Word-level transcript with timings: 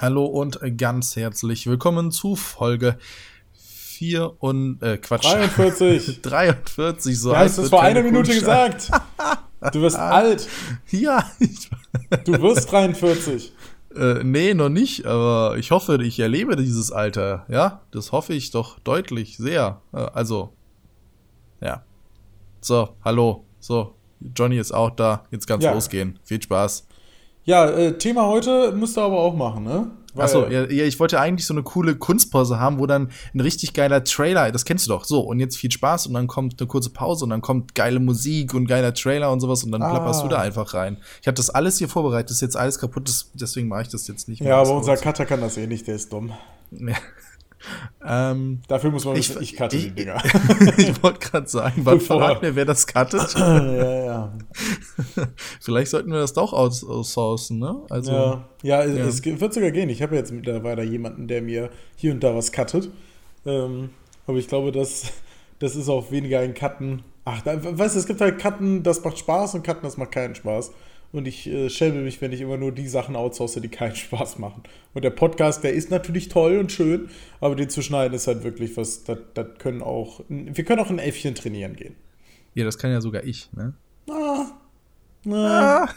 Hallo 0.00 0.24
und 0.24 0.58
ganz 0.78 1.16
herzlich 1.16 1.66
willkommen 1.66 2.10
zu 2.10 2.34
Folge 2.36 2.96
4 3.52 4.42
und 4.42 4.82
äh, 4.82 4.96
Quatsch. 4.96 5.24
43. 5.24 6.22
43, 6.22 7.18
so 7.20 7.30
Du 7.30 7.36
hast 7.36 7.58
es 7.58 7.68
vor 7.68 7.82
einer 7.82 8.02
Minute 8.02 8.32
gesagt. 8.32 8.90
Du 9.72 9.82
wirst 9.82 9.96
alt. 9.98 10.48
Ja, 10.90 11.30
ich, 11.38 11.68
Du 12.24 12.40
wirst 12.40 12.72
43. 12.72 13.52
äh, 13.94 14.24
nee, 14.24 14.54
noch 14.54 14.70
nicht, 14.70 15.04
aber 15.04 15.56
ich 15.58 15.70
hoffe, 15.70 16.02
ich 16.02 16.18
erlebe 16.18 16.56
dieses 16.56 16.90
Alter. 16.92 17.44
Ja, 17.48 17.82
das 17.90 18.12
hoffe 18.12 18.32
ich 18.32 18.50
doch 18.52 18.78
deutlich 18.78 19.36
sehr. 19.36 19.82
Äh, 19.92 19.98
also, 19.98 20.54
ja. 21.60 21.84
So, 22.62 22.96
hallo. 23.04 23.44
So, 23.58 23.96
Johnny 24.34 24.56
ist 24.56 24.72
auch 24.72 24.90
da. 24.90 25.24
Jetzt 25.30 25.46
kann's 25.46 25.64
Ja. 25.64 25.74
losgehen. 25.74 26.18
Viel 26.24 26.40
Spaß. 26.42 26.86
Ja, 27.50 27.68
äh, 27.68 27.98
Thema 27.98 28.26
heute 28.28 28.70
musst 28.76 28.96
du 28.96 29.00
aber 29.00 29.18
auch 29.18 29.34
machen, 29.34 29.64
ne? 29.64 29.90
Achso, 30.16 30.46
ja, 30.48 30.68
ja, 30.70 30.84
ich 30.84 31.00
wollte 31.00 31.18
eigentlich 31.18 31.46
so 31.46 31.52
eine 31.54 31.64
coole 31.64 31.96
Kunstpause 31.96 32.60
haben, 32.60 32.78
wo 32.78 32.86
dann 32.86 33.10
ein 33.34 33.40
richtig 33.40 33.74
geiler 33.74 34.04
Trailer, 34.04 34.52
das 34.52 34.64
kennst 34.64 34.86
du 34.86 34.90
doch, 34.90 35.02
so, 35.04 35.20
und 35.20 35.40
jetzt 35.40 35.56
viel 35.56 35.70
Spaß 35.72 36.06
und 36.06 36.14
dann 36.14 36.28
kommt 36.28 36.60
eine 36.60 36.68
kurze 36.68 36.90
Pause 36.90 37.24
und 37.24 37.30
dann 37.30 37.42
kommt 37.42 37.74
geile 37.74 37.98
Musik 37.98 38.54
und 38.54 38.66
geiler 38.66 38.94
Trailer 38.94 39.32
und 39.32 39.40
sowas 39.40 39.64
und 39.64 39.72
dann 39.72 39.82
Ah. 39.82 39.90
plapperst 39.90 40.22
du 40.22 40.28
da 40.28 40.38
einfach 40.38 40.74
rein. 40.74 40.96
Ich 41.20 41.26
habe 41.26 41.34
das 41.34 41.50
alles 41.50 41.78
hier 41.78 41.88
vorbereitet, 41.88 42.30
ist 42.30 42.40
jetzt 42.40 42.56
alles 42.56 42.78
kaputt, 42.78 43.08
das, 43.08 43.30
deswegen 43.34 43.66
mache 43.66 43.82
ich 43.82 43.88
das 43.88 44.06
jetzt 44.06 44.28
nicht 44.28 44.40
Ja, 44.42 44.56
aber 44.60 44.68
Das 44.70 44.70
unser. 44.88 44.96
Cutter 44.96 45.26
kann 45.26 45.40
das 45.40 45.56
eh 45.56 45.66
nicht, 45.66 45.88
der 45.88 45.96
ist 45.96 46.12
dumm. 46.12 46.32
Ja. 46.70 46.94
Ähm, 48.06 48.60
Dafür 48.68 48.90
muss 48.90 49.04
man 49.04 49.16
Ich- 49.16 49.28
wissen, 49.30 49.42
ich 49.42 49.56
cutte 49.56 49.76
ich- 49.76 49.84
die 49.84 49.90
Dinger. 49.90 50.22
ich 50.76 51.02
wollte 51.02 51.18
gerade 51.20 51.46
sagen, 51.48 51.82
wann 51.84 51.98
Bevor- 51.98 52.18
verrat 52.20 52.42
mir, 52.42 52.54
wer 52.56 52.64
das 52.64 52.86
cuttet? 52.86 53.34
ja, 53.38 54.04
ja. 54.04 54.32
Vielleicht 55.60 55.90
sollten 55.90 56.10
wir 56.10 56.18
das 56.18 56.32
doch 56.32 56.52
aus- 56.52 56.84
outsourcen, 56.84 57.58
ne? 57.58 57.76
Also, 57.90 58.12
Ja, 58.12 58.44
ja, 58.62 58.84
Ja. 58.84 59.04
es 59.06 59.24
wird 59.24 59.52
sogar 59.54 59.70
gehen. 59.70 59.88
Ich 59.88 60.02
habe 60.02 60.16
jetzt 60.16 60.32
mittlerweile 60.32 60.82
jemanden, 60.82 61.28
der 61.28 61.42
mir 61.42 61.70
hier 61.96 62.12
und 62.12 62.22
da 62.22 62.34
was 62.34 62.52
cuttet. 62.52 62.90
Ähm, 63.46 63.90
aber 64.26 64.38
ich 64.38 64.48
glaube, 64.48 64.72
das, 64.72 65.04
das 65.58 65.76
ist 65.76 65.88
auch 65.88 66.10
weniger 66.10 66.40
ein 66.40 66.54
Cutten. 66.54 67.02
Ach, 67.24 67.42
da, 67.42 67.52
weißt 67.62 67.94
du, 67.94 67.98
es 68.00 68.06
gibt 68.06 68.20
halt 68.20 68.38
Cutten, 68.38 68.82
das 68.82 69.02
macht 69.04 69.18
Spaß 69.18 69.54
und 69.54 69.62
Cutten, 69.64 69.82
das 69.82 69.96
macht 69.96 70.12
keinen 70.12 70.34
Spaß. 70.34 70.72
Und 71.12 71.26
ich 71.26 71.48
äh, 71.48 71.68
schäme 71.68 72.00
mich, 72.02 72.20
wenn 72.20 72.32
ich 72.32 72.40
immer 72.40 72.56
nur 72.56 72.70
die 72.72 72.86
Sachen 72.86 73.16
outsource, 73.16 73.54
die 73.54 73.68
keinen 73.68 73.96
Spaß 73.96 74.38
machen. 74.38 74.62
Und 74.94 75.04
der 75.04 75.10
Podcast, 75.10 75.64
der 75.64 75.72
ist 75.72 75.90
natürlich 75.90 76.28
toll 76.28 76.58
und 76.58 76.70
schön, 76.70 77.08
aber 77.40 77.56
den 77.56 77.68
zu 77.68 77.82
schneiden 77.82 78.14
ist 78.14 78.26
halt 78.28 78.44
wirklich 78.44 78.76
was, 78.76 79.02
das, 79.04 79.18
das 79.34 79.46
können 79.58 79.82
auch, 79.82 80.20
wir 80.28 80.64
können 80.64 80.80
auch 80.80 80.90
ein 80.90 80.98
Äffchen 81.00 81.34
trainieren 81.34 81.74
gehen. 81.74 81.96
ja, 82.54 82.64
das 82.64 82.78
kann 82.78 82.90
ja 82.92 83.00
sogar 83.00 83.24
ich, 83.24 83.50
ne? 83.52 83.74
Na, 85.24 85.88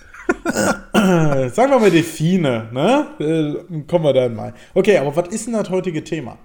Äh, 0.93 1.49
Sagen 1.49 1.71
wir 1.71 1.79
mal 1.79 1.91
Delfine, 1.91 2.69
ne? 2.71 3.07
Äh, 3.19 3.81
kommen 3.83 4.05
wir 4.05 4.13
dann 4.13 4.35
mal. 4.35 4.53
Okay, 4.73 4.97
aber 4.97 5.15
was 5.15 5.27
ist 5.29 5.45
denn 5.47 5.53
das 5.53 5.69
heutige 5.69 6.03
Thema? 6.03 6.37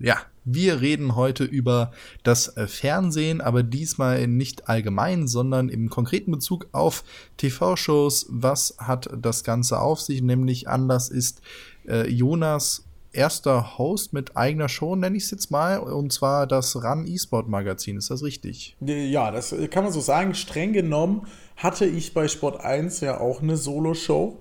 Ja, 0.00 0.16
wir 0.44 0.80
reden 0.80 1.14
heute 1.14 1.44
über 1.44 1.92
das 2.22 2.56
äh, 2.56 2.66
Fernsehen, 2.66 3.42
aber 3.42 3.62
diesmal 3.62 4.26
nicht 4.26 4.68
allgemein, 4.68 5.28
sondern 5.28 5.68
im 5.68 5.90
konkreten 5.90 6.30
Bezug 6.32 6.68
auf 6.72 7.04
TV-Shows. 7.36 8.26
Was 8.30 8.76
hat 8.78 9.10
das 9.20 9.44
Ganze 9.44 9.78
auf 9.78 10.00
sich? 10.00 10.22
Nämlich 10.22 10.68
anders 10.68 11.10
ist 11.10 11.42
äh, 11.86 12.08
Jonas 12.08 12.84
erster 13.12 13.76
Host 13.76 14.12
mit 14.12 14.36
eigener 14.36 14.68
Show, 14.68 14.96
nenne 14.96 15.16
ich 15.16 15.24
es 15.24 15.30
jetzt 15.30 15.50
mal, 15.50 15.78
und 15.78 16.12
zwar 16.12 16.46
das 16.46 16.82
RAN 16.82 17.06
E-Sport 17.06 17.48
Magazin. 17.48 17.96
Ist 17.96 18.10
das 18.10 18.22
richtig? 18.22 18.76
Ja, 18.80 19.30
das 19.30 19.52
äh, 19.52 19.68
kann 19.68 19.84
man 19.84 19.92
so 19.92 20.00
sagen. 20.00 20.34
Streng 20.34 20.72
genommen 20.72 21.26
hatte 21.56 21.84
ich 21.84 22.14
bei 22.14 22.28
Sport 22.28 22.60
1 22.60 23.00
ja 23.00 23.20
auch 23.20 23.42
eine 23.42 23.56
Solo-Show, 23.56 24.38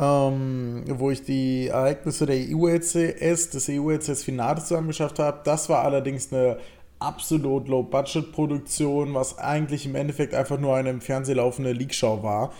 ähm, 0.00 0.84
wo 0.88 1.10
ich 1.10 1.22
die 1.22 1.68
Ereignisse 1.68 2.24
der 2.26 2.36
E 2.36 2.54
EULCS, 2.54 3.50
des 3.50 3.68
EULCS-Finales 3.68 4.66
zusammengeschafft 4.66 5.18
habe. 5.18 5.40
Das 5.44 5.68
war 5.68 5.84
allerdings 5.84 6.32
eine 6.32 6.56
absolut 6.98 7.68
Low-Budget-Produktion, 7.68 9.14
was 9.14 9.38
eigentlich 9.38 9.86
im 9.86 9.94
Endeffekt 9.94 10.34
einfach 10.34 10.58
nur 10.58 10.74
eine 10.74 10.90
im 10.90 11.00
Fernsehen 11.00 11.36
laufende 11.36 11.72
League-Show 11.72 12.22
war. 12.22 12.52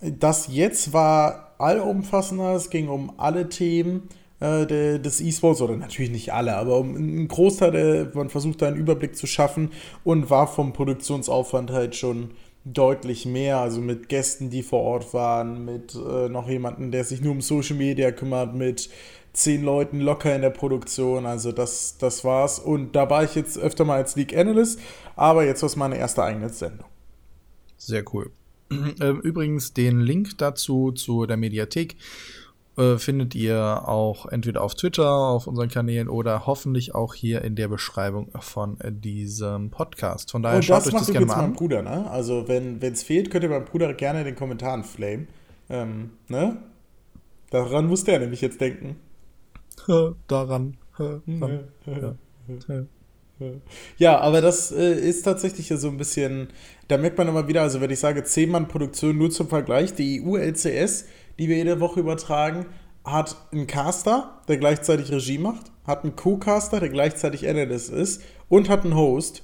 Das 0.00 0.48
jetzt 0.50 0.92
war 0.92 1.54
allumfassender, 1.58 2.54
es 2.54 2.70
ging 2.70 2.88
um 2.88 3.12
alle 3.18 3.48
Themen 3.48 4.08
äh, 4.40 4.66
de- 4.66 4.98
des 4.98 5.20
E-Sports, 5.20 5.62
oder 5.62 5.76
natürlich 5.76 6.10
nicht 6.10 6.32
alle, 6.32 6.56
aber 6.56 6.78
um 6.78 6.96
einen 6.96 7.28
Großteil, 7.28 7.70
der, 7.70 8.10
man 8.14 8.28
versucht 8.28 8.60
da 8.60 8.66
einen 8.66 8.76
Überblick 8.76 9.16
zu 9.16 9.26
schaffen 9.26 9.70
und 10.04 10.28
war 10.28 10.48
vom 10.48 10.72
Produktionsaufwand 10.72 11.70
halt 11.70 11.94
schon 11.94 12.32
deutlich 12.64 13.26
mehr, 13.26 13.58
also 13.58 13.80
mit 13.80 14.08
Gästen, 14.08 14.50
die 14.50 14.62
vor 14.62 14.82
Ort 14.82 15.14
waren, 15.14 15.64
mit 15.64 15.94
äh, 15.94 16.28
noch 16.28 16.48
jemandem, 16.48 16.90
der 16.90 17.04
sich 17.04 17.20
nur 17.20 17.32
um 17.32 17.40
Social 17.40 17.76
Media 17.76 18.12
kümmert, 18.12 18.54
mit 18.54 18.88
zehn 19.32 19.64
Leuten 19.64 20.00
locker 20.00 20.34
in 20.34 20.42
der 20.42 20.50
Produktion, 20.50 21.26
also 21.26 21.52
das, 21.52 21.96
das 21.98 22.24
war's. 22.24 22.58
Und 22.58 22.94
da 22.94 23.08
war 23.10 23.24
ich 23.24 23.34
jetzt 23.34 23.58
öfter 23.58 23.84
mal 23.84 23.96
als 23.96 24.14
League 24.16 24.36
Analyst, 24.36 24.80
aber 25.16 25.44
jetzt 25.44 25.62
war 25.62 25.66
es 25.66 25.76
meine 25.76 25.96
erste 25.96 26.22
eigene 26.22 26.48
Sendung. 26.50 26.88
Sehr 27.76 28.04
cool. 28.12 28.30
Ähm, 29.02 29.20
Übrigens, 29.20 29.74
den 29.74 30.00
Link 30.00 30.38
dazu 30.38 30.92
zu 30.92 31.26
der 31.26 31.36
Mediathek 31.36 31.96
äh, 32.76 32.96
findet 32.96 33.34
ihr 33.34 33.86
auch 33.86 34.26
entweder 34.26 34.62
auf 34.62 34.74
Twitter, 34.74 35.10
auf 35.10 35.46
unseren 35.46 35.68
Kanälen 35.68 36.08
oder 36.08 36.46
hoffentlich 36.46 36.94
auch 36.94 37.14
hier 37.14 37.42
in 37.42 37.54
der 37.54 37.68
Beschreibung 37.68 38.30
von 38.40 38.78
diesem 38.82 39.70
Podcast. 39.70 40.30
Von 40.30 40.42
daher 40.42 40.56
Und 40.56 40.64
schaut 40.64 40.78
das 40.78 40.88
euch 40.88 41.00
das 41.00 41.10
gerne 41.10 41.26
mal 41.26 41.34
an. 41.34 41.52
Bruder, 41.52 41.82
ne? 41.82 42.10
Also 42.10 42.48
wenn 42.48 42.80
es 42.80 43.02
fehlt, 43.02 43.30
könnt 43.30 43.44
ihr 43.44 43.50
meinem 43.50 43.66
Bruder 43.66 43.92
gerne 43.94 44.20
in 44.20 44.24
den 44.24 44.36
Kommentaren 44.36 44.84
flamen. 44.84 45.28
Ähm, 45.68 46.10
ne? 46.28 46.58
Daran 47.50 47.86
muss 47.86 48.04
der 48.04 48.18
nämlich 48.20 48.40
jetzt 48.40 48.60
denken. 48.60 48.96
Daran. 50.28 50.76
Ja. 53.98 54.20
Aber 54.20 54.40
das 54.40 54.70
äh, 54.72 54.92
ist 54.92 55.22
tatsächlich 55.22 55.68
so 55.68 55.88
ein 55.88 55.96
bisschen, 55.96 56.48
da 56.88 56.96
merkt 56.96 57.18
man 57.18 57.28
immer 57.28 57.48
wieder, 57.48 57.62
also 57.62 57.80
wenn 57.80 57.90
ich 57.90 57.98
sage 57.98 58.20
10-Mann-Produktion 58.20 59.18
nur 59.18 59.30
zum 59.30 59.48
Vergleich, 59.48 59.94
die 59.94 60.22
EU-LCS, 60.24 61.06
die 61.38 61.48
wir 61.48 61.56
jede 61.56 61.80
Woche 61.80 62.00
übertragen, 62.00 62.66
hat 63.04 63.36
einen 63.52 63.66
Caster, 63.66 64.40
der 64.48 64.58
gleichzeitig 64.58 65.10
Regie 65.10 65.38
macht, 65.38 65.72
hat 65.84 66.04
einen 66.04 66.16
Co-Caster, 66.16 66.80
der 66.80 66.88
gleichzeitig 66.88 67.48
Analyst 67.48 67.90
ist 67.90 68.22
und 68.48 68.68
hat 68.68 68.84
einen 68.84 68.94
Host, 68.94 69.42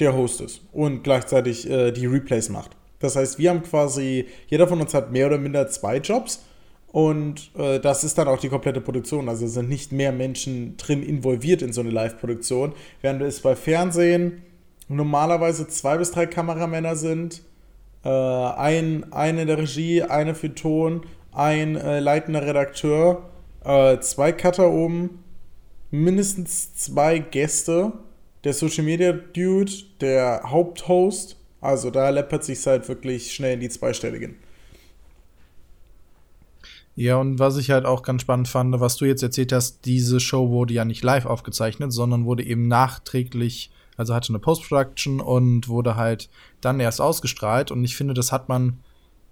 der 0.00 0.14
Host 0.14 0.40
ist 0.40 0.62
und 0.72 1.04
gleichzeitig 1.04 1.70
äh, 1.70 1.92
die 1.92 2.06
Replays 2.06 2.48
macht. 2.48 2.76
Das 2.98 3.16
heißt, 3.16 3.38
wir 3.38 3.50
haben 3.50 3.62
quasi, 3.62 4.26
jeder 4.48 4.66
von 4.66 4.80
uns 4.80 4.94
hat 4.94 5.12
mehr 5.12 5.26
oder 5.26 5.38
minder 5.38 5.68
zwei 5.68 5.98
Jobs 5.98 6.44
und 6.92 7.50
äh, 7.56 7.80
das 7.80 8.04
ist 8.04 8.18
dann 8.18 8.28
auch 8.28 8.38
die 8.38 8.48
komplette 8.48 8.80
Produktion. 8.80 9.28
Also 9.28 9.46
sind 9.46 9.68
nicht 9.68 9.92
mehr 9.92 10.12
Menschen 10.12 10.76
drin 10.76 11.02
involviert 11.02 11.62
in 11.62 11.72
so 11.72 11.80
eine 11.80 11.90
Live-Produktion, 11.90 12.72
während 13.00 13.22
es 13.22 13.40
bei 13.40 13.56
Fernsehen 13.56 14.42
normalerweise 14.88 15.68
zwei 15.68 15.96
bis 15.96 16.10
drei 16.10 16.26
Kameramänner 16.26 16.96
sind, 16.96 17.42
äh, 18.04 18.08
ein, 18.08 19.12
eine 19.12 19.42
in 19.42 19.46
der 19.48 19.58
Regie, 19.58 20.02
eine 20.02 20.34
für 20.34 20.54
Ton, 20.54 21.02
ein 21.32 21.76
äh, 21.76 22.00
leitender 22.00 22.42
Redakteur, 22.42 23.28
äh, 23.64 23.98
zwei 24.00 24.32
Cutter 24.32 24.70
oben, 24.70 25.22
mindestens 25.90 26.74
zwei 26.74 27.18
Gäste, 27.18 27.92
der 28.44 28.54
Social 28.54 28.84
Media 28.84 29.12
Dude, 29.12 29.72
der 30.00 30.42
Haupthost. 30.44 31.36
Also 31.60 31.90
da 31.90 32.10
läppert 32.10 32.44
sich 32.44 32.66
halt 32.66 32.88
wirklich 32.88 33.32
schnell 33.32 33.54
in 33.54 33.60
die 33.60 33.68
zweistelligen. 33.68 34.36
Ja, 36.94 37.16
und 37.16 37.38
was 37.38 37.56
ich 37.56 37.70
halt 37.70 37.86
auch 37.86 38.02
ganz 38.02 38.22
spannend 38.22 38.48
fand, 38.48 38.78
was 38.78 38.96
du 38.96 39.06
jetzt 39.06 39.22
erzählt 39.22 39.52
hast, 39.52 39.86
diese 39.86 40.20
Show 40.20 40.50
wurde 40.50 40.74
ja 40.74 40.84
nicht 40.84 41.02
live 41.02 41.24
aufgezeichnet, 41.24 41.92
sondern 41.92 42.26
wurde 42.26 42.44
eben 42.44 42.68
nachträglich, 42.68 43.70
also 43.96 44.14
hatte 44.14 44.30
eine 44.30 44.38
Post-Production 44.38 45.20
und 45.20 45.68
wurde 45.68 45.96
halt 45.96 46.28
dann 46.60 46.80
erst 46.80 47.00
ausgestrahlt. 47.00 47.70
Und 47.70 47.84
ich 47.84 47.96
finde, 47.96 48.14
das 48.14 48.32
hat 48.32 48.48
man 48.48 48.80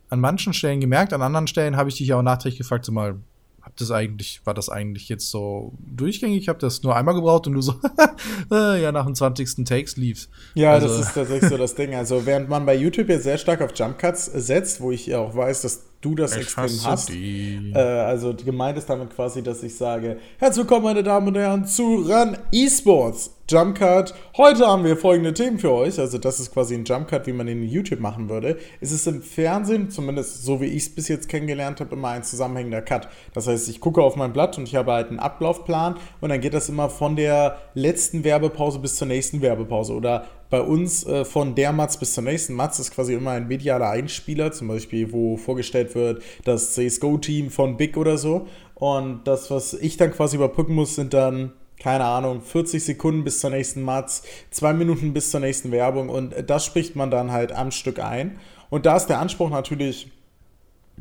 an 0.08 0.20
manchen 0.20 0.52
Stellen 0.52 0.80
gemerkt, 0.80 1.12
an 1.12 1.22
anderen 1.22 1.46
Stellen 1.46 1.76
habe 1.76 1.88
ich 1.88 1.96
dich 1.96 2.08
ja 2.08 2.16
auch 2.18 2.22
nachträglich 2.22 2.58
gefragt, 2.58 2.84
so 2.84 2.92
mal, 2.92 3.16
hab 3.62 3.76
das 3.76 3.90
eigentlich, 3.90 4.40
war 4.44 4.54
das 4.54 4.68
eigentlich 4.70 5.08
jetzt 5.08 5.30
so 5.30 5.74
durchgängig? 5.78 6.38
Ich 6.42 6.48
habe 6.48 6.58
das 6.58 6.82
nur 6.82 6.96
einmal 6.96 7.14
gebraucht 7.14 7.46
und 7.46 7.52
du 7.52 7.60
so, 7.60 7.74
äh, 8.50 8.82
ja, 8.82 8.90
nach 8.90 9.04
dem 9.04 9.14
20. 9.14 9.64
Takes 9.66 9.96
lief's. 9.96 10.28
Ja, 10.54 10.72
Also- 10.72 10.88
das 10.88 11.08
ist 11.08 11.14
tatsächlich 11.14 11.50
so 11.50 11.56
das 11.58 11.74
Ding. 11.74 11.94
Also 11.94 12.26
während 12.26 12.48
man 12.48 12.66
bei 12.66 12.74
YouTube 12.74 13.08
jetzt 13.08 13.24
sehr 13.24 13.38
stark 13.38 13.60
auf 13.60 13.70
Jump 13.74 13.98
Cuts 13.98 14.24
setzt, 14.26 14.80
wo 14.80 14.90
ich 14.90 15.06
ja 15.06 15.18
auch 15.18 15.36
weiß, 15.36 15.62
dass 15.62 15.84
du 16.00 16.14
das 16.14 16.36
extrem 16.36 16.70
hast. 16.84 17.08
die. 17.08 17.72
Äh, 17.74 17.78
also 17.78 18.34
gemeint 18.34 18.78
ist 18.78 18.88
damit 18.88 19.10
quasi, 19.10 19.42
dass 19.42 19.62
ich 19.62 19.74
sage, 19.74 20.18
herzlich 20.38 20.64
willkommen, 20.64 20.84
meine 20.84 21.02
Damen 21.02 21.28
und 21.28 21.36
Herren, 21.36 21.66
zu 21.66 21.96
Run 21.96 22.36
Esports 22.52 23.30
Jump 23.50 23.78
Cut. 23.78 24.14
Heute 24.36 24.66
haben 24.66 24.84
wir 24.84 24.96
folgende 24.96 25.34
Themen 25.34 25.58
für 25.58 25.72
euch. 25.72 25.98
Also 25.98 26.18
das 26.18 26.38
ist 26.38 26.52
quasi 26.54 26.74
ein 26.74 26.84
Jump 26.84 27.08
Cut, 27.08 27.26
wie 27.26 27.32
man 27.32 27.48
ihn 27.48 27.64
in 27.64 27.68
YouTube 27.68 27.98
machen 27.98 28.28
würde. 28.28 28.56
Es 28.80 28.92
ist 28.92 29.08
im 29.08 29.22
Fernsehen, 29.22 29.90
zumindest 29.90 30.44
so 30.44 30.60
wie 30.60 30.66
ich 30.66 30.84
es 30.84 30.94
bis 30.94 31.08
jetzt 31.08 31.28
kennengelernt 31.28 31.80
habe, 31.80 31.94
immer 31.96 32.08
ein 32.10 32.22
zusammenhängender 32.22 32.80
Cut. 32.80 33.08
Das 33.34 33.48
heißt, 33.48 33.68
ich 33.68 33.80
gucke 33.80 34.02
auf 34.02 34.14
mein 34.14 34.32
Blatt 34.32 34.56
und 34.56 34.68
ich 34.68 34.76
habe 34.76 34.92
halt 34.92 35.08
einen 35.08 35.18
Ablaufplan 35.18 35.96
und 36.20 36.28
dann 36.28 36.40
geht 36.40 36.54
das 36.54 36.68
immer 36.68 36.88
von 36.88 37.16
der 37.16 37.58
letzten 37.74 38.22
Werbepause 38.22 38.78
bis 38.78 38.96
zur 38.96 39.08
nächsten 39.08 39.42
Werbepause 39.42 39.94
oder 39.94 40.26
bei 40.50 40.60
uns 40.60 41.06
äh, 41.06 41.24
von 41.24 41.54
der 41.54 41.72
Matz 41.72 41.96
bis 41.96 42.14
zur 42.14 42.24
nächsten 42.24 42.54
Matz 42.54 42.78
ist 42.80 42.92
quasi 42.92 43.14
immer 43.14 43.30
ein 43.30 43.46
medialer 43.48 43.88
Einspieler, 43.88 44.52
zum 44.52 44.68
Beispiel, 44.68 45.12
wo 45.12 45.36
vorgestellt 45.36 45.94
wird 45.94 46.22
das 46.44 46.74
CSGO-Team 46.74 47.50
von 47.50 47.76
Big 47.76 47.96
oder 47.96 48.18
so. 48.18 48.48
Und 48.74 49.22
das, 49.24 49.50
was 49.50 49.74
ich 49.74 49.96
dann 49.96 50.12
quasi 50.12 50.36
überbrücken 50.36 50.74
muss, 50.74 50.96
sind 50.96 51.14
dann, 51.14 51.52
keine 51.78 52.04
Ahnung, 52.04 52.42
40 52.42 52.82
Sekunden 52.82 53.24
bis 53.24 53.38
zur 53.40 53.50
nächsten 53.50 53.82
Matz, 53.82 54.24
zwei 54.50 54.72
Minuten 54.72 55.12
bis 55.12 55.30
zur 55.30 55.40
nächsten 55.40 55.70
Werbung 55.70 56.08
und 56.08 56.34
das 56.46 56.64
spricht 56.64 56.96
man 56.96 57.10
dann 57.10 57.30
halt 57.30 57.52
am 57.52 57.70
Stück 57.70 58.00
ein. 58.00 58.38
Und 58.70 58.86
da 58.86 58.96
ist 58.96 59.06
der 59.06 59.20
Anspruch 59.20 59.50
natürlich 59.50 60.10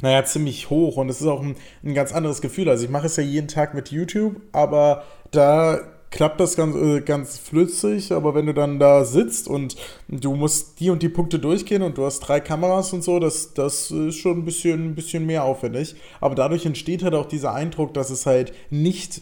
naja, 0.02 0.24
ziemlich 0.24 0.70
hoch 0.70 0.98
und 0.98 1.10
es 1.10 1.20
ist 1.20 1.28
auch 1.28 1.42
ein, 1.42 1.56
ein 1.84 1.94
ganz 1.94 2.14
anderes 2.14 2.42
Gefühl. 2.42 2.70
Also 2.70 2.86
ich 2.86 2.90
mache 2.90 3.08
es 3.08 3.18
ja 3.18 3.24
jeden 3.24 3.48
Tag 3.48 3.74
mit 3.74 3.92
YouTube, 3.92 4.38
aber 4.52 5.04
da 5.32 5.82
klappt 6.12 6.40
das 6.40 6.56
ganz, 6.56 6.76
äh, 6.76 7.02
ganz 7.02 7.38
flüssig, 7.38 8.12
aber 8.12 8.34
wenn 8.34 8.46
du 8.46 8.54
dann 8.54 8.80
da 8.80 9.06
sitzt 9.06 9.48
und 9.48 9.76
du 10.08 10.36
musst 10.36 10.80
die 10.80 10.90
und 10.90 11.04
die 11.04 11.10
Punkte 11.10 11.40
durchgehen 11.40 11.82
und 11.82 11.98
du 11.98 12.06
hast 12.06 12.22
drei 12.22 12.40
Kameras 12.40 12.94
und 12.94 13.04
so, 13.04 13.20
das, 13.20 13.54
das 13.54 13.92
ist 13.92 14.18
schon 14.18 14.40
ein 14.40 14.46
bisschen, 14.46 14.92
ein 14.92 14.96
bisschen 14.96 15.26
mehr 15.26 15.44
aufwendig. 15.44 15.96
Aber 16.20 16.36
dadurch 16.36 16.66
entsteht 16.66 17.04
halt 17.04 17.14
auch 17.14 17.28
dieser 17.28 17.54
Eindruck, 17.54 17.94
dass 17.94 18.10
es 18.10 18.26
halt 18.26 18.54
nicht, 18.70 19.22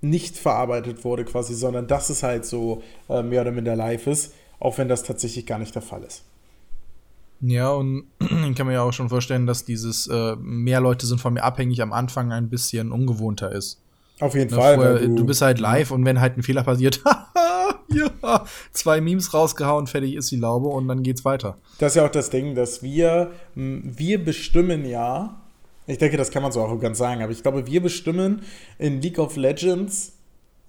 nicht 0.00 0.36
verarbeitet 0.36 1.04
wurde 1.04 1.24
quasi, 1.24 1.54
sondern 1.54 1.86
dass 1.86 2.10
es 2.10 2.22
halt 2.22 2.44
so 2.44 2.82
äh, 3.08 3.22
mehr 3.22 3.42
oder 3.42 3.52
minder 3.52 3.76
live 3.76 4.06
ist, 4.06 4.34
auch 4.60 4.78
wenn 4.78 4.88
das 4.88 5.02
tatsächlich 5.02 5.46
gar 5.46 5.58
nicht 5.58 5.74
der 5.74 5.82
Fall 5.82 6.02
ist. 6.02 6.24
Ja, 7.40 7.72
und 7.72 8.04
ich 8.20 8.54
kann 8.54 8.66
mir 8.66 8.74
ja 8.74 8.82
auch 8.82 8.92
schon 8.92 9.08
vorstellen, 9.08 9.46
dass 9.46 9.64
dieses 9.64 10.06
äh, 10.06 10.36
mehr 10.36 10.80
Leute 10.80 11.06
sind 11.06 11.20
von 11.20 11.34
mir 11.34 11.42
abhängig 11.42 11.82
am 11.82 11.92
Anfang 11.92 12.32
ein 12.32 12.50
bisschen 12.50 12.92
ungewohnter 12.92 13.50
ist. 13.50 13.81
Auf 14.20 14.34
jeden 14.34 14.50
ne, 14.50 14.56
Fall. 14.56 14.74
Vorher, 14.76 14.98
du, 14.98 15.14
du, 15.14 15.26
bist 15.26 15.42
halt 15.42 15.58
live 15.58 15.90
und 15.90 16.04
wenn 16.04 16.20
halt 16.20 16.36
ein 16.36 16.42
Fehler 16.42 16.62
passiert, 16.62 17.02
ja, 17.88 18.44
zwei 18.72 19.00
Memes 19.00 19.34
rausgehauen, 19.34 19.86
fertig 19.86 20.14
ist 20.14 20.30
die 20.30 20.36
Laube 20.36 20.68
und 20.68 20.88
dann 20.88 21.02
geht's 21.02 21.24
weiter. 21.24 21.58
Das 21.78 21.92
ist 21.92 21.96
ja 21.96 22.06
auch 22.06 22.10
das 22.10 22.30
Ding, 22.30 22.54
dass 22.54 22.82
wir, 22.82 23.32
wir 23.54 24.24
bestimmen 24.24 24.84
ja, 24.84 25.40
ich 25.86 25.98
denke, 25.98 26.16
das 26.16 26.30
kann 26.30 26.42
man 26.42 26.52
so 26.52 26.60
auch 26.60 26.78
ganz 26.78 26.98
sagen, 26.98 27.22
aber 27.22 27.32
ich 27.32 27.42
glaube, 27.42 27.66
wir 27.66 27.82
bestimmen 27.82 28.42
in 28.78 29.00
League 29.00 29.18
of 29.18 29.36
Legends 29.36 30.12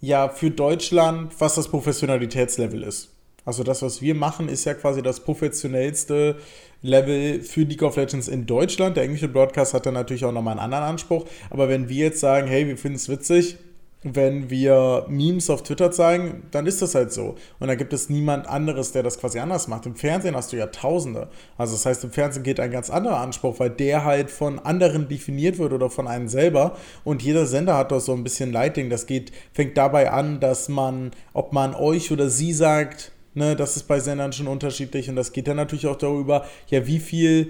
ja 0.02 0.30
für 0.30 0.50
Deutschland, 0.50 1.34
was 1.40 1.56
das 1.56 1.68
Professionalitätslevel 1.68 2.84
ist. 2.84 3.13
Also 3.46 3.64
das, 3.64 3.82
was 3.82 4.02
wir 4.02 4.16
machen, 4.16 4.50
ist 4.50 4.66
ja 4.66 4.74
quasi 4.74 5.02
das 5.02 5.20
professionellste 5.20 6.38
Level 6.82 7.42
für 7.42 7.62
League 7.62 7.82
of 7.82 7.96
Legends 7.96 8.28
in 8.28 8.46
Deutschland. 8.46 8.98
Der 8.98 9.04
englische 9.04 9.28
Broadcast 9.28 9.74
hat 9.74 9.86
dann 9.86 9.94
natürlich 9.94 10.26
auch 10.26 10.32
nochmal 10.32 10.54
einen 10.54 10.62
anderen 10.62 10.84
Anspruch. 10.86 11.26
Aber 11.50 11.70
wenn 11.70 11.90
wir 11.90 12.06
jetzt 12.06 12.20
sagen, 12.20 12.48
hey, 12.48 12.68
wir 12.68 12.78
finden 12.78 12.98
es 12.98 13.10
witzig, 13.10 13.58
wenn 14.04 14.50
wir 14.50 15.06
Memes 15.08 15.50
auf 15.50 15.64
Twitter 15.64 15.90
zeigen, 15.92 16.44
dann 16.52 16.68
ist 16.68 16.82
das 16.82 16.94
halt 16.94 17.14
so. 17.14 17.36
Und 17.60 17.70
dann 17.70 17.78
gibt 17.78 17.94
es 17.94 18.10
niemand 18.10 18.48
anderes, 18.48 18.92
der 18.92 19.02
das 19.02 19.18
quasi 19.18 19.40
anders 19.40 19.70
macht. 19.70 19.86
Im 19.86 19.96
Fernsehen 19.96 20.36
hast 20.36 20.52
du 20.52 20.58
ja 20.58 20.68
Tausende. 20.68 21.30
Also 21.58 21.74
das 21.74 21.86
heißt, 21.86 22.04
im 22.04 22.12
Fernsehen 22.12 22.44
geht 22.44 22.60
ein 22.60 22.72
ganz 22.72 22.90
anderer 22.90 23.20
Anspruch, 23.20 23.60
weil 23.60 23.70
der 23.70 24.04
halt 24.04 24.30
von 24.30 24.60
anderen 24.60 25.08
definiert 25.08 25.58
wird 25.58 25.72
oder 25.72 25.90
von 25.90 26.08
einem 26.08 26.28
selber. 26.28 26.76
Und 27.06 27.22
jeder 27.24 27.46
Sender 27.46 27.78
hat 27.78 27.94
doch 27.94 28.02
so 28.02 28.14
ein 28.14 28.24
bisschen 28.24 28.52
Lighting. 28.52 28.90
Das 28.90 29.06
geht, 29.06 29.32
fängt 29.54 29.78
dabei 29.78 30.12
an, 30.12 30.42
dass 30.42 30.68
man, 30.68 31.12
ob 31.32 31.54
man 31.54 31.74
euch 31.74 32.12
oder 32.12 32.30
sie 32.30 32.52
sagt, 32.52 33.13
Ne, 33.36 33.56
das 33.56 33.76
ist 33.76 33.88
bei 33.88 34.00
Sendern 34.00 34.32
schon 34.32 34.48
unterschiedlich 34.48 35.10
und 35.10 35.16
das 35.16 35.32
geht 35.32 35.48
dann 35.48 35.58
natürlich 35.58 35.88
auch 35.88 35.96
darüber, 35.96 36.46
ja, 36.68 36.86
wie 36.86 37.00
viel, 37.00 37.50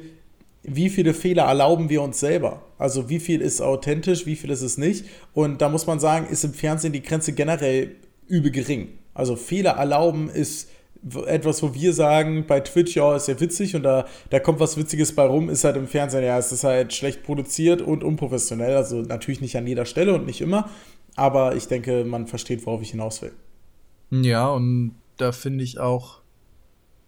wie 0.64 0.90
viele 0.90 1.14
Fehler 1.14 1.44
erlauben 1.44 1.90
wir 1.90 2.02
uns 2.02 2.22
selber? 2.22 2.62
Also 2.78 3.10
wie 3.10 3.20
viel 3.20 3.42
ist 3.42 3.62
authentisch, 3.62 4.26
wie 4.26 4.38
viel 4.38 4.50
ist 4.50 4.62
es 4.62 4.78
nicht? 4.78 5.06
Und 5.34 5.62
da 5.62 5.68
muss 5.68 5.86
man 5.86 6.00
sagen, 6.00 6.28
ist 6.28 6.46
im 6.46 6.54
Fernsehen 6.54 6.94
die 6.94 7.04
Grenze 7.04 7.34
generell 7.34 7.98
übel 8.28 8.52
gering. 8.52 8.90
Also 9.14 9.36
Fehler 9.36 9.72
erlauben 9.72 10.30
ist 10.30 10.70
etwas, 11.26 11.62
wo 11.62 11.74
wir 11.74 11.92
sagen, 11.94 12.46
bei 12.48 12.62
Twitch, 12.62 12.96
ja, 12.96 13.16
ist 13.16 13.28
ja 13.28 13.40
witzig 13.40 13.76
und 13.76 13.84
da, 13.84 14.06
da 14.30 14.40
kommt 14.40 14.60
was 14.60 14.78
Witziges 14.78 15.14
bei 15.14 15.26
rum, 15.26 15.50
ist 15.50 15.66
halt 15.66 15.76
im 15.76 15.88
Fernsehen, 15.88 16.24
ja, 16.24 16.38
es 16.38 16.52
ist 16.52 16.64
halt 16.64 16.94
schlecht 16.94 17.24
produziert 17.24 17.82
und 17.82 18.04
unprofessionell. 18.04 18.76
Also 18.78 19.02
natürlich 19.02 19.42
nicht 19.42 19.58
an 19.58 19.68
jeder 19.68 19.86
Stelle 19.86 20.14
und 20.14 20.26
nicht 20.26 20.40
immer, 20.40 20.70
aber 21.16 21.56
ich 21.56 21.68
denke, 21.68 22.06
man 22.06 22.28
versteht, 22.28 22.66
worauf 22.66 22.82
ich 22.82 22.92
hinaus 22.92 23.22
will. 23.22 23.34
Ja, 24.12 24.48
und 24.50 24.96
da 25.18 25.32
finde 25.32 25.64
ich 25.64 25.80
auch, 25.80 26.22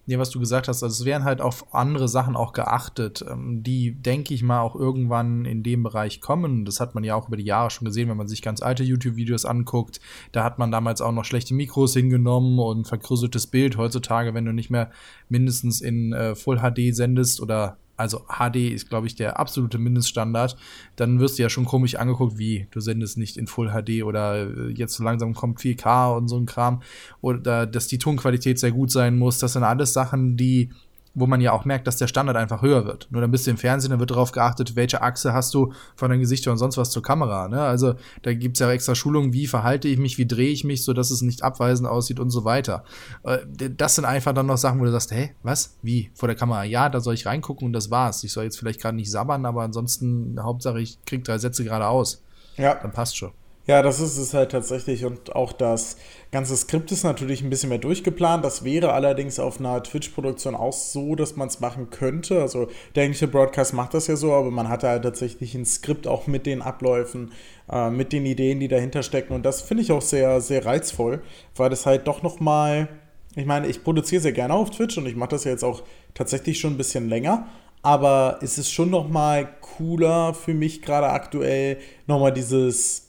ja, 0.08 0.20
was 0.20 0.30
du 0.30 0.38
gesagt 0.38 0.68
hast, 0.68 0.84
also 0.84 0.92
es 0.92 1.04
werden 1.04 1.24
halt 1.24 1.40
auf 1.40 1.74
andere 1.74 2.06
Sachen 2.06 2.36
auch 2.36 2.52
geachtet, 2.52 3.24
ähm, 3.28 3.64
die, 3.64 3.92
denke 3.92 4.34
ich 4.34 4.42
mal, 4.44 4.60
auch 4.60 4.76
irgendwann 4.76 5.44
in 5.44 5.64
dem 5.64 5.82
Bereich 5.82 6.20
kommen. 6.20 6.64
Das 6.64 6.78
hat 6.78 6.94
man 6.94 7.02
ja 7.02 7.16
auch 7.16 7.26
über 7.26 7.36
die 7.36 7.44
Jahre 7.44 7.70
schon 7.70 7.86
gesehen, 7.86 8.08
wenn 8.08 8.16
man 8.16 8.28
sich 8.28 8.40
ganz 8.40 8.62
alte 8.62 8.84
YouTube-Videos 8.84 9.44
anguckt. 9.44 10.00
Da 10.30 10.44
hat 10.44 10.58
man 10.58 10.70
damals 10.70 11.00
auch 11.00 11.10
noch 11.10 11.24
schlechte 11.24 11.54
Mikros 11.54 11.92
hingenommen 11.94 12.60
und 12.60 12.86
vergrößertes 12.86 13.48
Bild. 13.48 13.76
Heutzutage, 13.76 14.32
wenn 14.32 14.44
du 14.44 14.52
nicht 14.52 14.70
mehr 14.70 14.90
mindestens 15.28 15.80
in 15.80 16.12
äh, 16.12 16.36
Full 16.36 16.58
HD 16.58 16.94
sendest 16.94 17.40
oder 17.40 17.76
also 17.96 18.24
HD 18.28 18.72
ist, 18.72 18.88
glaube 18.88 19.06
ich, 19.06 19.14
der 19.14 19.38
absolute 19.38 19.78
Mindeststandard, 19.78 20.56
dann 20.96 21.20
wirst 21.20 21.38
du 21.38 21.42
ja 21.42 21.48
schon 21.48 21.64
komisch 21.64 21.94
angeguckt, 21.94 22.38
wie 22.38 22.66
du 22.70 22.80
sendest 22.80 23.18
nicht 23.18 23.36
in 23.36 23.46
Full 23.46 23.70
HD 23.70 24.02
oder 24.02 24.46
äh, 24.46 24.70
jetzt 24.70 24.94
so 24.94 25.04
langsam 25.04 25.34
kommt 25.34 25.60
4K 25.60 26.16
und 26.16 26.28
so 26.28 26.36
ein 26.36 26.46
Kram 26.46 26.82
oder 27.20 27.66
dass 27.66 27.86
die 27.86 27.98
Tonqualität 27.98 28.58
sehr 28.58 28.72
gut 28.72 28.90
sein 28.90 29.16
muss. 29.18 29.38
Das 29.38 29.54
sind 29.54 29.62
alles 29.62 29.92
Sachen, 29.92 30.36
die 30.36 30.70
wo 31.16 31.26
man 31.26 31.40
ja 31.40 31.52
auch 31.52 31.64
merkt, 31.64 31.86
dass 31.86 31.96
der 31.96 32.06
Standard 32.06 32.36
einfach 32.36 32.60
höher 32.60 32.84
wird. 32.84 33.08
Nur 33.10 33.22
dann 33.22 33.30
bist 33.30 33.46
du 33.46 33.50
im 33.50 33.56
Fernsehen, 33.56 33.90
dann 33.90 34.00
wird 34.00 34.10
darauf 34.10 34.32
geachtet, 34.32 34.76
welche 34.76 35.00
Achse 35.00 35.32
hast 35.32 35.54
du 35.54 35.72
von 35.96 36.10
deinem 36.10 36.20
Gesicht 36.20 36.46
und 36.46 36.58
sonst 36.58 36.76
was 36.76 36.90
zur 36.90 37.02
Kamera. 37.02 37.48
Ne? 37.48 37.60
Also 37.60 37.94
da 38.22 38.34
gibt's 38.34 38.60
ja 38.60 38.70
extra 38.70 38.94
Schulungen, 38.94 39.32
wie 39.32 39.46
verhalte 39.46 39.88
ich 39.88 39.98
mich, 39.98 40.18
wie 40.18 40.26
drehe 40.26 40.50
ich 40.50 40.62
mich, 40.62 40.84
so 40.84 40.92
dass 40.92 41.10
es 41.10 41.22
nicht 41.22 41.42
abweisend 41.42 41.88
aussieht 41.88 42.20
und 42.20 42.28
so 42.30 42.44
weiter. 42.44 42.84
Äh, 43.24 43.38
das 43.76 43.94
sind 43.94 44.04
einfach 44.04 44.34
dann 44.34 44.46
noch 44.46 44.58
Sachen, 44.58 44.78
wo 44.78 44.84
du 44.84 44.92
sagst, 44.92 45.10
hey, 45.10 45.34
was? 45.42 45.78
Wie? 45.80 46.10
Vor 46.14 46.28
der 46.28 46.36
Kamera? 46.36 46.64
Ja, 46.64 46.90
da 46.90 47.00
soll 47.00 47.14
ich 47.14 47.24
reingucken 47.24 47.66
und 47.66 47.72
das 47.72 47.90
war's. 47.90 48.22
Ich 48.22 48.32
soll 48.32 48.44
jetzt 48.44 48.58
vielleicht 48.58 48.82
gerade 48.82 48.96
nicht 48.96 49.10
sabbern, 49.10 49.46
aber 49.46 49.62
ansonsten, 49.62 50.38
Hauptsache, 50.38 50.80
ich 50.80 51.02
krieg 51.06 51.24
drei 51.24 51.38
Sätze 51.38 51.64
gerade 51.64 51.86
aus. 51.86 52.22
Ja. 52.58 52.74
Dann 52.74 52.92
passt 52.92 53.16
schon. 53.16 53.32
Ja, 53.66 53.82
das 53.82 53.98
ist 53.98 54.16
es 54.16 54.32
halt 54.32 54.52
tatsächlich 54.52 55.04
und 55.04 55.34
auch 55.34 55.52
das 55.52 55.96
ganze 56.30 56.56
Skript 56.56 56.92
ist 56.92 57.02
natürlich 57.02 57.42
ein 57.42 57.50
bisschen 57.50 57.70
mehr 57.70 57.78
durchgeplant. 57.78 58.44
Das 58.44 58.62
wäre 58.62 58.92
allerdings 58.92 59.40
auf 59.40 59.58
einer 59.58 59.82
Twitch-Produktion 59.82 60.54
auch 60.54 60.72
so, 60.72 61.16
dass 61.16 61.34
man 61.34 61.48
es 61.48 61.58
machen 61.58 61.90
könnte. 61.90 62.40
Also 62.40 62.68
der 62.94 63.02
englische 63.02 63.26
Broadcast 63.26 63.74
macht 63.74 63.94
das 63.94 64.06
ja 64.06 64.14
so, 64.14 64.32
aber 64.32 64.52
man 64.52 64.68
hat 64.68 64.84
halt 64.84 65.02
tatsächlich 65.02 65.56
ein 65.56 65.64
Skript 65.64 66.06
auch 66.06 66.28
mit 66.28 66.46
den 66.46 66.62
Abläufen, 66.62 67.32
äh, 67.68 67.90
mit 67.90 68.12
den 68.12 68.24
Ideen, 68.24 68.60
die 68.60 68.68
dahinter 68.68 69.02
stecken 69.02 69.32
und 69.32 69.42
das 69.44 69.62
finde 69.62 69.82
ich 69.82 69.90
auch 69.90 70.02
sehr, 70.02 70.40
sehr 70.40 70.64
reizvoll, 70.64 71.22
weil 71.56 71.68
das 71.68 71.86
halt 71.86 72.06
doch 72.06 72.22
nochmal, 72.22 72.88
ich 73.34 73.46
meine, 73.46 73.66
ich 73.66 73.82
produziere 73.82 74.22
sehr 74.22 74.32
gerne 74.32 74.54
auf 74.54 74.70
Twitch 74.70 74.96
und 74.96 75.06
ich 75.06 75.16
mache 75.16 75.30
das 75.30 75.42
ja 75.42 75.50
jetzt 75.50 75.64
auch 75.64 75.82
tatsächlich 76.14 76.60
schon 76.60 76.74
ein 76.74 76.78
bisschen 76.78 77.08
länger 77.08 77.48
aber 77.82 78.40
es 78.42 78.58
ist 78.58 78.72
schon 78.72 78.90
nochmal 78.90 79.48
cooler 79.60 80.34
für 80.34 80.54
mich 80.54 80.82
gerade 80.82 81.08
aktuell, 81.08 81.78
nochmal 82.08 82.32
dieses 82.32 83.05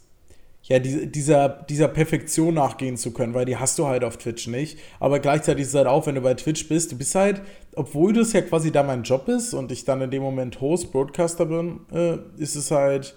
ja, 0.68 0.80
die, 0.80 1.10
dieser, 1.10 1.48
dieser 1.48 1.88
Perfektion 1.88 2.56
nachgehen 2.56 2.98
zu 2.98 3.12
können, 3.12 3.34
weil 3.34 3.46
die 3.46 3.56
hast 3.56 3.80
du 3.80 3.88
halt 3.88 4.04
auf 4.04 4.18
Twitch 4.18 4.48
nicht. 4.48 4.78
Aber 5.00 5.20
gleichzeitig 5.20 5.64
ist 5.64 5.70
es 5.70 5.76
halt 5.76 5.88
auch, 5.88 6.06
wenn 6.08 6.16
du 6.16 6.22
bei 6.22 6.34
Twitch 6.34 6.68
bist, 6.68 6.92
du 6.92 6.98
bist 6.98 7.16
halt, 7.16 7.42
obwohl 7.74 8.12
das 8.12 8.34
ja 8.34 8.42
quasi 8.42 8.72
da 8.72 8.84
mein 8.84 9.04
Job 9.04 9.30
ist 9.30 9.54
und 9.54 9.72
ich 9.72 9.86
dann 9.86 10.02
in 10.02 10.12
dem 10.12 10.22
Moment 10.22 10.60
Host, 10.60 10.92
Broadcaster 10.92 11.46
bin, 11.46 11.80
äh, 11.94 12.18
ist 12.38 12.56
es 12.56 12.72
halt, 12.72 13.16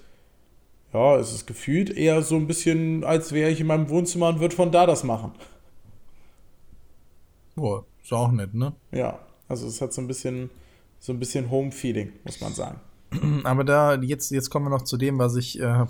ja, 0.92 1.16
es 1.16 1.33
ist 1.33 1.47
gefühlt 1.49 1.90
eher 1.90 2.23
so 2.23 2.37
ein 2.37 2.47
bisschen, 2.47 3.02
als 3.02 3.33
wäre 3.33 3.50
ich 3.50 3.61
in 3.61 3.66
meinem 3.66 3.88
Wohnzimmer 3.88 4.28
und 4.28 4.38
würde 4.38 4.54
von 4.54 4.71
da 4.71 4.87
das 4.87 5.02
machen. 5.02 5.33
Boah, 7.57 7.85
ist 8.00 8.12
auch 8.12 8.30
nett, 8.30 8.54
ne? 8.54 8.75
Ja, 8.92 9.19
also 9.49 9.66
es 9.66 9.80
hat 9.80 9.92
so 9.92 10.00
ein 10.00 10.07
bisschen, 10.07 10.50
so 11.00 11.12
ein 11.12 11.19
bisschen 11.19 11.50
Home-Feeling, 11.50 12.12
muss 12.23 12.40
man 12.40 12.54
sagen. 12.54 12.80
Aber 13.45 13.64
da, 13.64 13.97
jetzt, 13.97 14.30
jetzt 14.30 14.50
kommen 14.50 14.66
wir 14.66 14.71
noch 14.71 14.83
zu 14.83 14.97
dem, 14.97 15.19
was 15.19 15.35
ich, 15.35 15.59
äh, 15.61 15.85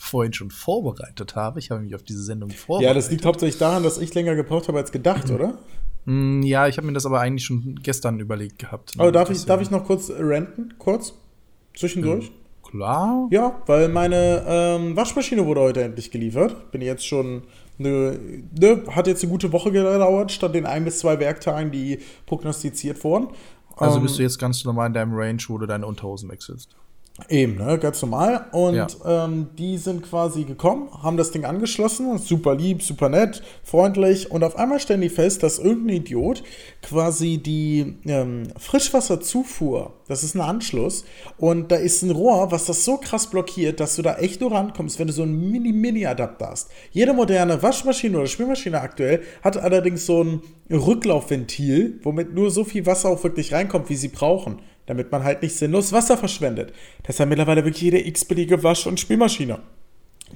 vorhin 0.00 0.32
schon 0.32 0.50
vorbereitet 0.50 1.36
habe. 1.36 1.58
Ich 1.58 1.70
habe 1.70 1.82
mich 1.82 1.94
auf 1.94 2.02
diese 2.02 2.22
Sendung 2.22 2.50
vorbereitet. 2.50 2.88
Ja, 2.88 2.94
das 2.94 3.10
liegt 3.10 3.24
hauptsächlich 3.26 3.58
daran, 3.58 3.82
dass 3.82 3.98
ich 3.98 4.12
länger 4.14 4.34
gebraucht 4.34 4.66
habe 4.68 4.78
als 4.78 4.92
gedacht, 4.92 5.28
mhm. 5.28 5.34
oder? 5.34 5.58
Mm, 6.06 6.42
ja, 6.42 6.66
ich 6.66 6.78
habe 6.78 6.86
mir 6.86 6.94
das 6.94 7.04
aber 7.04 7.20
eigentlich 7.20 7.44
schon 7.44 7.78
gestern 7.82 8.18
überlegt 8.18 8.58
gehabt. 8.58 8.94
Oh, 8.98 9.10
darf 9.10 9.30
ich, 9.30 9.44
darf 9.44 9.60
ich 9.60 9.70
noch 9.70 9.84
kurz 9.84 10.10
renten? 10.10 10.74
Kurz? 10.78 11.12
Zwischendurch? 11.76 12.30
Mhm. 12.30 12.70
Klar. 12.70 13.28
Ja, 13.30 13.60
weil 13.66 13.88
meine 13.88 14.42
ähm, 14.46 14.96
Waschmaschine 14.96 15.44
wurde 15.44 15.60
heute 15.60 15.82
endlich 15.82 16.10
geliefert. 16.10 16.70
Bin 16.72 16.80
jetzt 16.80 17.06
schon. 17.06 17.42
Ne, 17.78 18.18
ne, 18.58 18.82
hat 18.90 19.06
jetzt 19.06 19.22
eine 19.22 19.32
gute 19.32 19.52
Woche 19.52 19.72
gedauert, 19.72 20.32
statt 20.32 20.54
den 20.54 20.66
ein 20.66 20.84
bis 20.84 20.98
zwei 20.98 21.18
Werktagen, 21.18 21.70
die 21.70 21.98
prognostiziert 22.26 23.02
wurden. 23.04 23.28
Also 23.76 23.96
ähm, 23.96 24.02
bist 24.02 24.18
du 24.18 24.22
jetzt 24.22 24.38
ganz 24.38 24.64
normal 24.64 24.88
in 24.88 24.92
deinem 24.92 25.14
Range, 25.14 25.42
wo 25.48 25.56
du 25.56 25.66
deine 25.66 25.86
Unterhosen 25.86 26.30
wechselst. 26.30 26.76
Eben, 27.28 27.56
ne, 27.56 27.78
ganz 27.78 28.00
normal. 28.02 28.46
Und 28.52 28.74
ja. 28.74 28.86
ähm, 29.04 29.48
die 29.58 29.78
sind 29.78 30.02
quasi 30.02 30.44
gekommen, 30.44 30.88
haben 31.02 31.16
das 31.16 31.30
Ding 31.30 31.44
angeschlossen, 31.44 32.18
super 32.18 32.54
lieb, 32.54 32.82
super 32.82 33.08
nett, 33.08 33.42
freundlich. 33.62 34.30
Und 34.30 34.44
auf 34.44 34.56
einmal 34.56 34.80
stellen 34.80 35.00
die 35.00 35.08
fest, 35.08 35.42
dass 35.42 35.58
irgendein 35.58 35.96
Idiot 35.96 36.42
quasi 36.82 37.38
die 37.38 37.96
ähm, 38.06 38.44
Frischwasserzufuhr, 38.58 39.94
das 40.08 40.22
ist 40.24 40.34
ein 40.34 40.40
Anschluss, 40.40 41.04
und 41.36 41.70
da 41.70 41.76
ist 41.76 42.02
ein 42.02 42.10
Rohr, 42.10 42.50
was 42.50 42.66
das 42.66 42.84
so 42.84 42.96
krass 42.96 43.28
blockiert, 43.28 43.80
dass 43.80 43.96
du 43.96 44.02
da 44.02 44.16
echt 44.16 44.40
nur 44.40 44.52
rankommst, 44.52 44.98
wenn 44.98 45.06
du 45.06 45.12
so 45.12 45.22
einen 45.22 45.50
Mini-Mini-Adapter 45.50 46.48
hast. 46.48 46.70
Jede 46.90 47.12
moderne 47.12 47.62
Waschmaschine 47.62 48.18
oder 48.18 48.26
Spülmaschine 48.26 48.80
aktuell 48.80 49.22
hat 49.42 49.56
allerdings 49.56 50.06
so 50.06 50.22
ein 50.22 50.42
Rücklaufventil, 50.70 52.00
womit 52.02 52.34
nur 52.34 52.50
so 52.50 52.64
viel 52.64 52.86
Wasser 52.86 53.08
auch 53.08 53.22
wirklich 53.24 53.52
reinkommt, 53.52 53.90
wie 53.90 53.96
sie 53.96 54.08
brauchen. 54.08 54.60
Damit 54.90 55.12
man 55.12 55.22
halt 55.22 55.40
nicht 55.40 55.54
sinnlos 55.56 55.92
Wasser 55.92 56.18
verschwendet. 56.18 56.72
Deshalb 57.06 57.28
mittlerweile 57.28 57.64
wirklich 57.64 57.80
jede 57.80 58.04
x-beliebige 58.04 58.64
Wasch- 58.64 58.88
und 58.88 58.98
Spülmaschine. 58.98 59.60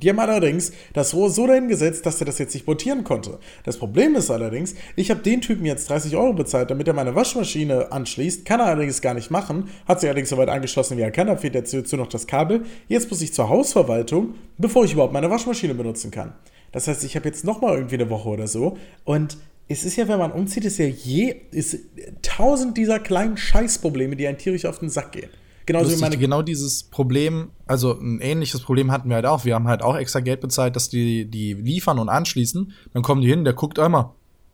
Die 0.01 0.09
haben 0.09 0.21
allerdings 0.21 0.71
das 0.93 1.13
Rohr 1.13 1.29
so 1.29 1.49
dahingesetzt, 1.49 2.07
dass 2.07 2.21
er 2.21 2.27
das 2.27 2.39
jetzt 2.39 2.55
nicht 2.55 2.65
montieren 2.65 3.03
konnte. 3.03 3.41
Das 3.65 3.79
Problem 3.79 4.15
ist 4.15 4.31
allerdings, 4.31 4.77
ich 4.95 5.11
habe 5.11 5.23
den 5.23 5.41
Typen 5.41 5.67
jetzt 5.67 5.91
30 5.91 6.15
Euro 6.15 6.35
bezahlt, 6.35 6.71
damit 6.71 6.87
er 6.87 6.95
meine 6.95 7.17
Waschmaschine 7.17 7.91
anschließt. 7.91 8.45
Kann 8.45 8.61
er 8.61 8.67
allerdings 8.67 9.01
gar 9.01 9.15
nicht 9.15 9.33
machen. 9.33 9.71
Hat 9.89 10.01
sie 10.01 10.07
allerdings 10.07 10.29
soweit 10.29 10.49
angeschlossen, 10.49 10.97
wie 10.97 11.03
er 11.03 11.11
kann. 11.11 11.27
Da 11.27 11.35
fehlt 11.35 11.57
dazu 11.57 11.97
noch 11.97 12.09
das 12.09 12.29
Kabel. 12.29 12.63
Jetzt 12.87 13.11
muss 13.11 13.23
ich 13.23 13.35
zur 13.35 13.49
Hausverwaltung, 13.49 14.35
bevor 14.57 14.85
ich 14.85 14.93
überhaupt 14.93 15.13
meine 15.13 15.31
Waschmaschine 15.31 15.75
benutzen 15.75 16.13
kann. 16.13 16.33
Das 16.71 16.87
heißt, 16.87 17.03
ich 17.03 17.17
habe 17.17 17.27
jetzt 17.27 17.45
nochmal 17.45 17.75
irgendwie 17.75 17.97
eine 17.97 18.09
Woche 18.09 18.29
oder 18.29 18.47
so. 18.47 18.79
Und 19.03 19.37
es 19.69 19.85
ist 19.85 19.97
ja, 19.97 20.09
wenn 20.09 20.19
man 20.19 20.33
umzieht, 20.33 20.65
ist 20.65 20.79
ja 20.79 20.87
je, 20.87 21.35
ist 21.51 21.79
tausend 22.23 22.77
dieser 22.77 22.99
kleinen 22.99 23.37
Scheißprobleme, 23.37 24.17
die 24.17 24.27
einen 24.27 24.39
tierisch 24.39 24.67
auf 24.67 24.79
den 24.79 24.91
Sack 24.91 25.13
gehen. 25.13 25.31
Genauso 25.67 25.85
Lustig, 25.85 25.99
wie 25.99 26.03
meine 26.03 26.19
genau 26.19 26.43
dieses 26.43 26.83
Problem, 26.83 27.51
also 27.67 27.99
ein 27.99 28.21
ähnliches 28.21 28.61
Problem 28.61 28.93
hatten 28.93 29.09
wir 29.09 29.17
halt 29.17 29.25
auch. 29.25 29.47
Wir 29.47 29.55
haben 29.55 29.67
halt 29.67 29.83
auch 29.83 29.97
extra 29.97 30.21
Geld 30.21 30.43
bezahlt, 30.43 30.77
dass 30.77 30.91
die, 30.91 31.25
die 31.25 31.55
liefern 31.55 31.99
und 31.99 32.11
anschließen. 32.11 32.73
Dann 32.93 33.03
kommen 33.03 33.23
die 33.23 33.29
hin, 33.29 33.45
der 33.45 33.55
guckt 33.55 33.79
einmal, 33.79 34.11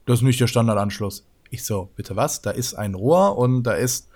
das 0.06 0.20
ist 0.20 0.22
nicht 0.22 0.40
der 0.40 0.46
Standardanschluss. 0.46 1.26
Ich 1.50 1.64
so, 1.64 1.90
bitte 1.96 2.14
was? 2.14 2.42
Da 2.42 2.52
ist 2.52 2.74
ein 2.74 2.94
Rohr 2.94 3.36
und 3.36 3.64
da 3.64 3.72
ist 3.72 4.08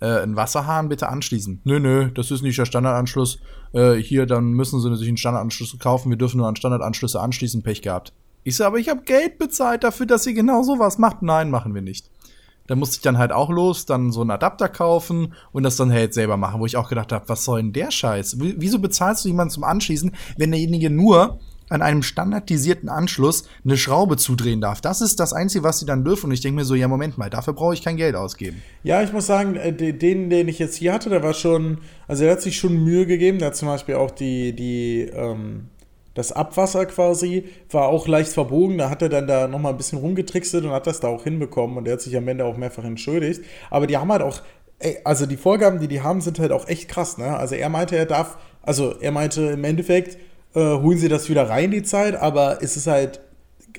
äh, 0.00 0.22
ein 0.22 0.36
Wasserhahn, 0.36 0.88
bitte 0.88 1.10
anschließen. 1.10 1.60
Nö, 1.64 1.80
nö, 1.80 2.10
das 2.12 2.30
ist 2.30 2.40
nicht 2.40 2.58
der 2.58 2.64
Standardanschluss. 2.64 3.40
Äh, 3.74 3.96
hier, 3.96 4.24
dann 4.24 4.52
müssen 4.52 4.80
sie 4.80 4.96
sich 4.96 5.08
einen 5.08 5.18
Standardanschluss 5.18 5.78
kaufen. 5.78 6.08
Wir 6.08 6.16
dürfen 6.16 6.38
nur 6.38 6.48
an 6.48 6.56
Standardanschlüsse 6.56 7.20
anschließen. 7.20 7.62
Pech 7.62 7.82
gehabt. 7.82 8.14
Ich 8.48 8.56
so, 8.56 8.64
aber 8.64 8.78
ich 8.78 8.88
habe 8.88 9.02
Geld 9.02 9.36
bezahlt 9.36 9.84
dafür, 9.84 10.06
dass 10.06 10.26
ihr 10.26 10.32
genau 10.32 10.62
sowas 10.62 10.96
macht. 10.96 11.20
Nein, 11.20 11.50
machen 11.50 11.74
wir 11.74 11.82
nicht. 11.82 12.10
Da 12.66 12.76
musste 12.76 12.96
ich 12.96 13.02
dann 13.02 13.18
halt 13.18 13.30
auch 13.30 13.50
los, 13.50 13.84
dann 13.84 14.10
so 14.10 14.22
einen 14.22 14.30
Adapter 14.30 14.70
kaufen 14.70 15.34
und 15.52 15.64
das 15.64 15.76
dann 15.76 15.92
halt 15.92 16.14
selber 16.14 16.38
machen, 16.38 16.58
wo 16.58 16.64
ich 16.64 16.78
auch 16.78 16.88
gedacht 16.88 17.12
habe, 17.12 17.28
was 17.28 17.44
soll 17.44 17.60
denn 17.60 17.74
der 17.74 17.90
Scheiß? 17.90 18.38
Wieso 18.38 18.78
bezahlst 18.78 19.26
du 19.26 19.28
jemanden 19.28 19.52
zum 19.52 19.64
Anschließen, 19.64 20.12
wenn 20.38 20.50
derjenige 20.50 20.88
nur 20.88 21.40
an 21.68 21.82
einem 21.82 22.02
standardisierten 22.02 22.88
Anschluss 22.88 23.46
eine 23.66 23.76
Schraube 23.76 24.16
zudrehen 24.16 24.62
darf. 24.62 24.80
Das 24.80 25.02
ist 25.02 25.20
das 25.20 25.34
Einzige, 25.34 25.62
was 25.62 25.80
sie 25.80 25.84
dann 25.84 26.02
dürfen. 26.02 26.28
Und 26.28 26.32
ich 26.32 26.40
denke 26.40 26.56
mir 26.56 26.64
so, 26.64 26.74
ja, 26.74 26.88
Moment 26.88 27.18
mal, 27.18 27.28
dafür 27.28 27.52
brauche 27.52 27.74
ich 27.74 27.84
kein 27.84 27.98
Geld 27.98 28.16
ausgeben. 28.16 28.62
Ja, 28.82 29.02
ich 29.02 29.12
muss 29.12 29.26
sagen, 29.26 29.56
äh, 29.56 29.74
den, 29.74 30.30
den 30.30 30.48
ich 30.48 30.58
jetzt 30.58 30.76
hier 30.76 30.94
hatte, 30.94 31.10
der 31.10 31.22
war 31.22 31.34
schon, 31.34 31.82
also 32.06 32.24
der 32.24 32.32
hat 32.32 32.40
sich 32.40 32.56
schon 32.56 32.82
Mühe 32.82 33.04
gegeben. 33.04 33.40
Der 33.40 33.48
hat 33.48 33.56
zum 33.56 33.68
Beispiel 33.68 33.96
auch 33.96 34.10
die, 34.10 34.56
die, 34.56 35.10
ähm, 35.12 35.68
das 36.18 36.32
Abwasser 36.32 36.84
quasi 36.86 37.44
war 37.70 37.88
auch 37.88 38.08
leicht 38.08 38.32
verbogen. 38.32 38.76
Da 38.76 38.90
hat 38.90 39.02
er 39.02 39.08
dann 39.08 39.26
da 39.26 39.46
nochmal 39.46 39.72
ein 39.72 39.78
bisschen 39.78 39.98
rumgetrickset 39.98 40.64
und 40.64 40.72
hat 40.72 40.86
das 40.86 41.00
da 41.00 41.08
auch 41.08 41.22
hinbekommen. 41.22 41.76
Und 41.76 41.84
der 41.84 41.94
hat 41.94 42.00
sich 42.00 42.16
am 42.16 42.26
Ende 42.26 42.44
auch 42.44 42.56
mehrfach 42.56 42.84
entschuldigt. 42.84 43.42
Aber 43.70 43.86
die 43.86 43.96
haben 43.96 44.10
halt 44.10 44.22
auch, 44.22 44.42
ey, 44.80 44.98
also 45.04 45.26
die 45.26 45.36
Vorgaben, 45.36 45.78
die 45.78 45.88
die 45.88 46.02
haben, 46.02 46.20
sind 46.20 46.40
halt 46.40 46.50
auch 46.50 46.66
echt 46.68 46.88
krass. 46.88 47.18
Ne? 47.18 47.36
Also 47.36 47.54
er 47.54 47.68
meinte, 47.68 47.96
er 47.96 48.04
darf, 48.04 48.36
also 48.62 48.96
er 49.00 49.12
meinte 49.12 49.42
im 49.42 49.62
Endeffekt, 49.62 50.18
äh, 50.54 50.60
holen 50.60 50.98
sie 50.98 51.08
das 51.08 51.28
wieder 51.28 51.48
rein, 51.48 51.70
die 51.70 51.84
Zeit. 51.84 52.16
Aber 52.16 52.58
es 52.62 52.76
ist 52.76 52.88
halt 52.88 53.20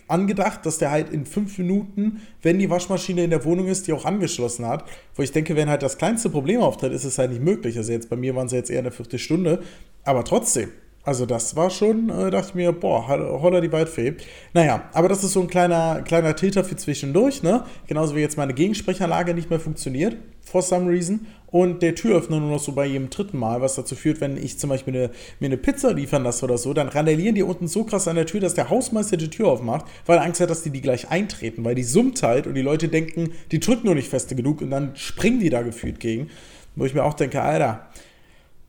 angedacht, 0.07 0.65
dass 0.65 0.77
der 0.77 0.91
halt 0.91 1.09
in 1.09 1.25
fünf 1.25 1.57
Minuten, 1.57 2.21
wenn 2.41 2.57
die 2.57 2.69
Waschmaschine 2.69 3.23
in 3.23 3.31
der 3.31 3.43
Wohnung 3.43 3.67
ist, 3.67 3.87
die 3.87 3.93
auch 3.93 4.05
angeschlossen 4.05 4.65
hat. 4.65 4.85
Wo 5.15 5.23
ich 5.23 5.33
denke, 5.33 5.57
wenn 5.57 5.69
halt 5.69 5.83
das 5.83 5.97
kleinste 5.97 6.29
Problem 6.29 6.61
auftritt, 6.61 6.93
ist 6.93 7.03
es 7.03 7.17
halt 7.17 7.31
nicht 7.31 7.43
möglich. 7.43 7.77
Also 7.77 7.91
jetzt 7.91 8.09
bei 8.09 8.15
mir 8.15 8.33
waren 8.35 8.47
es 8.47 8.53
jetzt 8.53 8.71
eher 8.71 8.79
eine 8.79 8.91
Viertelstunde. 8.91 9.61
Aber 10.05 10.23
trotzdem, 10.23 10.69
also 11.03 11.25
das 11.25 11.55
war 11.55 11.69
schon, 11.69 12.09
äh, 12.09 12.29
dachte 12.29 12.49
ich 12.49 12.55
mir, 12.55 12.71
boah, 12.71 13.07
holla 13.07 13.61
die 13.61 13.71
Waldfee. 13.71 14.15
Naja, 14.53 14.89
aber 14.93 15.07
das 15.07 15.23
ist 15.23 15.33
so 15.33 15.41
ein 15.41 15.47
kleiner, 15.47 16.01
kleiner 16.01 16.35
Tilter 16.35 16.63
für 16.63 16.75
zwischendurch, 16.75 17.41
ne? 17.41 17.63
Genauso 17.87 18.15
wie 18.15 18.19
jetzt 18.19 18.37
meine 18.37 18.53
Gegensprechanlage 18.53 19.33
nicht 19.33 19.49
mehr 19.49 19.59
funktioniert, 19.59 20.17
for 20.41 20.61
some 20.61 20.89
reason. 20.89 21.27
Und 21.47 21.81
der 21.81 21.95
Türöffner 21.95 22.39
nur 22.39 22.51
noch 22.51 22.59
so 22.59 22.73
bei 22.73 22.85
jedem 22.85 23.09
dritten 23.09 23.39
Mal, 23.39 23.59
was 23.61 23.75
dazu 23.75 23.95
führt, 23.95 24.21
wenn 24.21 24.37
ich 24.37 24.59
zum 24.59 24.69
Beispiel 24.69 24.95
eine, 24.95 25.09
mir 25.39 25.47
eine 25.47 25.57
Pizza 25.57 25.93
liefern 25.93 26.23
lasse 26.23 26.45
oder 26.45 26.59
so, 26.59 26.73
dann 26.73 26.89
randalieren 26.89 27.33
die 27.33 27.43
unten 27.43 27.67
so 27.67 27.85
krass 27.85 28.07
an 28.07 28.15
der 28.15 28.27
Tür, 28.27 28.41
dass 28.41 28.53
der 28.53 28.69
Hausmeister 28.69 29.17
die 29.17 29.29
Tür 29.29 29.47
aufmacht, 29.47 29.85
weil 30.05 30.17
er 30.17 30.23
Angst 30.23 30.41
hat, 30.41 30.49
dass 30.49 30.61
die 30.61 30.69
die 30.69 30.81
gleich 30.81 31.09
eintreten, 31.09 31.63
weil 31.63 31.75
die 31.75 31.83
summt 31.83 32.21
halt 32.21 32.45
und 32.45 32.53
die 32.53 32.61
Leute 32.61 32.87
denken, 32.87 33.31
die 33.51 33.59
drücken 33.59 33.87
nur 33.87 33.95
nicht 33.95 34.09
feste 34.09 34.35
genug 34.35 34.61
und 34.61 34.69
dann 34.69 34.95
springen 34.95 35.39
die 35.39 35.49
da 35.49 35.63
gefühlt 35.63 35.99
gegen. 35.99 36.29
Wo 36.75 36.85
ich 36.85 36.93
mir 36.93 37.03
auch 37.03 37.15
denke, 37.15 37.41
Alter, 37.41 37.87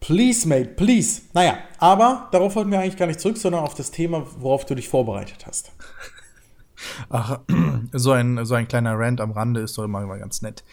Please, 0.00 0.48
mate, 0.48 0.70
please. 0.76 1.22
Naja, 1.34 1.58
aber 1.78 2.28
darauf 2.32 2.56
wollten 2.56 2.70
wir 2.70 2.80
eigentlich 2.80 2.96
gar 2.96 3.06
nicht 3.06 3.20
zurück, 3.20 3.36
sondern 3.36 3.62
auf 3.62 3.74
das 3.74 3.90
Thema, 3.90 4.26
worauf 4.38 4.64
du 4.64 4.74
dich 4.74 4.88
vorbereitet 4.88 5.46
hast. 5.46 5.72
Ach, 7.10 7.40
so 7.92 8.12
ein, 8.12 8.44
so 8.44 8.54
ein 8.54 8.66
kleiner 8.66 8.98
Rant 8.98 9.20
am 9.20 9.32
Rande 9.32 9.60
ist 9.60 9.76
doch 9.76 9.84
immer, 9.84 10.02
immer 10.02 10.18
ganz 10.18 10.40
nett. 10.42 10.64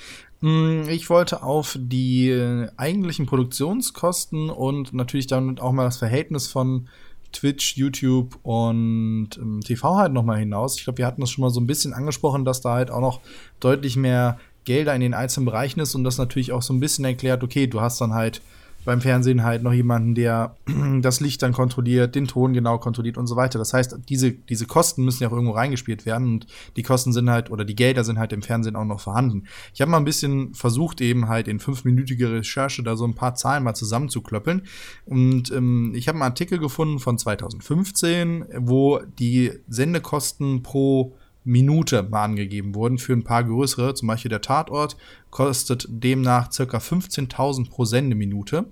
Hm, 0.42 0.88
ich 0.90 1.10
wollte 1.10 1.44
auf 1.44 1.78
die 1.80 2.68
eigentlichen 2.78 3.26
Produktionskosten 3.26 4.50
und 4.50 4.94
natürlich 4.94 5.28
damit 5.28 5.60
auch 5.60 5.72
mal 5.72 5.86
das 5.86 5.98
Verhältnis 5.98 6.48
von 6.48 6.88
Twitch, 7.34 7.76
YouTube 7.76 8.40
und 8.44 9.32
ähm, 9.38 9.62
TV 9.62 9.98
halt 9.98 10.14
nochmal 10.14 10.40
hinaus. 10.40 10.78
Ich 10.78 10.86
glaube, 10.86 11.00
wir 11.00 11.06
hatten 11.06 11.22
das 11.22 11.30
schon 11.32 11.42
mal 11.42 11.50
so 11.50 11.60
ein 11.60 11.68
bisschen 11.68 11.94
angesprochen, 11.94 12.46
dass 12.46 12.62
da 12.62 12.74
halt 12.74 12.90
auch 12.90 13.02
noch 13.02 13.20
deutlich 13.60 13.98
mehr 13.98 14.40
Gelder 14.64 14.96
in 14.96 15.02
den 15.02 15.14
einzelnen 15.14 15.46
Bereichen 15.46 15.80
ist 15.80 15.96
und 15.96 16.04
das 16.04 16.18
natürlich 16.18 16.52
auch 16.52 16.62
so 16.62 16.74
ein 16.74 16.80
bisschen 16.80 17.06
erklärt, 17.06 17.44
okay, 17.44 17.68
du 17.68 17.82
hast 17.82 18.00
dann 18.02 18.14
halt 18.14 18.42
beim 18.88 19.02
Fernsehen 19.02 19.44
halt 19.44 19.64
noch 19.64 19.74
jemanden, 19.74 20.16
der 20.16 20.56
das 21.02 21.20
Licht 21.20 21.42
dann 21.42 21.52
kontrolliert, 21.52 22.16
den 22.16 22.26
Ton 22.26 22.54
genau 22.54 22.78
kontrolliert 22.78 23.18
und 23.18 23.28
so 23.28 23.36
weiter. 23.36 23.60
Das 23.60 23.74
heißt, 23.74 23.98
diese, 24.08 24.32
diese 24.32 24.66
Kosten 24.66 25.04
müssen 25.04 25.22
ja 25.22 25.28
auch 25.28 25.34
irgendwo 25.34 25.52
reingespielt 25.52 26.06
werden 26.06 26.28
und 26.36 26.48
die 26.78 26.84
Kosten 26.84 27.12
sind 27.12 27.30
halt 27.30 27.52
oder 27.52 27.66
die 27.66 27.76
Gelder 27.76 28.06
sind 28.06 28.18
halt 28.18 28.32
im 28.32 28.42
Fernsehen 28.42 28.78
auch 28.78 28.86
noch 28.86 29.02
vorhanden. 29.02 29.44
Ich 29.74 29.82
habe 29.82 29.92
mal 29.92 29.98
ein 29.98 30.06
bisschen 30.06 30.54
versucht, 30.54 31.02
eben 31.02 31.28
halt 31.28 31.50
in 31.50 31.60
fünfminütiger 31.60 32.32
Recherche 32.32 32.82
da 32.82 32.96
so 32.96 33.04
ein 33.04 33.14
paar 33.14 33.36
Zahlen 33.36 33.66
mal 33.66 33.76
zusammenzuklöppeln. 33.76 34.62
Und 35.06 35.52
ähm, 35.52 35.92
ich 35.94 36.08
habe 36.08 36.16
einen 36.16 36.24
Artikel 36.24 36.58
gefunden 36.58 37.00
von 37.00 37.18
2015, 37.18 38.46
wo 38.60 39.02
die 39.20 39.52
Sendekosten 39.68 40.64
pro 40.64 41.14
Minute 41.44 42.04
mal 42.04 42.24
angegeben 42.24 42.74
wurden 42.74 42.98
für 42.98 43.14
ein 43.14 43.26
paar 43.26 43.44
größere. 43.44 43.96
Zum 43.96 44.08
Beispiel 44.08 44.30
der 44.30 44.42
Tatort 44.42 44.96
kostet 45.30 45.88
demnach 45.90 46.50
ca. 46.50 46.78
15.000 46.78 47.70
pro 47.70 47.84
Sendeminute. 47.84 48.66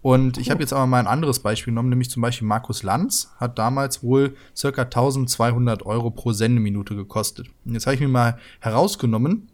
Und 0.00 0.38
ich 0.38 0.50
habe 0.50 0.60
jetzt 0.60 0.72
aber 0.72 0.86
mal 0.86 1.00
ein 1.00 1.06
anderes 1.06 1.40
Beispiel 1.40 1.72
genommen, 1.72 1.88
nämlich 1.88 2.10
zum 2.10 2.22
Beispiel 2.22 2.46
Markus 2.46 2.82
Lanz 2.82 3.32
hat 3.38 3.58
damals 3.58 4.02
wohl 4.02 4.36
ca. 4.60 4.82
1200 4.82 5.84
Euro 5.84 6.10
pro 6.10 6.32
Sendeminute 6.32 6.94
gekostet. 6.94 7.48
Und 7.64 7.74
jetzt 7.74 7.86
habe 7.86 7.94
ich 7.94 8.00
mir 8.00 8.08
mal 8.08 8.38
herausgenommen, 8.60 9.48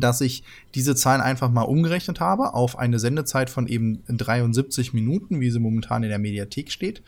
dass 0.00 0.20
ich 0.20 0.44
diese 0.74 0.94
Zahlen 0.94 1.20
einfach 1.20 1.50
mal 1.50 1.62
umgerechnet 1.62 2.20
habe 2.20 2.54
auf 2.54 2.78
eine 2.78 2.98
Sendezeit 2.98 3.50
von 3.50 3.66
eben 3.66 4.02
73 4.08 4.92
Minuten, 4.92 5.40
wie 5.40 5.50
sie 5.50 5.60
momentan 5.60 6.02
in 6.02 6.08
der 6.08 6.18
Mediathek 6.18 6.70
steht. 6.70 7.02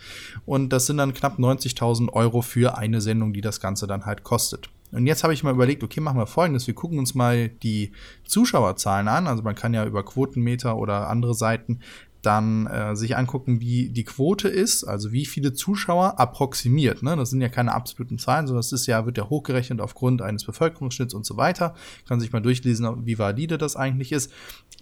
Und 0.45 0.73
das 0.73 0.87
sind 0.87 0.99
dann 0.99 1.15
knapp 1.15 1.39
90.000 1.39 2.13
Euro 2.13 2.43
für 2.43 2.77
eine 2.79 3.01
Sendung, 3.01 3.33
die 3.33 3.41
das 3.41 3.61
Ganze 3.61 3.87
dann 3.87 4.07
halt 4.07 4.25
kostet. 4.25 4.71
Und 4.93 5.07
jetzt 5.07 5.25
habe 5.25 5.35
ich 5.35 5.43
mal 5.43 5.53
überlegt, 5.53 5.83
okay, 5.83 6.01
machen 6.01 6.19
wir 6.19 6.27
folgendes. 6.27 6.67
Wir 6.67 6.75
gucken 6.75 6.99
uns 6.99 7.15
mal 7.15 7.49
die 7.49 7.93
Zuschauerzahlen 8.25 9.09
an. 9.09 9.27
Also 9.27 9.43
man 9.43 9.55
kann 9.55 9.75
ja 9.75 9.85
über 9.85 10.05
Quotenmeter 10.05 10.77
oder 10.77 11.09
andere 11.09 11.35
Seiten 11.35 11.81
dann 12.23 12.67
äh, 12.67 12.97
sich 12.97 13.17
angucken, 13.17 13.61
wie 13.61 13.91
die 13.91 14.05
Quote 14.05 14.49
ist, 14.49 14.85
also 14.85 15.13
wie 15.13 15.27
viele 15.27 15.53
Zuschauer 15.53 16.19
approximiert. 16.19 17.03
Ne? 17.03 17.17
Das 17.17 17.31
sind 17.31 17.41
ja 17.41 17.49
keine 17.49 17.73
absoluten 17.73 18.19
Zahlen, 18.19 18.47
sondern 18.47 18.61
das 18.61 18.73
ist 18.73 18.87
ja, 18.87 19.07
wird 19.07 19.19
ja 19.19 19.29
hochgerechnet 19.29 19.81
aufgrund 19.81 20.23
eines 20.23 20.45
Bevölkerungsschnitts 20.45 21.15
und 21.15 21.25
so 21.25 21.37
weiter. 21.37 21.75
Kann 22.09 22.21
sich 22.21 22.33
mal 22.33 22.41
durchlesen, 22.41 23.07
wie 23.07 23.19
valide 23.19 23.59
das 23.59 23.77
eigentlich 23.77 24.13
ist. 24.13 24.33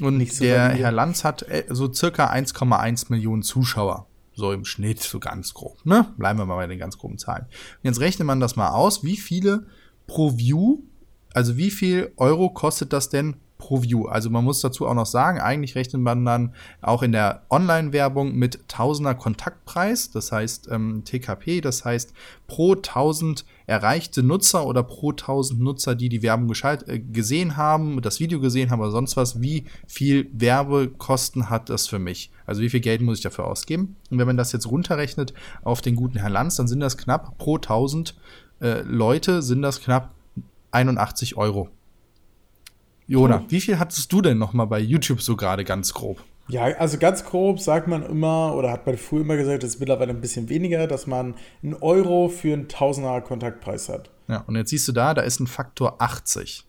Und 0.01 0.17
Nicht 0.17 0.35
so 0.35 0.45
der 0.45 0.69
valide. 0.69 0.85
Herr 0.85 0.93
Lanz 0.93 1.25
hat 1.25 1.43
äh, 1.43 1.65
so 1.69 1.93
circa 1.93 2.31
1,1 2.31 3.07
Millionen 3.11 3.43
Zuschauer. 3.43 4.07
So 4.37 4.53
im 4.53 4.65
Schnitt, 4.65 5.01
so 5.01 5.21
ganz 5.21 5.55
grob. 5.55 5.85
Ne? 5.85 6.13
Bleiben 6.17 6.39
wir 6.39 6.47
mal 6.47 6.57
bei 6.57 6.67
den 6.67 6.79
ganz 6.79 6.99
groben 6.99 7.19
Zahlen. 7.19 7.45
Und 7.45 7.85
jetzt 7.85 8.01
rechnet 8.01 8.27
man 8.27 8.41
das 8.41 8.57
mal 8.57 8.71
aus, 8.71 9.05
wie 9.05 9.17
viele 9.17 9.67
pro 10.07 10.37
View, 10.37 10.79
also 11.33 11.57
wie 11.57 11.71
viel 11.71 12.13
Euro 12.17 12.51
kostet 12.51 12.93
das 12.93 13.11
denn 13.11 13.37
pro 13.65 13.83
View. 13.83 14.05
Also 14.05 14.29
man 14.29 14.45
muss 14.45 14.61
dazu 14.61 14.87
auch 14.87 14.93
noch 14.93 15.07
sagen, 15.07 15.41
eigentlich 15.41 15.75
rechnet 15.75 16.03
man 16.03 16.23
dann 16.27 16.53
auch 16.83 17.03
in 17.03 17.13
der 17.13 17.45
Online-Werbung 17.49 18.35
mit 18.35 18.69
Tausender 18.69 19.15
Kontaktpreis, 19.15 20.11
das 20.11 20.33
heißt 20.33 20.69
ähm, 20.71 21.03
TKP, 21.07 21.63
das 21.63 21.83
heißt 21.83 22.13
pro 22.47 22.75
1000 22.75 23.47
erreichte 23.67 24.23
Nutzer 24.23 24.67
oder 24.67 24.83
pro 24.83 25.13
1000 25.13 25.61
Nutzer, 25.61 25.95
die 25.95 26.11
die 26.11 26.23
Werbung 26.23 26.53
äh, 26.53 26.99
gesehen 26.99 27.57
haben, 27.57 28.03
das 28.03 28.21
Video 28.21 28.39
gesehen 28.39 28.71
haben 28.71 28.81
oder 28.81 28.91
sonst 28.91 29.17
was, 29.17 29.41
wie 29.41 29.65
viel 29.87 30.29
Werbekosten 30.35 31.49
hat 31.49 31.71
das 31.71 31.87
für 31.87 31.99
mich? 31.99 32.31
Also 32.45 32.61
wie 32.61 32.69
viel 32.69 32.81
Geld 32.81 33.01
muss 33.01 33.17
ich 33.17 33.23
dafür 33.23 33.47
ausgeben? 33.47 33.97
Und 34.11 34.19
wenn 34.19 34.27
man 34.27 34.37
das 34.37 34.53
jetzt 34.53 34.71
runterrechnet 34.71 35.33
auf 35.63 35.81
den 35.81 35.97
guten 35.97 36.19
Herrn 36.19 36.33
Lanz, 36.33 36.57
dann 36.57 36.69
sind 36.69 36.81
das 36.81 36.99
knapp 36.99 37.39
pro 37.39 37.57
1000 37.57 38.15
äh, 38.61 38.83
Leute 38.83 39.41
sind 39.41 39.63
das 39.63 39.81
knapp 39.81 40.15
81 40.71 41.39
Euro. 41.39 41.71
Jona, 43.07 43.41
hm. 43.41 43.51
wie 43.51 43.61
viel 43.61 43.79
hattest 43.79 44.13
du 44.13 44.23
denn 44.23 44.39
noch 44.39 44.53
mal 44.53 44.65
bei 44.65 44.81
YouTube 44.81 45.21
so 45.21 45.37
gerade 45.37 45.65
ganz 45.65 45.93
grob? 45.93 46.23
Ja, 46.49 46.65
also 46.65 46.99
ganz 46.99 47.25
grob 47.25 47.59
sagt 47.61 47.89
man 47.89 48.03
immer, 48.03 48.55
oder 48.55 48.71
hat 48.71 48.87
man 48.87 48.99
früher 48.99 49.23
immer 49.23 49.37
gesagt, 49.37 49.63
das 49.63 49.71
ist 49.71 49.81
mittlerweile 49.81 50.11
ein 50.11 50.21
bisschen 50.21 50.49
weniger, 50.49 50.87
dass 50.87 51.07
man 51.07 51.35
einen 51.63 51.75
Euro 51.75 52.29
für 52.29 52.53
einen 52.53 52.69
Tausender 52.69 53.21
Kontaktpreis 53.23 53.89
hat. 53.89 54.11
Ja, 54.29 54.45
und 54.47 54.57
jetzt 54.57 54.71
siehst 54.71 54.87
du 54.89 54.93
da, 54.93 55.15
da 55.15 55.23
ist 55.23 55.41
ein 55.41 55.47
Faktor 55.47 56.03
80. 56.03 56.65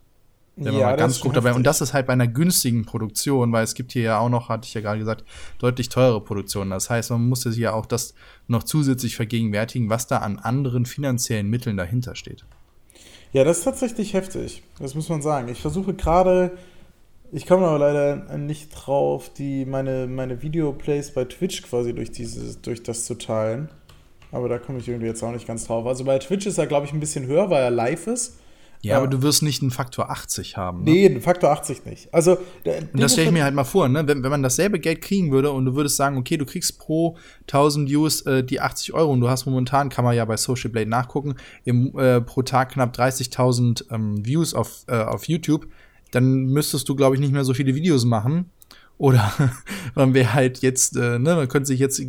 wenn 0.56 0.74
ja, 0.74 0.92
mal 0.92 0.96
ganz 0.96 1.20
guckt 1.20 1.36
dabei. 1.36 1.54
Und 1.54 1.66
das 1.66 1.82
ist 1.82 1.94
halt 1.94 2.08
bei 2.08 2.14
einer 2.14 2.28
günstigen 2.28 2.86
Produktion, 2.86 3.52
weil 3.52 3.66
es 3.66 3.74
gibt 3.74 3.92
hier 3.92 4.04
ja 4.04 4.20
auch 4.20 4.30
noch, 4.30 4.48
hatte 4.48 4.66
ich 4.66 4.74
ja 4.74 4.82
gerade 4.82 5.00
gesagt, 5.00 5.26
deutlich 5.60 5.90
teure 5.90 6.22
Produktionen. 6.22 6.72
Das 6.72 6.90
heißt, 6.90 7.12
man 7.12 7.28
muss 7.28 7.42
sich 7.42 7.58
ja 7.58 7.74
auch 7.74 7.86
das 7.86 8.14
noch 8.48 8.64
zusätzlich 8.64 9.18
vergegenwärtigen, 9.18 9.90
was 9.90 10.08
da 10.08 10.20
an 10.20 10.40
anderen 10.40 10.86
finanziellen 10.86 11.50
Mitteln 11.50 11.76
dahinter 11.76 12.16
steht. 12.16 12.46
Ja, 13.36 13.44
das 13.44 13.58
ist 13.58 13.64
tatsächlich 13.66 14.14
heftig. 14.14 14.64
Das 14.80 14.96
muss 14.96 15.10
man 15.10 15.22
sagen. 15.22 15.50
Ich 15.50 15.60
versuche 15.60 15.94
gerade, 15.94 16.58
ich 17.34 17.46
komme 17.46 17.68
aber 17.68 17.80
leider 17.80 18.38
nicht 18.38 18.70
drauf, 18.70 19.28
die, 19.28 19.66
meine, 19.66 20.08
meine 20.08 20.42
Videoplays 20.42 21.14
bei 21.14 21.26
Twitch 21.26 21.62
quasi 21.64 21.94
durch, 21.94 22.12
dieses, 22.12 22.62
durch 22.62 22.82
das 22.82 23.04
zu 23.04 23.16
teilen. 23.16 23.68
Aber 24.32 24.48
da 24.48 24.58
komme 24.58 24.80
ich 24.80 24.88
irgendwie 24.88 25.08
jetzt 25.08 25.22
auch 25.22 25.34
nicht 25.34 25.46
ganz 25.46 25.68
drauf. 25.68 25.86
Also 25.86 26.06
bei 26.06 26.18
Twitch 26.18 26.46
ist 26.46 26.58
er, 26.58 26.66
glaube 26.66 26.86
ich, 26.86 26.94
ein 26.94 27.02
bisschen 27.02 27.26
höher, 27.26 27.50
weil 27.50 27.62
er 27.62 27.72
live 27.72 28.08
ist. 28.08 28.40
Ja, 28.88 28.98
aber 28.98 29.08
du 29.08 29.22
wirst 29.22 29.44
nicht 29.44 29.62
einen 29.62 29.72
Faktor 29.72 30.10
80 30.10 30.58
haben. 30.58 30.84
Ne? 30.84 30.92
Nee, 30.92 31.06
einen 31.06 31.22
Faktor 31.22 31.52
80 31.52 31.86
nicht. 31.86 32.14
Also, 32.14 32.38
und 32.66 32.90
das 32.94 33.14
stelle 33.14 33.28
ich 33.28 33.34
mir 33.34 33.44
halt 33.44 33.56
mal 33.56 33.64
vor, 33.64 33.88
ne? 33.88 34.08
wenn, 34.08 34.24
wenn 34.24 34.32
man 34.32 34.44
dasselbe 34.44 34.80
Geld 34.80 35.02
kriegen 35.02 35.32
würde 35.32 35.52
und 35.52 35.66
du 35.66 35.76
würdest 35.76 35.98
sagen, 35.98 36.18
okay, 36.18 36.38
du 36.38 36.46
kriegst 36.46 36.80
pro 36.80 37.18
1000 37.44 37.90
Views 37.90 38.22
äh, 38.22 38.44
die 38.44 38.62
80 38.62 38.94
Euro 38.94 39.12
und 39.12 39.22
du 39.22 39.30
hast 39.30 39.46
momentan, 39.46 39.90
kann 39.90 40.06
man 40.06 40.16
ja 40.16 40.26
bei 40.26 40.38
Social 40.38 40.70
Blade 40.70 40.90
nachgucken, 40.90 41.36
im, 41.64 41.98
äh, 41.98 42.22
pro 42.22 42.42
Tag 42.42 42.74
knapp 42.74 42.96
30.000 42.96 43.92
ähm, 43.92 44.26
Views 44.26 44.54
auf, 44.54 44.86
äh, 44.88 44.96
auf 44.96 45.28
YouTube, 45.28 45.68
dann 46.12 46.46
müsstest 46.46 46.88
du, 46.88 46.96
glaube 46.96 47.16
ich, 47.16 47.22
nicht 47.22 47.34
mehr 47.34 47.44
so 47.44 47.54
viele 47.54 47.76
Videos 47.76 48.06
machen, 48.06 48.52
oder 48.98 49.32
man 49.96 50.14
wäre 50.14 50.34
halt 50.34 50.60
jetzt, 50.60 50.96
äh, 50.96 51.20
ne, 51.20 51.36
man 51.36 51.48
könnte 51.48 51.68
sich 51.68 51.80
jetzt 51.80 52.02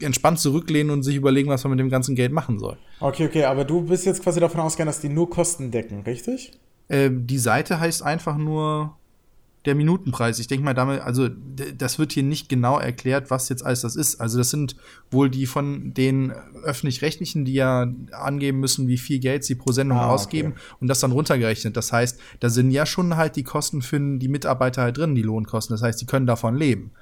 entspannt 0.00 0.38
zurücklehnen 0.38 0.90
und 0.90 1.02
sich 1.02 1.16
überlegen, 1.16 1.48
was 1.48 1.64
man 1.64 1.72
mit 1.72 1.80
dem 1.80 1.90
ganzen 1.90 2.14
Geld 2.14 2.32
machen 2.32 2.58
soll. 2.58 2.76
Okay, 3.00 3.26
okay, 3.26 3.44
aber 3.44 3.64
du 3.64 3.82
bist 3.82 4.06
jetzt 4.06 4.22
quasi 4.22 4.40
davon 4.40 4.60
ausgegangen, 4.60 4.88
dass 4.88 5.00
die 5.00 5.08
nur 5.08 5.28
Kosten 5.28 5.70
decken, 5.70 6.02
richtig? 6.02 6.52
Äh, 6.88 7.10
die 7.12 7.38
Seite 7.38 7.80
heißt 7.80 8.02
einfach 8.02 8.36
nur 8.36 8.96
der 9.66 9.74
Minutenpreis. 9.74 10.38
Ich 10.38 10.46
denke 10.46 10.64
mal 10.64 10.74
damit, 10.74 11.02
also 11.02 11.28
das 11.28 11.98
wird 11.98 12.12
hier 12.12 12.22
nicht 12.22 12.48
genau 12.48 12.78
erklärt, 12.78 13.30
was 13.30 13.48
jetzt 13.50 13.64
alles 13.64 13.82
das 13.82 13.94
ist. 13.94 14.20
Also 14.20 14.38
das 14.38 14.50
sind 14.50 14.74
wohl 15.10 15.28
die 15.28 15.44
von 15.46 15.92
den 15.92 16.32
öffentlich-rechtlichen, 16.64 17.44
die 17.44 17.54
ja 17.54 17.86
angeben 18.12 18.60
müssen, 18.60 18.88
wie 18.88 18.96
viel 18.96 19.18
Geld 19.18 19.44
sie 19.44 19.54
pro 19.54 19.72
Sendung 19.72 19.98
ah, 19.98 20.08
ausgeben 20.08 20.52
okay. 20.52 20.76
und 20.80 20.88
das 20.88 21.00
dann 21.00 21.12
runtergerechnet. 21.12 21.76
Das 21.76 21.92
heißt, 21.92 22.18
da 22.40 22.48
sind 22.48 22.70
ja 22.70 22.86
schon 22.86 23.16
halt 23.16 23.36
die 23.36 23.44
Kosten 23.44 23.82
für 23.82 24.00
die 24.00 24.28
Mitarbeiter 24.28 24.82
halt 24.82 24.96
drin, 24.96 25.14
die 25.14 25.22
Lohnkosten. 25.22 25.74
Das 25.74 25.82
heißt, 25.82 26.00
die 26.00 26.06
können 26.06 26.26
davon 26.26 26.56
leben. 26.56 26.92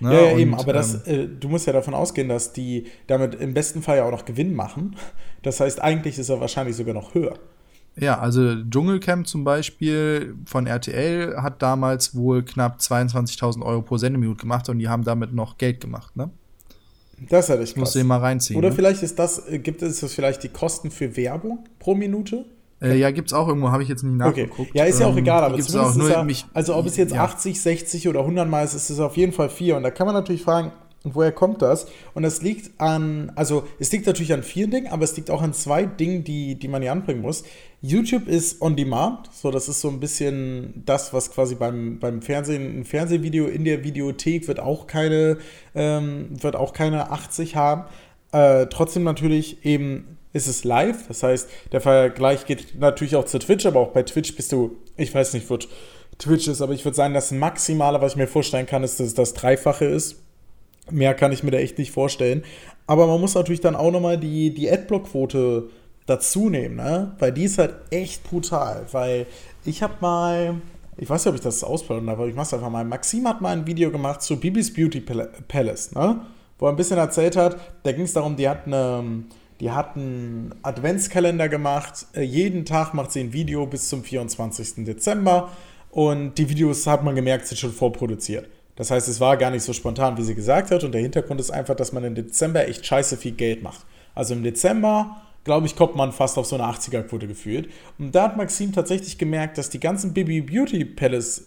Ne? 0.00 0.14
Ja, 0.14 0.26
ja 0.26 0.32
und, 0.32 0.38
eben, 0.38 0.54
aber 0.54 0.72
das, 0.72 1.06
ähm, 1.06 1.20
äh, 1.20 1.28
du 1.28 1.48
musst 1.48 1.66
ja 1.66 1.72
davon 1.72 1.94
ausgehen, 1.94 2.28
dass 2.28 2.52
die 2.52 2.86
damit 3.06 3.34
im 3.34 3.52
besten 3.52 3.82
Fall 3.82 3.98
ja 3.98 4.04
auch 4.04 4.10
noch 4.10 4.24
Gewinn 4.24 4.54
machen. 4.54 4.96
Das 5.42 5.60
heißt, 5.60 5.82
eigentlich 5.82 6.18
ist 6.18 6.28
er 6.28 6.40
wahrscheinlich 6.40 6.76
sogar 6.76 6.94
noch 6.94 7.14
höher. 7.14 7.38
Ja, 7.98 8.18
also 8.18 8.62
Dschungelcamp 8.62 9.26
zum 9.26 9.44
Beispiel 9.44 10.34
von 10.44 10.66
RTL 10.66 11.36
hat 11.38 11.62
damals 11.62 12.14
wohl 12.14 12.44
knapp 12.44 12.78
22.000 12.78 13.62
Euro 13.62 13.82
pro 13.82 13.96
Sendeminute 13.96 14.40
gemacht 14.40 14.68
und 14.68 14.78
die 14.78 14.88
haben 14.88 15.02
damit 15.02 15.32
noch 15.32 15.56
Geld 15.56 15.80
gemacht, 15.80 16.14
ne? 16.14 16.30
Das 17.30 17.48
hätte 17.48 17.62
ich 17.62 17.70
krass. 17.70 17.80
Musst 17.80 17.94
du 17.94 18.04
mal 18.04 18.18
reinziehen. 18.18 18.58
Oder 18.58 18.68
ne? 18.68 18.74
vielleicht 18.74 19.02
ist 19.02 19.18
das, 19.18 19.48
äh, 19.48 19.58
gibt 19.58 19.80
es 19.80 20.00
das 20.00 20.12
vielleicht 20.12 20.42
die 20.42 20.50
Kosten 20.50 20.90
für 20.90 21.16
Werbung 21.16 21.64
pro 21.78 21.94
Minute? 21.94 22.44
Äh, 22.82 22.98
ja, 22.98 23.10
gibt's 23.10 23.32
auch 23.32 23.48
irgendwo, 23.48 23.70
habe 23.70 23.82
ich 23.82 23.88
jetzt 23.88 24.02
nicht 24.02 24.16
nachgeguckt. 24.16 24.70
Okay. 24.70 24.78
Ja, 24.78 24.84
ist 24.84 25.00
ja 25.00 25.06
auch 25.06 25.12
ähm, 25.12 25.18
egal, 25.18 25.42
aber 25.42 25.58
zumindest 25.58 25.98
auch, 25.98 26.26
ja, 26.28 26.46
also 26.52 26.76
ob 26.76 26.84
es 26.84 26.98
jetzt 26.98 27.14
ja. 27.14 27.24
80, 27.24 27.58
60 27.58 28.08
oder 28.08 28.20
100 28.20 28.46
Mal 28.48 28.64
ist, 28.64 28.74
ist 28.74 28.90
es 28.90 29.00
auf 29.00 29.16
jeden 29.16 29.32
Fall 29.32 29.48
vier. 29.48 29.78
Und 29.78 29.82
da 29.82 29.90
kann 29.90 30.06
man 30.06 30.14
natürlich 30.14 30.42
fragen, 30.42 30.72
und 31.06 31.14
woher 31.14 31.30
kommt 31.30 31.62
das? 31.62 31.86
Und 32.14 32.24
es 32.24 32.42
liegt 32.42 32.80
an, 32.80 33.30
also 33.36 33.66
es 33.78 33.92
liegt 33.92 34.06
natürlich 34.06 34.32
an 34.32 34.42
vielen 34.42 34.72
Dingen, 34.72 34.88
aber 34.88 35.04
es 35.04 35.16
liegt 35.16 35.30
auch 35.30 35.40
an 35.40 35.54
zwei 35.54 35.86
Dingen, 35.86 36.24
die, 36.24 36.56
die 36.56 36.66
man 36.66 36.82
hier 36.82 36.90
anbringen 36.90 37.22
muss. 37.22 37.44
YouTube 37.82 38.26
ist 38.26 38.62
on 38.62 38.74
demand, 38.74 39.28
so 39.32 39.50
das 39.50 39.68
ist 39.68 39.80
so 39.80 39.88
ein 39.88 40.00
bisschen 40.00 40.82
das, 40.86 41.12
was 41.12 41.30
quasi 41.30 41.54
beim, 41.54 41.98
beim 41.98 42.22
Fernsehen, 42.22 42.80
ein 42.80 42.84
Fernsehvideo 42.84 43.46
in 43.46 43.64
der 43.64 43.84
Videothek 43.84 44.48
wird 44.48 44.60
auch 44.60 44.86
keine, 44.86 45.38
ähm, 45.74 46.28
wird 46.42 46.56
auch 46.56 46.72
keine 46.72 47.10
80 47.10 47.54
haben. 47.54 47.84
Äh, 48.32 48.66
trotzdem 48.66 49.04
natürlich 49.04 49.64
eben 49.64 50.18
ist 50.32 50.48
es 50.48 50.64
live, 50.64 51.06
das 51.08 51.22
heißt, 51.22 51.48
der 51.72 51.80
Vergleich 51.80 52.44
geht 52.46 52.78
natürlich 52.78 53.16
auch 53.16 53.24
zu 53.24 53.38
Twitch, 53.38 53.64
aber 53.66 53.80
auch 53.80 53.92
bei 53.92 54.02
Twitch 54.02 54.36
bist 54.36 54.52
du, 54.52 54.76
ich 54.96 55.14
weiß 55.14 55.34
nicht, 55.34 55.48
wo 55.48 55.58
Twitch 56.18 56.48
ist, 56.48 56.60
aber 56.60 56.72
ich 56.72 56.84
würde 56.84 56.96
sagen, 56.96 57.14
das 57.14 57.30
Maximale, 57.30 58.00
was 58.00 58.12
ich 58.12 58.18
mir 58.18 58.26
vorstellen 58.26 58.66
kann, 58.66 58.84
ist, 58.84 59.00
dass 59.00 59.08
es 59.08 59.14
das 59.14 59.34
Dreifache 59.34 59.84
ist 59.84 60.16
Mehr 60.90 61.14
kann 61.14 61.32
ich 61.32 61.42
mir 61.42 61.50
da 61.50 61.58
echt 61.58 61.78
nicht 61.78 61.90
vorstellen. 61.90 62.44
Aber 62.86 63.06
man 63.06 63.20
muss 63.20 63.34
natürlich 63.34 63.60
dann 63.60 63.74
auch 63.74 63.90
nochmal 63.90 64.18
die, 64.18 64.54
die 64.54 64.70
Adblock-Quote 64.70 65.68
dazu 66.06 66.48
nehmen, 66.48 66.76
ne? 66.76 67.14
Weil 67.18 67.32
die 67.32 67.44
ist 67.44 67.58
halt 67.58 67.74
echt 67.90 68.24
brutal. 68.24 68.86
Weil 68.92 69.26
ich 69.64 69.82
habe 69.82 69.94
mal, 70.00 70.54
ich 70.96 71.10
weiß 71.10 71.24
nicht, 71.24 71.30
ob 71.30 71.34
ich 71.34 71.42
das 71.42 71.62
ausplaudern 71.62 72.06
darf, 72.06 72.18
aber 72.18 72.28
ich 72.28 72.34
mach's 72.34 72.54
einfach 72.54 72.70
mal. 72.70 72.84
Maxim 72.84 73.28
hat 73.28 73.40
mal 73.40 73.50
ein 73.50 73.66
Video 73.66 73.90
gemacht 73.90 74.22
zu 74.22 74.38
Bibis 74.38 74.72
Beauty 74.72 75.00
Palace, 75.48 75.92
ne? 75.92 76.20
Wo 76.58 76.66
er 76.66 76.70
ein 76.72 76.76
bisschen 76.76 76.96
erzählt 76.96 77.36
hat, 77.36 77.58
da 77.82 77.92
ging 77.92 78.04
es 78.04 78.14
darum, 78.14 78.36
die 78.36 78.48
hat 78.48 78.66
eine. 78.66 79.24
Die 79.58 79.70
hat 79.70 79.96
einen 79.96 80.54
Adventskalender 80.62 81.48
gemacht. 81.48 82.06
Äh, 82.12 82.22
jeden 82.22 82.66
Tag 82.66 82.92
macht 82.92 83.10
sie 83.10 83.20
ein 83.20 83.32
Video 83.32 83.66
bis 83.66 83.88
zum 83.88 84.04
24. 84.04 84.84
Dezember. 84.84 85.50
Und 85.90 86.34
die 86.36 86.50
Videos 86.50 86.86
hat 86.86 87.02
man 87.02 87.14
gemerkt, 87.14 87.46
sind 87.46 87.56
schon 87.56 87.72
vorproduziert. 87.72 88.50
Das 88.76 88.90
heißt, 88.90 89.08
es 89.08 89.18
war 89.18 89.38
gar 89.38 89.50
nicht 89.50 89.62
so 89.62 89.72
spontan, 89.72 90.18
wie 90.18 90.22
sie 90.22 90.34
gesagt 90.34 90.70
hat. 90.70 90.84
Und 90.84 90.92
der 90.92 91.00
Hintergrund 91.00 91.40
ist 91.40 91.50
einfach, 91.50 91.74
dass 91.74 91.94
man 91.94 92.04
im 92.04 92.14
Dezember 92.14 92.68
echt 92.68 92.84
scheiße 92.84 93.16
viel 93.16 93.32
Geld 93.32 93.62
macht. 93.62 93.86
Also 94.14 94.34
im 94.34 94.42
Dezember, 94.42 95.22
glaube 95.46 95.66
ich, 95.66 95.76
kommt 95.76 95.96
man 95.96 96.12
fast 96.12 96.36
auf 96.36 96.44
so 96.44 96.56
eine 96.56 96.64
80er-Quote 96.64 97.26
gefühlt. 97.26 97.70
Und 97.98 98.14
da 98.14 98.24
hat 98.24 98.36
Maxim 98.36 98.72
tatsächlich 98.72 99.16
gemerkt, 99.16 99.56
dass 99.56 99.70
die 99.70 99.80
ganzen 99.80 100.12
Bibi 100.12 100.42
Beauty 100.42 100.84
Palace 100.84 101.46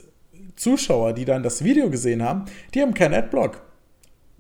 Zuschauer, 0.56 1.14
die 1.14 1.26
dann 1.26 1.44
das 1.44 1.64
Video 1.64 1.90
gesehen 1.90 2.24
haben, 2.24 2.46
die 2.74 2.82
haben 2.82 2.94
keinen 2.94 3.14
Adblock. 3.14 3.62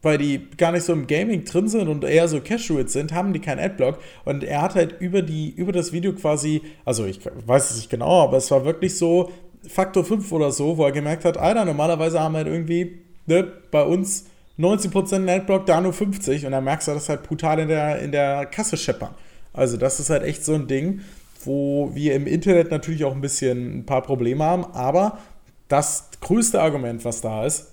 Weil 0.01 0.17
die 0.17 0.47
gar 0.57 0.71
nicht 0.71 0.83
so 0.83 0.93
im 0.93 1.07
Gaming 1.07 1.43
drin 1.43 1.67
sind 1.67 1.89
und 1.89 2.05
eher 2.05 2.29
so 2.29 2.39
Casuals 2.39 2.93
sind, 2.93 3.13
haben 3.13 3.33
die 3.33 3.39
keinen 3.39 3.59
Adblock. 3.59 3.99
Und 4.23 4.45
er 4.45 4.61
hat 4.61 4.75
halt 4.75 4.95
über, 5.01 5.21
die, 5.21 5.49
über 5.49 5.73
das 5.73 5.91
Video 5.91 6.13
quasi, 6.13 6.61
also 6.85 7.05
ich 7.05 7.19
weiß 7.45 7.71
es 7.71 7.77
nicht 7.77 7.89
genau, 7.89 8.23
aber 8.23 8.37
es 8.37 8.49
war 8.49 8.63
wirklich 8.63 8.97
so, 8.97 9.29
Faktor 9.67 10.05
5 10.05 10.31
oder 10.31 10.51
so, 10.51 10.77
wo 10.77 10.85
er 10.85 10.93
gemerkt 10.93 11.25
hat, 11.25 11.37
Alter, 11.37 11.65
normalerweise 11.65 12.21
haben 12.21 12.31
wir 12.31 12.37
halt 12.39 12.47
irgendwie 12.47 12.99
ne, 13.25 13.43
bei 13.71 13.83
uns 13.83 14.25
90% 14.57 15.19
Netblock, 15.19 15.65
da 15.65 15.81
nur 15.81 15.93
50 15.93 16.45
und 16.45 16.51
dann 16.51 16.63
merkst 16.63 16.87
du 16.87 16.93
das 16.93 17.09
halt 17.09 17.23
brutal 17.23 17.59
in 17.59 17.67
der, 17.67 17.99
in 17.99 18.11
der 18.11 18.45
Kasse 18.45 18.77
scheppern. 18.77 19.13
Also 19.53 19.77
das 19.77 19.99
ist 19.99 20.09
halt 20.09 20.23
echt 20.23 20.45
so 20.45 20.53
ein 20.53 20.67
Ding, 20.67 21.01
wo 21.43 21.91
wir 21.93 22.15
im 22.15 22.27
Internet 22.27 22.71
natürlich 22.71 23.03
auch 23.05 23.13
ein 23.13 23.21
bisschen 23.21 23.79
ein 23.79 23.85
paar 23.85 24.01
Probleme 24.01 24.43
haben, 24.43 24.65
aber 24.65 25.19
das 25.67 26.09
größte 26.21 26.61
Argument, 26.61 27.05
was 27.05 27.21
da 27.21 27.45
ist, 27.45 27.67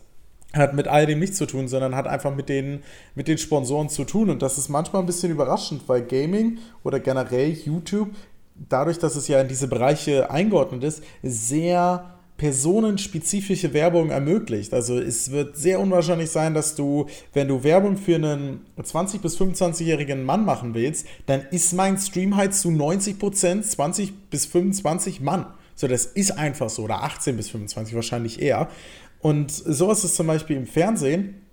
hat 0.52 0.74
mit 0.74 0.88
all 0.88 1.06
dem 1.06 1.18
nichts 1.18 1.36
zu 1.36 1.46
tun, 1.46 1.68
sondern 1.68 1.94
hat 1.94 2.06
einfach 2.06 2.34
mit 2.34 2.48
den, 2.48 2.82
mit 3.14 3.28
den 3.28 3.38
Sponsoren 3.38 3.88
zu 3.88 4.04
tun. 4.04 4.30
Und 4.30 4.42
das 4.42 4.58
ist 4.58 4.68
manchmal 4.68 5.02
ein 5.02 5.06
bisschen 5.06 5.32
überraschend, 5.32 5.82
weil 5.88 6.02
Gaming 6.02 6.58
oder 6.82 7.00
generell 7.00 7.50
YouTube 7.50 8.10
dadurch, 8.54 8.98
dass 8.98 9.16
es 9.16 9.28
ja 9.28 9.40
in 9.40 9.48
diese 9.48 9.68
Bereiche 9.68 10.30
eingeordnet 10.30 10.84
ist, 10.84 11.02
sehr 11.22 12.15
personenspezifische 12.36 13.72
Werbung 13.72 14.10
ermöglicht. 14.10 14.74
Also 14.74 14.98
es 14.98 15.30
wird 15.30 15.56
sehr 15.56 15.80
unwahrscheinlich 15.80 16.30
sein, 16.30 16.54
dass 16.54 16.74
du, 16.74 17.06
wenn 17.32 17.48
du 17.48 17.64
Werbung 17.64 17.96
für 17.96 18.16
einen 18.16 18.66
20- 18.78 19.20
bis 19.20 19.38
25-jährigen 19.40 20.22
Mann 20.22 20.44
machen 20.44 20.74
willst, 20.74 21.06
dann 21.26 21.42
ist 21.50 21.72
mein 21.72 21.98
Stream 21.98 22.36
halt 22.36 22.54
zu 22.54 22.68
90% 22.68 23.62
20 23.62 24.30
bis 24.30 24.46
25 24.46 25.20
Mann. 25.20 25.46
So, 25.74 25.88
das 25.88 26.06
ist 26.06 26.32
einfach 26.32 26.70
so. 26.70 26.82
Oder 26.82 27.02
18 27.02 27.36
bis 27.36 27.50
25 27.50 27.94
wahrscheinlich 27.94 28.40
eher. 28.40 28.68
Und 29.20 29.50
sowas 29.50 30.04
ist 30.04 30.16
zum 30.16 30.26
Beispiel 30.26 30.56
im 30.56 30.66
Fernsehen 30.66 31.45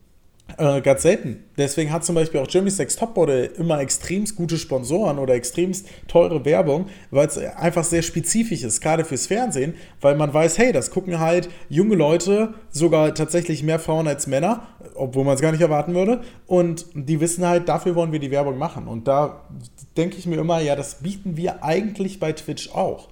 äh, 0.57 0.81
ganz 0.81 1.01
selten. 1.01 1.43
Deswegen 1.57 1.91
hat 1.91 2.05
zum 2.05 2.15
Beispiel 2.15 2.39
auch 2.39 2.47
Jeremy's 2.47 2.77
Next 2.77 2.99
Topmodel 2.99 3.51
immer 3.57 3.79
extremst 3.79 4.35
gute 4.35 4.57
Sponsoren 4.57 5.17
oder 5.17 5.33
extremst 5.33 5.87
teure 6.07 6.43
Werbung, 6.45 6.87
weil 7.11 7.27
es 7.27 7.37
einfach 7.37 7.83
sehr 7.83 8.01
spezifisch 8.01 8.63
ist, 8.63 8.81
gerade 8.81 9.05
fürs 9.05 9.27
Fernsehen, 9.27 9.73
weil 10.01 10.15
man 10.15 10.33
weiß, 10.33 10.57
hey, 10.57 10.71
das 10.71 10.91
gucken 10.91 11.19
halt 11.19 11.49
junge 11.69 11.95
Leute, 11.95 12.53
sogar 12.69 13.15
tatsächlich 13.15 13.63
mehr 13.63 13.79
Frauen 13.79 14.07
als 14.07 14.27
Männer, 14.27 14.67
obwohl 14.95 15.23
man 15.23 15.35
es 15.35 15.41
gar 15.41 15.51
nicht 15.51 15.61
erwarten 15.61 15.95
würde. 15.95 16.21
Und 16.45 16.85
die 16.93 17.19
wissen 17.19 17.47
halt, 17.47 17.67
dafür 17.67 17.95
wollen 17.95 18.11
wir 18.11 18.19
die 18.19 18.31
Werbung 18.31 18.57
machen. 18.57 18.87
Und 18.87 19.07
da 19.07 19.47
denke 19.97 20.17
ich 20.17 20.27
mir 20.27 20.37
immer, 20.37 20.59
ja, 20.59 20.75
das 20.75 20.95
bieten 20.95 21.37
wir 21.37 21.63
eigentlich 21.63 22.19
bei 22.19 22.31
Twitch 22.33 22.69
auch. 22.69 23.09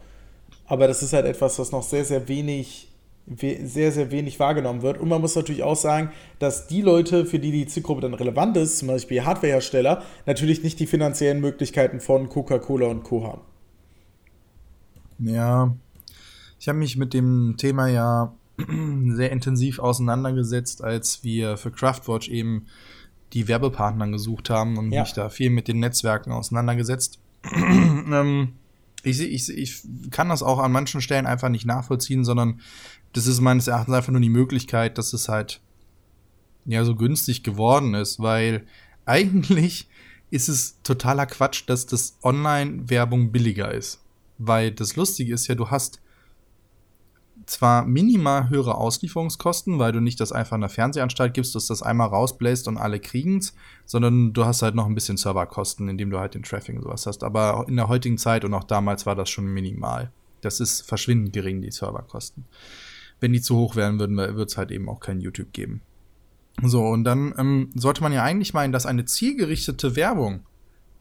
Aber 0.68 0.88
das 0.88 1.02
ist 1.02 1.14
halt 1.14 1.26
etwas, 1.26 1.58
was 1.60 1.72
noch 1.72 1.84
sehr, 1.84 2.06
sehr 2.06 2.28
wenig 2.28 2.91
sehr, 3.28 3.92
sehr 3.92 4.12
wenig 4.12 4.40
wahrgenommen 4.40 4.82
wird. 4.82 4.98
Und 5.00 5.10
man 5.10 5.22
muss 5.22 5.36
natürlich 5.36 5.64
auch 5.64 5.76
sagen, 5.76 6.12
dass 6.40 6.68
die 6.68 6.82
Leute, 6.82 7.26
für 7.26 7.40
die 7.40 7.52
die 7.52 7.68
Zielgruppe 7.68 8.02
dann 8.02 8.14
relevant 8.14 8.58
ist, 8.58 8.80
zum 8.80 8.88
Beispiel 8.88 9.24
Hardwarehersteller, 9.24 10.04
natürlich 10.26 10.64
nicht 10.64 10.80
die 10.80 10.88
finanziellen 10.88 11.40
Möglichkeiten 11.40 12.00
von 12.00 12.30
Coca-Cola 12.30 12.88
und 12.88 13.04
Co. 13.04 13.24
haben. 13.24 13.42
Ja, 15.20 15.76
ich 16.60 16.68
habe 16.68 16.80
mich 16.80 16.98
mit 16.98 17.14
dem 17.14 17.56
Thema 17.58 17.88
ja 17.88 18.34
sehr 19.10 19.32
intensiv 19.32 19.80
auseinandergesetzt, 19.80 20.84
als 20.84 21.24
wir 21.24 21.58
für 21.58 21.72
Craftwatch 21.72 22.30
eben 22.30 22.68
die 23.34 23.48
Werbepartner 23.48 24.10
gesucht 24.10 24.50
haben 24.50 24.78
und 24.78 24.92
ja. 24.92 25.02
mich 25.02 25.14
da 25.14 25.30
viel 25.30 25.50
mit 25.50 25.68
den 25.68 25.80
Netzwerken 25.80 26.32
auseinandergesetzt. 26.32 27.20
ähm, 27.54 28.54
ich, 29.04 29.22
ich, 29.22 29.50
ich 29.50 29.84
kann 30.12 30.30
das 30.30 30.44
auch 30.44 30.60
an 30.60 30.72
manchen 30.72 31.02
Stellen 31.02 31.26
einfach 31.26 31.50
nicht 31.50 31.66
nachvollziehen, 31.66 32.24
sondern 32.24 32.62
das 33.14 33.28
ist 33.28 33.42
meines 33.42 33.68
Erachtens 33.68 33.96
einfach 33.96 34.12
nur 34.12 34.22
die 34.22 34.30
Möglichkeit, 34.30 34.98
dass 34.98 35.14
es 35.14 35.30
halt 35.30 35.62
ja 36.66 36.84
so 36.86 36.96
günstig 36.96 37.44
geworden 37.44 37.94
ist, 37.94 38.20
weil 38.20 38.66
eigentlich 39.06 39.90
ist 40.30 40.48
es 40.48 40.82
totaler 40.84 41.26
Quatsch, 41.26 41.64
dass 41.68 41.86
das 41.86 42.18
Online-Werbung 42.24 43.32
billiger 43.32 43.74
ist. 43.74 44.02
Weil 44.38 44.72
das 44.72 44.96
Lustige 44.96 45.34
ist 45.34 45.48
ja, 45.48 45.56
du 45.56 45.70
hast 45.70 46.02
zwar 47.46 47.86
minimal 47.86 48.50
höhere 48.50 48.76
Auslieferungskosten, 48.76 49.78
weil 49.78 49.92
du 49.92 50.00
nicht 50.00 50.20
das 50.20 50.32
einfach 50.32 50.56
in 50.56 50.62
der 50.62 50.70
Fernsehanstalt 50.70 51.34
gibst, 51.34 51.54
dass 51.54 51.68
das 51.68 51.84
einmal 51.84 52.08
rausbläst 52.08 52.68
und 52.68 52.78
alle 52.78 53.00
kriegen's, 53.00 53.54
sondern 53.86 54.32
du 54.32 54.46
hast 54.46 54.62
halt 54.62 54.76
noch 54.76 54.86
ein 54.86 54.96
bisschen 54.96 55.18
Serverkosten, 55.18 55.90
indem 55.90 56.12
du 56.12 56.20
halt 56.20 56.34
den 56.34 56.44
Traffic 56.44 56.78
und 56.78 56.84
sowas 56.84 57.06
hast. 57.06 57.24
Aber 57.24 57.66
in 57.68 57.76
der 57.76 57.90
heutigen 57.90 58.18
Zeit 58.18 58.46
und 58.46 58.54
auch 58.54 58.64
damals 58.64 59.06
war 59.06 59.16
das 59.16 59.30
schon 59.30 59.48
minimal. 59.48 60.12
Das 60.40 60.60
ist 60.60 60.82
verschwindend 60.82 61.34
gering, 61.34 61.62
die 61.62 61.72
Serverkosten. 61.72 62.46
Wenn 63.22 63.32
die 63.32 63.42
zu 63.42 63.56
hoch 63.56 63.78
wären 63.78 64.00
würden, 64.00 64.18
wird 64.18 64.50
es 64.50 64.58
halt 64.58 64.72
eben 64.72 64.90
auch 64.90 65.00
kein 65.00 65.22
YouTube 65.22 65.54
geben. 65.54 65.82
So, 66.62 66.84
und 66.84 67.06
dann 67.06 67.34
ähm, 67.38 67.70
sollte 67.76 68.02
man 68.04 68.12
ja 68.12 68.24
eigentlich 68.24 68.54
meinen, 68.54 68.74
dass 68.74 68.86
eine 68.86 69.06
zielgerichtete 69.06 69.96
Werbung 69.96 70.44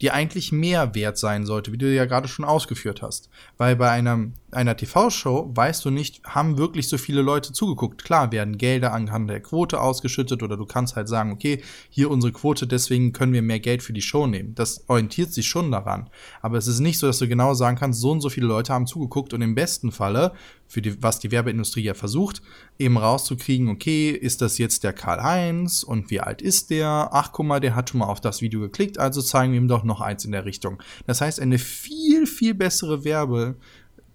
die 0.01 0.11
eigentlich 0.11 0.51
mehr 0.51 0.95
wert 0.95 1.17
sein 1.17 1.45
sollte, 1.45 1.71
wie 1.71 1.77
du 1.77 1.93
ja 1.93 2.05
gerade 2.05 2.27
schon 2.27 2.43
ausgeführt 2.43 3.01
hast. 3.01 3.29
Weil 3.57 3.75
bei 3.75 3.91
einem, 3.91 4.33
einer 4.53 4.75
TV-Show 4.75 5.51
weißt 5.53 5.85
du 5.85 5.89
nicht, 5.89 6.23
haben 6.23 6.57
wirklich 6.57 6.89
so 6.89 6.97
viele 6.97 7.21
Leute 7.21 7.53
zugeguckt. 7.53 8.03
Klar 8.03 8.31
werden 8.31 8.57
Gelder 8.57 8.93
anhand 8.93 9.29
der 9.29 9.41
Quote 9.41 9.79
ausgeschüttet 9.79 10.43
oder 10.43 10.57
du 10.57 10.65
kannst 10.65 10.95
halt 10.95 11.07
sagen, 11.07 11.31
okay, 11.31 11.61
hier 11.89 12.11
unsere 12.11 12.33
Quote, 12.33 12.67
deswegen 12.67 13.13
können 13.13 13.33
wir 13.33 13.41
mehr 13.41 13.59
Geld 13.59 13.83
für 13.83 13.93
die 13.93 14.01
Show 14.01 14.27
nehmen. 14.27 14.55
Das 14.55 14.83
orientiert 14.87 15.33
sich 15.33 15.47
schon 15.47 15.71
daran. 15.71 16.09
Aber 16.41 16.57
es 16.57 16.67
ist 16.67 16.79
nicht 16.79 16.99
so, 16.99 17.07
dass 17.07 17.19
du 17.19 17.27
genau 17.27 17.53
sagen 17.53 17.77
kannst, 17.77 18.01
so 18.01 18.11
und 18.11 18.21
so 18.21 18.29
viele 18.29 18.47
Leute 18.47 18.73
haben 18.73 18.87
zugeguckt 18.87 19.33
und 19.33 19.41
im 19.41 19.55
besten 19.55 19.91
Falle 19.91 20.33
für 20.71 20.81
die, 20.81 21.03
was 21.03 21.19
die 21.19 21.31
Werbeindustrie 21.31 21.83
ja 21.83 21.93
versucht, 21.93 22.41
eben 22.79 22.97
rauszukriegen, 22.97 23.67
okay, 23.67 24.11
ist 24.11 24.41
das 24.41 24.57
jetzt 24.57 24.85
der 24.85 24.93
Karl-Heinz 24.93 25.83
und 25.83 26.09
wie 26.09 26.21
alt 26.21 26.41
ist 26.41 26.69
der? 26.69 27.09
Ach, 27.11 27.33
guck 27.33 27.45
mal, 27.45 27.59
der 27.59 27.75
hat 27.75 27.89
schon 27.89 27.99
mal 27.99 28.05
auf 28.05 28.21
das 28.21 28.41
Video 28.41 28.61
geklickt, 28.61 28.97
also 28.97 29.21
zeigen 29.21 29.51
wir 29.51 29.59
ihm 29.59 29.67
doch 29.67 29.83
noch 29.83 29.99
eins 29.99 30.23
in 30.23 30.31
der 30.31 30.45
Richtung. 30.45 30.81
Das 31.07 31.19
heißt, 31.19 31.41
eine 31.41 31.57
viel, 31.57 32.25
viel 32.25 32.53
bessere 32.53 33.03
Werbe, 33.03 33.57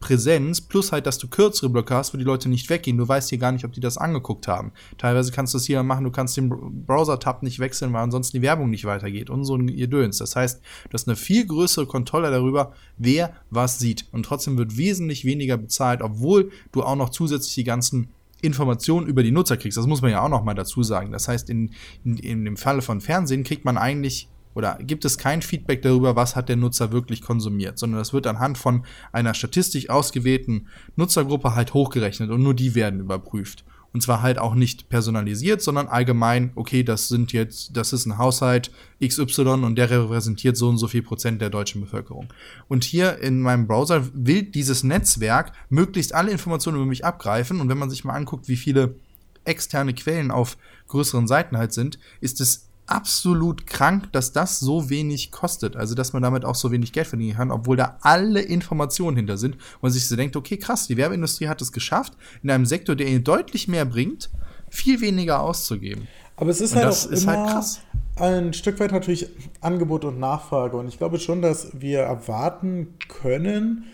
Präsenz, 0.01 0.61
plus 0.61 0.93
halt, 0.93 1.07
dass 1.07 1.19
du 1.19 1.29
kürzere 1.29 1.71
Blöcke 1.71 1.95
hast, 1.95 2.13
wo 2.13 2.19
die 2.19 2.25
Leute 2.25 2.49
nicht 2.49 2.69
weggehen. 2.69 2.99
Du 2.99 3.09
weißt 3.09 3.31
hier 3.31 3.39
gar 3.39 3.53
nicht, 3.53 3.65
ob 3.65 3.73
die 3.73 3.81
das 3.81 3.97
angeguckt 3.97 4.47
haben. 4.47 4.73
Teilweise 4.99 5.33
kannst 5.33 5.55
du 5.55 5.59
es 5.59 5.67
hier 5.67 5.83
machen, 5.83 6.05
du 6.05 6.11
kannst 6.11 6.37
den 6.37 6.51
Browser-Tab 6.87 7.43
nicht 7.43 7.59
wechseln, 7.59 7.93
weil 7.93 8.03
ansonsten 8.03 8.37
die 8.37 8.43
Werbung 8.43 8.71
nicht 8.71 8.85
weitergeht 8.85 9.31
und 9.31 9.45
so 9.45 9.57
ein 9.57 9.67
Gedöns. 9.67 10.19
Das 10.19 10.37
heißt, 10.37 10.61
du 10.61 10.93
hast 10.93 11.09
eine 11.09 11.17
viel 11.17 11.47
größere 11.47 11.87
Kontrolle 11.87 12.31
darüber, 12.31 12.73
wer 12.99 13.35
was 13.51 13.79
sieht. 13.79 14.07
Und 14.13 14.25
trotzdem 14.25 14.59
wird 14.59 14.77
wesentlich 14.77 15.25
weniger 15.25 15.57
bezahlt, 15.57 16.03
obwohl 16.03 16.51
du 16.73 16.83
auch 16.83 16.97
noch 16.97 17.11
zusätzlich 17.11 17.55
die 17.55 17.65
ganzen 17.65 18.09
Informationen 18.43 19.07
über 19.07 19.23
die 19.23 19.33
Nutzer 19.33 19.57
kriegst. 19.57 19.79
Das 19.79 19.87
muss 19.87 20.03
man 20.03 20.11
ja 20.11 20.23
auch 20.23 20.29
noch 20.29 20.45
mal 20.45 20.55
dazu 20.55 20.83
sagen. 20.83 21.11
Das 21.11 21.27
heißt, 21.27 21.49
in, 21.49 21.73
in, 22.05 22.19
in 22.19 22.45
dem 22.45 22.57
Falle 22.57 22.83
von 22.83 23.01
Fernsehen 23.01 23.45
kriegt 23.45 23.65
man 23.65 23.79
eigentlich 23.79 24.29
oder 24.57 24.79
gibt 24.81 25.05
es 25.05 25.19
kein 25.19 25.43
Feedback 25.43 25.83
darüber, 25.83 26.17
was 26.17 26.35
hat 26.35 26.49
der 26.49 26.57
Nutzer 26.57 26.91
wirklich 26.91 27.21
konsumiert, 27.21 27.79
sondern 27.79 27.99
das 27.99 28.15
wird 28.15 28.27
anhand 28.27 28.57
von 28.57 28.87
einer 29.13 29.35
statistisch 29.35 29.91
ausgewählten 29.91 30.69
Nutzergruppe 30.97 31.55
halt 31.55 31.75
hochgerechnet 31.75 32.31
und 32.31 32.43
nur 32.43 32.55
die 32.55 32.75
werden 32.75 33.01
überprüft. 33.01 33.65
Und 33.93 34.01
zwar 34.03 34.23
halt 34.23 34.39
auch 34.39 34.55
nicht 34.55 34.89
personalisiert, 34.89 35.61
sondern 35.61 35.89
allgemein, 35.89 36.53
okay, 36.55 36.83
das 36.83 37.09
sind 37.09 37.35
jetzt, 37.35 37.77
das 37.77 37.93
ist 37.93 38.07
ein 38.07 38.17
Haushalt 38.17 38.71
XY 39.05 39.43
und 39.43 39.77
der 39.77 39.91
repräsentiert 39.91 40.57
so 40.57 40.71
und 40.71 40.79
so 40.79 40.89
viel 40.89 41.03
Prozent 41.03 41.43
der 41.43 41.51
deutschen 41.51 41.83
Bevölkerung. 41.83 42.29
Und 42.67 42.85
hier 42.85 43.19
in 43.19 43.41
meinem 43.41 43.67
Browser 43.67 44.09
will 44.15 44.43
dieses 44.43 44.85
Netzwerk 44.85 45.53
möglichst 45.69 46.15
alle 46.15 46.31
Informationen 46.31 46.79
über 46.79 46.87
mich 46.87 47.05
abgreifen. 47.05 47.61
Und 47.61 47.69
wenn 47.69 47.79
man 47.79 47.91
sich 47.91 48.05
mal 48.05 48.15
anguckt, 48.15 48.49
wie 48.49 48.57
viele 48.57 48.97
externe 49.45 49.95
Quellen 49.95 50.31
auf 50.31 50.57
größeren 50.89 51.27
Seiten 51.27 51.57
halt 51.57 51.73
sind, 51.73 51.99
ist 52.21 52.41
es 52.41 52.69
absolut 52.87 53.67
krank, 53.67 54.13
dass 54.13 54.33
das 54.33 54.61
so 54.61 54.91
wenig 54.91 55.31
kostet. 55.31 55.77
Also, 55.77 55.95
dass 55.95 56.13
man 56.13 56.23
damit 56.23 56.45
auch 56.45 56.55
so 56.55 56.71
wenig 56.71 56.93
Geld 56.93 57.07
verdienen 57.07 57.37
kann, 57.37 57.51
obwohl 57.51 57.77
da 57.77 57.99
alle 58.03 58.41
Informationen 58.41 59.17
hinter 59.17 59.37
sind. 59.37 59.55
Und 59.55 59.83
man 59.83 59.93
sich 59.93 60.07
so 60.09 60.17
denkt, 60.17 60.37
okay, 60.37 60.57
krass, 60.57 60.87
die 60.87 60.97
Werbeindustrie 60.97 61.49
hat 61.49 61.61
es 61.63 61.73
geschafft, 61.73 62.15
in 62.43 62.51
einem 62.51 62.67
Sektor, 62.67 62.97
der 62.97 63.09
ihnen 63.09 63.25
deutlich 63.25 63.69
mehr 63.69 63.85
bringt, 63.85 64.31
viel 64.69 65.01
weniger 65.01 65.41
auszugeben. 65.41 66.09
Aber 66.37 66.51
es 66.51 66.61
ist 66.61 66.73
und 66.73 66.79
halt 66.79 66.89
auch 66.89 67.11
ist 67.11 67.27
halt 67.27 67.39
immer 67.39 67.55
halt 67.55 67.81
ein 68.17 68.53
Stück 68.53 68.81
weit 68.81 68.93
natürlich 68.93 69.29
Angebot 69.61 70.05
und 70.05 70.19
Nachfrage. 70.19 70.77
Und 70.77 70.89
ich 70.89 70.99
glaube 70.99 71.19
schon, 71.19 71.43
dass 71.43 71.69
wir 71.81 72.01
erwarten 72.01 72.95
können, 73.09 73.85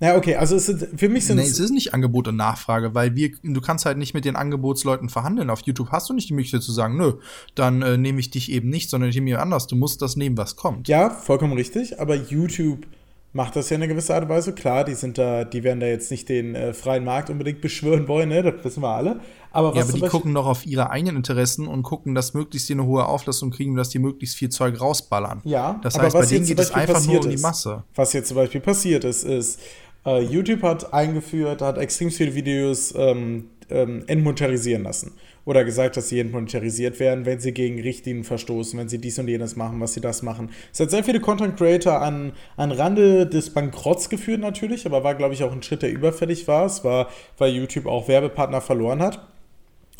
ja, 0.00 0.16
okay, 0.16 0.36
also 0.36 0.54
es 0.54 0.66
sind, 0.66 0.88
für 0.96 1.08
mich 1.08 1.26
sind 1.26 1.36
nee, 1.36 1.42
es 1.42 1.58
ist 1.58 1.70
nicht 1.70 1.92
Angebot 1.92 2.28
und 2.28 2.36
Nachfrage, 2.36 2.94
weil 2.94 3.16
wir, 3.16 3.32
du 3.42 3.60
kannst 3.60 3.84
halt 3.84 3.98
nicht 3.98 4.14
mit 4.14 4.24
den 4.24 4.36
Angebotsleuten 4.36 5.08
verhandeln. 5.08 5.50
Auf 5.50 5.62
YouTube 5.62 5.90
hast 5.90 6.08
du 6.08 6.14
nicht 6.14 6.28
die 6.28 6.34
Möglichkeit 6.34 6.62
zu 6.62 6.72
sagen, 6.72 6.96
nö, 6.96 7.14
dann 7.56 7.82
äh, 7.82 7.96
nehme 7.96 8.20
ich 8.20 8.30
dich 8.30 8.52
eben 8.52 8.68
nicht, 8.68 8.90
sondern 8.90 9.10
ich 9.10 9.16
nehme 9.16 9.28
jemand 9.28 9.42
anders. 9.44 9.66
Du 9.66 9.74
musst 9.74 10.00
das 10.00 10.16
nehmen, 10.16 10.36
was 10.36 10.54
kommt. 10.54 10.86
Ja, 10.86 11.10
vollkommen 11.10 11.54
richtig, 11.54 12.00
aber 12.00 12.14
YouTube 12.14 12.86
macht 13.32 13.56
das 13.56 13.70
ja 13.70 13.76
in 13.76 13.82
einer 13.82 13.92
gewissen 13.92 14.12
Art 14.12 14.22
und 14.22 14.28
Weise. 14.28 14.52
Klar, 14.52 14.84
die 14.84 14.94
sind 14.94 15.18
da, 15.18 15.44
die 15.44 15.62
werden 15.62 15.80
da 15.80 15.86
jetzt 15.86 16.10
nicht 16.10 16.28
den 16.28 16.54
äh, 16.54 16.72
freien 16.72 17.04
Markt 17.04 17.28
unbedingt 17.28 17.60
beschwören 17.60 18.08
wollen, 18.08 18.28
ne? 18.28 18.42
Das 18.42 18.64
wissen 18.64 18.82
wir 18.82 18.88
alle. 18.88 19.20
Aber, 19.50 19.74
ja, 19.74 19.82
aber 19.82 19.92
die 19.92 20.00
gucken 20.02 20.34
doch 20.34 20.46
auf 20.46 20.66
ihre 20.66 20.90
eigenen 20.90 21.16
Interessen 21.16 21.66
und 21.66 21.82
gucken, 21.82 22.14
dass 22.14 22.34
möglichst 22.34 22.68
die 22.68 22.74
eine 22.74 22.84
hohe 22.84 23.06
Auflassung 23.06 23.50
kriegen, 23.50 23.76
dass 23.76 23.88
die 23.88 23.98
möglichst 23.98 24.36
viel 24.36 24.50
Zeug 24.50 24.80
rausballern. 24.80 25.40
Ja, 25.44 25.80
das 25.82 25.98
heißt, 25.98 26.14
bei 26.14 26.26
denen 26.26 26.46
geht 26.46 26.58
es 26.58 26.70
einfach 26.70 27.04
nur 27.04 27.24
um 27.24 27.30
die 27.30 27.38
Masse. 27.38 27.84
Was 27.94 28.12
jetzt 28.12 28.28
zum 28.28 28.36
Beispiel 28.36 28.60
passiert 28.60 29.04
ist, 29.04 29.24
ist, 29.24 29.60
Uh, 30.06 30.18
YouTube 30.18 30.62
hat 30.62 30.94
eingeführt, 30.94 31.60
hat 31.60 31.76
extrem 31.76 32.10
viele 32.10 32.34
Videos 32.34 32.94
ähm, 32.96 33.50
ähm, 33.70 34.04
entmonetarisieren 34.06 34.82
lassen. 34.82 35.12
Oder 35.44 35.64
gesagt, 35.64 35.96
dass 35.96 36.10
sie 36.10 36.20
entmonetarisiert 36.20 37.00
werden, 37.00 37.24
wenn 37.24 37.40
sie 37.40 37.52
gegen 37.52 37.80
Richtlinien 37.80 38.24
verstoßen, 38.24 38.78
wenn 38.78 38.88
sie 38.88 38.98
dies 38.98 39.18
und 39.18 39.28
jenes 39.28 39.56
machen, 39.56 39.80
was 39.80 39.94
sie 39.94 40.00
das 40.00 40.22
machen. 40.22 40.50
Es 40.72 40.80
hat 40.80 40.90
sehr 40.90 41.04
viele 41.04 41.20
Content 41.20 41.56
Creator 41.56 42.02
an, 42.02 42.32
an 42.56 42.70
Rande 42.70 43.26
des 43.26 43.50
Bankrotts 43.50 44.10
geführt, 44.10 44.40
natürlich, 44.40 44.84
aber 44.84 45.04
war, 45.04 45.14
glaube 45.14 45.34
ich, 45.34 45.42
auch 45.42 45.52
ein 45.52 45.62
Schritt, 45.62 45.82
der 45.82 45.90
überfällig 45.90 46.46
war. 46.48 46.66
Es 46.66 46.84
war, 46.84 47.08
weil 47.38 47.52
YouTube 47.54 47.86
auch 47.86 48.08
Werbepartner 48.08 48.60
verloren 48.60 49.02
hat. 49.02 49.26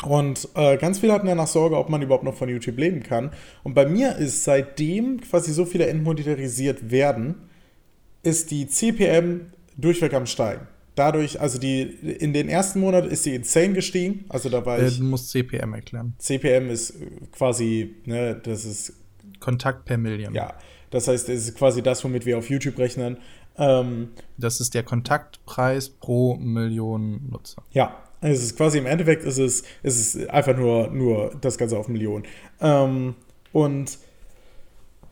Und 0.05 0.47
äh, 0.55 0.77
ganz 0.77 0.99
viele 0.99 1.13
hatten 1.13 1.27
ja 1.27 1.35
nach 1.35 1.47
Sorge, 1.47 1.77
ob 1.77 1.89
man 1.89 2.01
überhaupt 2.01 2.23
noch 2.23 2.35
von 2.35 2.47
YouTube 2.47 2.77
leben 2.77 3.03
kann. 3.03 3.31
Und 3.63 3.73
bei 3.73 3.85
mir 3.85 4.15
ist 4.17 4.43
seitdem 4.43 5.19
quasi 5.19 5.51
so 5.51 5.65
viele 5.65 5.87
entmonetarisiert 5.87 6.91
werden, 6.91 7.35
ist 8.21 8.51
die 8.51 8.67
CPM 8.67 9.47
durchweg 9.81 10.13
am 10.13 10.25
Steigen. 10.25 10.67
Dadurch, 10.95 11.39
also 11.39 11.59
die 11.59 11.81
in 11.81 12.33
den 12.33 12.49
ersten 12.49 12.79
Monaten 12.79 13.09
ist 13.09 13.23
sie 13.23 13.35
insane 13.35 13.73
gestiegen. 13.73 14.25
Also 14.29 14.49
da 14.49 14.65
war 14.65 14.79
äh, 14.79 14.87
ich. 14.87 14.97
Du 14.97 15.05
musst 15.05 15.29
CPM 15.29 15.73
erklären. 15.73 16.13
CPM 16.17 16.69
ist 16.69 16.95
quasi, 17.31 17.95
ne, 18.05 18.35
das 18.35 18.65
ist. 18.65 18.93
Kontakt 19.39 19.85
per 19.85 19.97
Million. 19.97 20.33
Ja. 20.33 20.55
Das 20.89 21.07
heißt, 21.07 21.29
es 21.29 21.47
ist 21.47 21.57
quasi 21.57 21.81
das, 21.81 22.03
womit 22.03 22.25
wir 22.25 22.37
auf 22.37 22.49
YouTube 22.49 22.77
rechnen. 22.77 23.17
Ähm, 23.57 24.09
das 24.37 24.59
ist 24.59 24.73
der 24.73 24.83
Kontaktpreis 24.83 25.89
pro 25.89 26.35
Million 26.35 27.29
Nutzer. 27.29 27.63
Ja, 27.71 27.95
es 28.21 28.43
ist 28.43 28.57
quasi 28.57 28.79
im 28.79 28.85
Endeffekt 28.85 29.23
ist 29.23 29.37
es, 29.37 29.63
ist 29.83 30.15
es 30.15 30.29
einfach 30.29 30.57
nur, 30.57 30.89
nur 30.89 31.35
das 31.39 31.57
Ganze 31.57 31.77
auf 31.77 31.87
Millionen. 31.87 32.25
Ähm, 32.59 33.15
und 33.53 33.97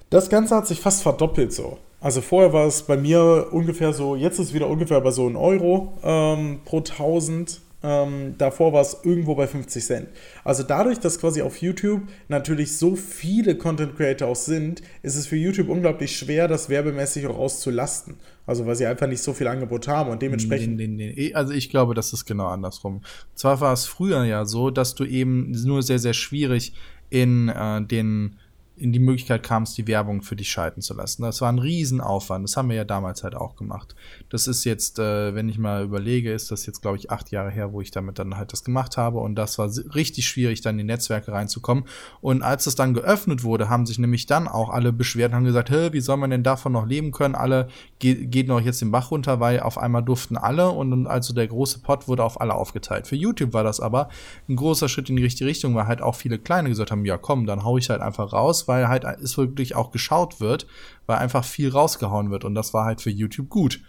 das 0.09 0.29
Ganze 0.29 0.55
hat 0.55 0.67
sich 0.67 0.79
fast 0.79 1.03
verdoppelt 1.03 1.53
so. 1.53 1.77
Also 1.99 2.21
vorher 2.21 2.53
war 2.53 2.67
es 2.67 2.83
bei 2.83 2.95
mir 2.95 3.47
ungefähr 3.51 3.91
so, 3.91 4.15
jetzt 4.15 4.39
ist 4.39 4.47
es 4.47 4.53
wieder 4.53 4.67
ungefähr 4.67 5.01
bei 5.01 5.11
so 5.11 5.25
einem 5.25 5.35
Euro 5.35 5.97
ähm, 6.03 6.59
pro 6.63 6.77
1000. 6.77 7.61
Ähm, 7.83 8.35
davor 8.37 8.73
war 8.73 8.81
es 8.81 8.97
irgendwo 9.03 9.35
bei 9.35 9.45
50 9.45 9.83
Cent. 9.83 10.07
Also 10.43 10.63
dadurch, 10.63 10.99
dass 10.99 11.19
quasi 11.19 11.43
auf 11.43 11.57
YouTube 11.57 12.01
natürlich 12.27 12.75
so 12.75 12.95
viele 12.95 13.55
Content 13.55 13.95
Creator 13.95 14.27
auch 14.27 14.35
sind, 14.35 14.81
ist 15.03 15.15
es 15.15 15.27
für 15.27 15.35
YouTube 15.35 15.69
unglaublich 15.69 16.17
schwer, 16.17 16.47
das 16.47 16.69
werbemäßig 16.69 17.27
auch 17.27 17.37
auszulasten. 17.37 18.15
Also 18.47 18.65
weil 18.65 18.75
sie 18.75 18.87
einfach 18.87 19.07
nicht 19.07 19.21
so 19.21 19.33
viel 19.33 19.47
Angebot 19.47 19.87
haben 19.87 20.09
und 20.09 20.21
dementsprechend. 20.21 20.77
Nee, 20.77 20.87
nee, 20.87 21.13
nee. 21.15 21.33
Also 21.33 21.53
ich 21.53 21.69
glaube, 21.69 21.93
das 21.93 22.13
ist 22.13 22.25
genau 22.25 22.47
andersrum. 22.47 23.01
Zwar 23.35 23.61
war 23.61 23.73
es 23.73 23.85
früher 23.85 24.23
ja 24.23 24.45
so, 24.45 24.71
dass 24.71 24.95
du 24.95 25.05
eben 25.05 25.51
nur 25.51 25.83
sehr, 25.83 25.99
sehr 25.99 26.13
schwierig 26.13 26.73
in 27.09 27.49
äh, 27.49 27.81
den 27.83 28.37
in 28.77 28.93
die 28.93 28.99
Möglichkeit 28.99 29.41
kamst, 29.41 29.77
die 29.77 29.87
Werbung 29.87 30.21
für 30.21 30.35
dich 30.35 30.51
schalten 30.51 30.81
zu 30.81 30.93
lassen. 30.93 31.23
Das 31.23 31.41
war 31.41 31.49
ein 31.49 31.57
Riesenaufwand. 31.57 32.43
Das 32.43 32.57
haben 32.57 32.69
wir 32.69 32.75
ja 32.75 32.83
damals 32.83 33.23
halt 33.23 33.35
auch 33.35 33.55
gemacht. 33.55 33.95
Das 34.29 34.47
ist 34.47 34.63
jetzt, 34.65 34.99
äh, 34.99 35.33
wenn 35.33 35.49
ich 35.49 35.57
mal 35.57 35.83
überlege, 35.83 36.31
ist 36.31 36.51
das 36.51 36.65
jetzt, 36.67 36.81
glaube 36.81 36.97
ich, 36.97 37.09
acht 37.09 37.31
Jahre 37.31 37.49
her, 37.49 37.73
wo 37.73 37.81
ich 37.81 37.89
damit 37.89 38.19
dann 38.19 38.37
halt 38.37 38.53
das 38.53 38.63
gemacht 38.63 38.95
habe. 38.95 39.19
Und 39.19 39.35
das 39.35 39.57
war 39.57 39.69
richtig 39.95 40.27
schwierig, 40.27 40.61
dann 40.61 40.75
in 40.75 40.85
die 40.85 40.93
Netzwerke 40.93 41.31
reinzukommen. 41.31 41.85
Und 42.21 42.43
als 42.43 42.67
es 42.67 42.75
dann 42.75 42.93
geöffnet 42.93 43.43
wurde, 43.43 43.67
haben 43.67 43.87
sich 43.87 43.97
nämlich 43.97 44.27
dann 44.27 44.47
auch 44.47 44.69
alle 44.69 44.93
beschwert 44.93 45.31
und 45.31 45.37
haben 45.37 45.45
gesagt, 45.45 45.71
Hä, 45.71 45.89
wie 45.91 46.01
soll 46.01 46.17
man 46.17 46.29
denn 46.29 46.43
davon 46.43 46.71
noch 46.71 46.85
leben 46.85 47.11
können? 47.11 47.33
Alle 47.33 47.69
ge 47.99 48.27
geht 48.27 48.47
noch 48.47 48.61
jetzt 48.61 48.81
den 48.81 48.91
Bach 48.91 49.09
runter, 49.09 49.39
weil 49.39 49.59
auf 49.59 49.79
einmal 49.79 50.03
durften 50.03 50.37
alle 50.37 50.69
und 50.69 51.07
also 51.07 51.33
der 51.33 51.47
große 51.47 51.79
Pot 51.79 52.07
wurde 52.07 52.23
auf 52.23 52.39
alle 52.39 52.53
aufgeteilt. 52.53 53.07
Für 53.07 53.15
YouTube 53.15 53.53
war 53.53 53.63
das 53.63 53.79
aber 53.79 54.09
ein 54.47 54.55
großer 54.55 54.87
Schritt 54.87 55.09
in 55.09 55.15
die 55.15 55.23
richtige 55.23 55.49
Richtung, 55.49 55.73
weil 55.73 55.87
halt 55.87 56.01
auch 56.01 56.15
viele 56.15 56.37
Kleine 56.37 56.69
gesagt 56.69 56.91
haben, 56.91 57.05
ja 57.05 57.17
komm, 57.17 57.47
dann 57.47 57.63
hau 57.63 57.77
ich 57.77 57.89
halt 57.89 58.01
einfach 58.01 58.33
raus 58.33 58.66
weil 58.67 58.87
halt 58.87 59.03
es 59.21 59.37
wirklich 59.37 59.75
auch 59.75 59.91
geschaut 59.91 60.39
wird, 60.39 60.67
weil 61.05 61.17
einfach 61.17 61.43
viel 61.43 61.69
rausgehauen 61.69 62.31
wird 62.31 62.43
und 62.43 62.55
das 62.55 62.73
war 62.73 62.85
halt 62.85 63.01
für 63.01 63.09
YouTube 63.09 63.49
gut. 63.49 63.81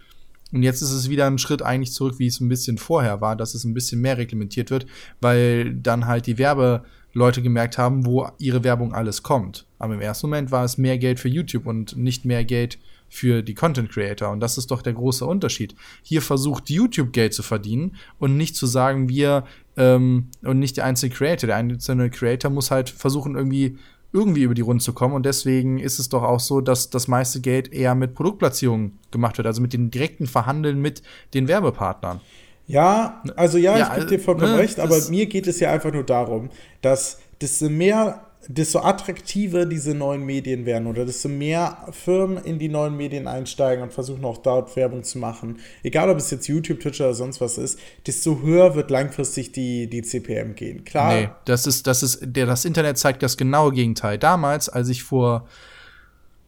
Und 0.51 0.63
jetzt 0.63 0.81
ist 0.81 0.91
es 0.91 1.09
wieder 1.09 1.27
ein 1.27 1.37
Schritt 1.37 1.61
eigentlich 1.61 1.93
zurück, 1.93 2.15
wie 2.17 2.27
es 2.27 2.39
ein 2.39 2.49
bisschen 2.49 2.77
vorher 2.77 3.21
war, 3.21 3.35
dass 3.35 3.53
es 3.53 3.65
ein 3.65 3.73
bisschen 3.73 4.01
mehr 4.01 4.17
reglementiert 4.17 4.71
wird, 4.71 4.87
weil 5.21 5.75
dann 5.75 6.07
halt 6.07 6.25
die 6.25 6.39
Werbeleute 6.39 7.41
gemerkt 7.41 7.77
haben, 7.77 8.05
wo 8.05 8.27
ihre 8.39 8.63
Werbung 8.63 8.93
alles 8.93 9.21
kommt. 9.21 9.65
Aber 9.77 9.93
im 9.93 10.01
ersten 10.01 10.27
Moment 10.27 10.51
war 10.51 10.63
es 10.63 10.77
mehr 10.77 10.97
Geld 10.97 11.19
für 11.19 11.29
YouTube 11.29 11.67
und 11.67 11.95
nicht 11.97 12.25
mehr 12.25 12.43
Geld 12.45 12.79
für 13.09 13.41
die 13.41 13.55
Content 13.55 13.91
Creator. 13.91 14.29
Und 14.29 14.39
das 14.39 14.57
ist 14.57 14.71
doch 14.71 14.81
der 14.81 14.93
große 14.93 15.25
Unterschied. 15.25 15.75
Hier 16.03 16.21
versucht 16.21 16.69
YouTube 16.69 17.11
Geld 17.11 17.33
zu 17.33 17.43
verdienen 17.43 17.95
und 18.19 18.37
nicht 18.37 18.55
zu 18.55 18.67
sagen, 18.67 19.09
wir 19.09 19.45
ähm, 19.77 20.27
und 20.43 20.59
nicht 20.59 20.77
der 20.77 20.85
einzelne 20.85 21.13
Creator. 21.13 21.47
Der 21.47 21.55
einzelne 21.55 22.09
Creator 22.09 22.51
muss 22.51 22.71
halt 22.71 22.89
versuchen, 22.89 23.35
irgendwie 23.35 23.77
irgendwie 24.11 24.43
über 24.43 24.53
die 24.53 24.61
Runden 24.61 24.79
zu 24.79 24.93
kommen. 24.93 25.13
Und 25.13 25.25
deswegen 25.25 25.79
ist 25.79 25.99
es 25.99 26.09
doch 26.09 26.23
auch 26.23 26.39
so, 26.39 26.61
dass 26.61 26.89
das 26.89 27.07
meiste 27.07 27.41
Geld 27.41 27.71
eher 27.71 27.95
mit 27.95 28.15
Produktplatzierungen 28.15 28.99
gemacht 29.11 29.37
wird, 29.37 29.47
also 29.47 29.61
mit 29.61 29.73
den 29.73 29.91
direkten 29.91 30.27
Verhandeln 30.27 30.81
mit 30.81 31.03
den 31.33 31.47
Werbepartnern. 31.47 32.21
Ja, 32.67 33.23
also 33.35 33.57
ja, 33.57 33.77
ja 33.77 33.87
ich 33.87 33.95
gebe 33.95 34.07
dir 34.07 34.19
vollkommen 34.19 34.51
ne, 34.53 34.59
recht, 34.59 34.79
aber 34.79 34.95
mir 35.09 35.25
geht 35.25 35.47
es 35.47 35.59
ja 35.59 35.71
einfach 35.71 35.91
nur 35.91 36.03
darum, 36.03 36.49
dass 36.81 37.19
desto 37.41 37.69
mehr 37.69 38.28
desto 38.47 38.79
attraktiver 38.79 39.65
diese 39.65 39.93
neuen 39.93 40.25
Medien 40.25 40.65
werden 40.65 40.87
oder 40.87 41.05
desto 41.05 41.27
mehr 41.27 41.87
Firmen 41.91 42.43
in 42.43 42.57
die 42.57 42.69
neuen 42.69 42.95
Medien 42.95 43.27
einsteigen 43.27 43.83
und 43.83 43.93
versuchen 43.93 44.23
auch 44.23 44.37
dort 44.37 44.75
Werbung 44.75 45.03
zu 45.03 45.19
machen, 45.19 45.59
egal 45.83 46.09
ob 46.09 46.17
es 46.17 46.31
jetzt 46.31 46.47
YouTube, 46.47 46.79
Twitch 46.79 47.01
oder 47.01 47.13
sonst 47.13 47.41
was 47.41 47.57
ist, 47.57 47.79
desto 48.07 48.41
höher 48.41 48.75
wird 48.75 48.91
langfristig 48.91 49.51
die, 49.51 49.89
die 49.89 50.01
CPM 50.01 50.55
gehen. 50.55 50.85
Klar. 50.85 51.13
Nee, 51.13 51.29
das 51.45 51.67
ist, 51.67 51.85
das 51.85 52.01
ist, 52.01 52.19
der, 52.23 52.45
das 52.45 52.65
Internet 52.65 52.97
zeigt 52.97 53.21
das 53.23 53.35
genaue 53.35 53.73
Gegenteil. 53.73 54.17
Damals, 54.17 54.69
als 54.69 54.89
ich 54.89 55.03
vor 55.03 55.45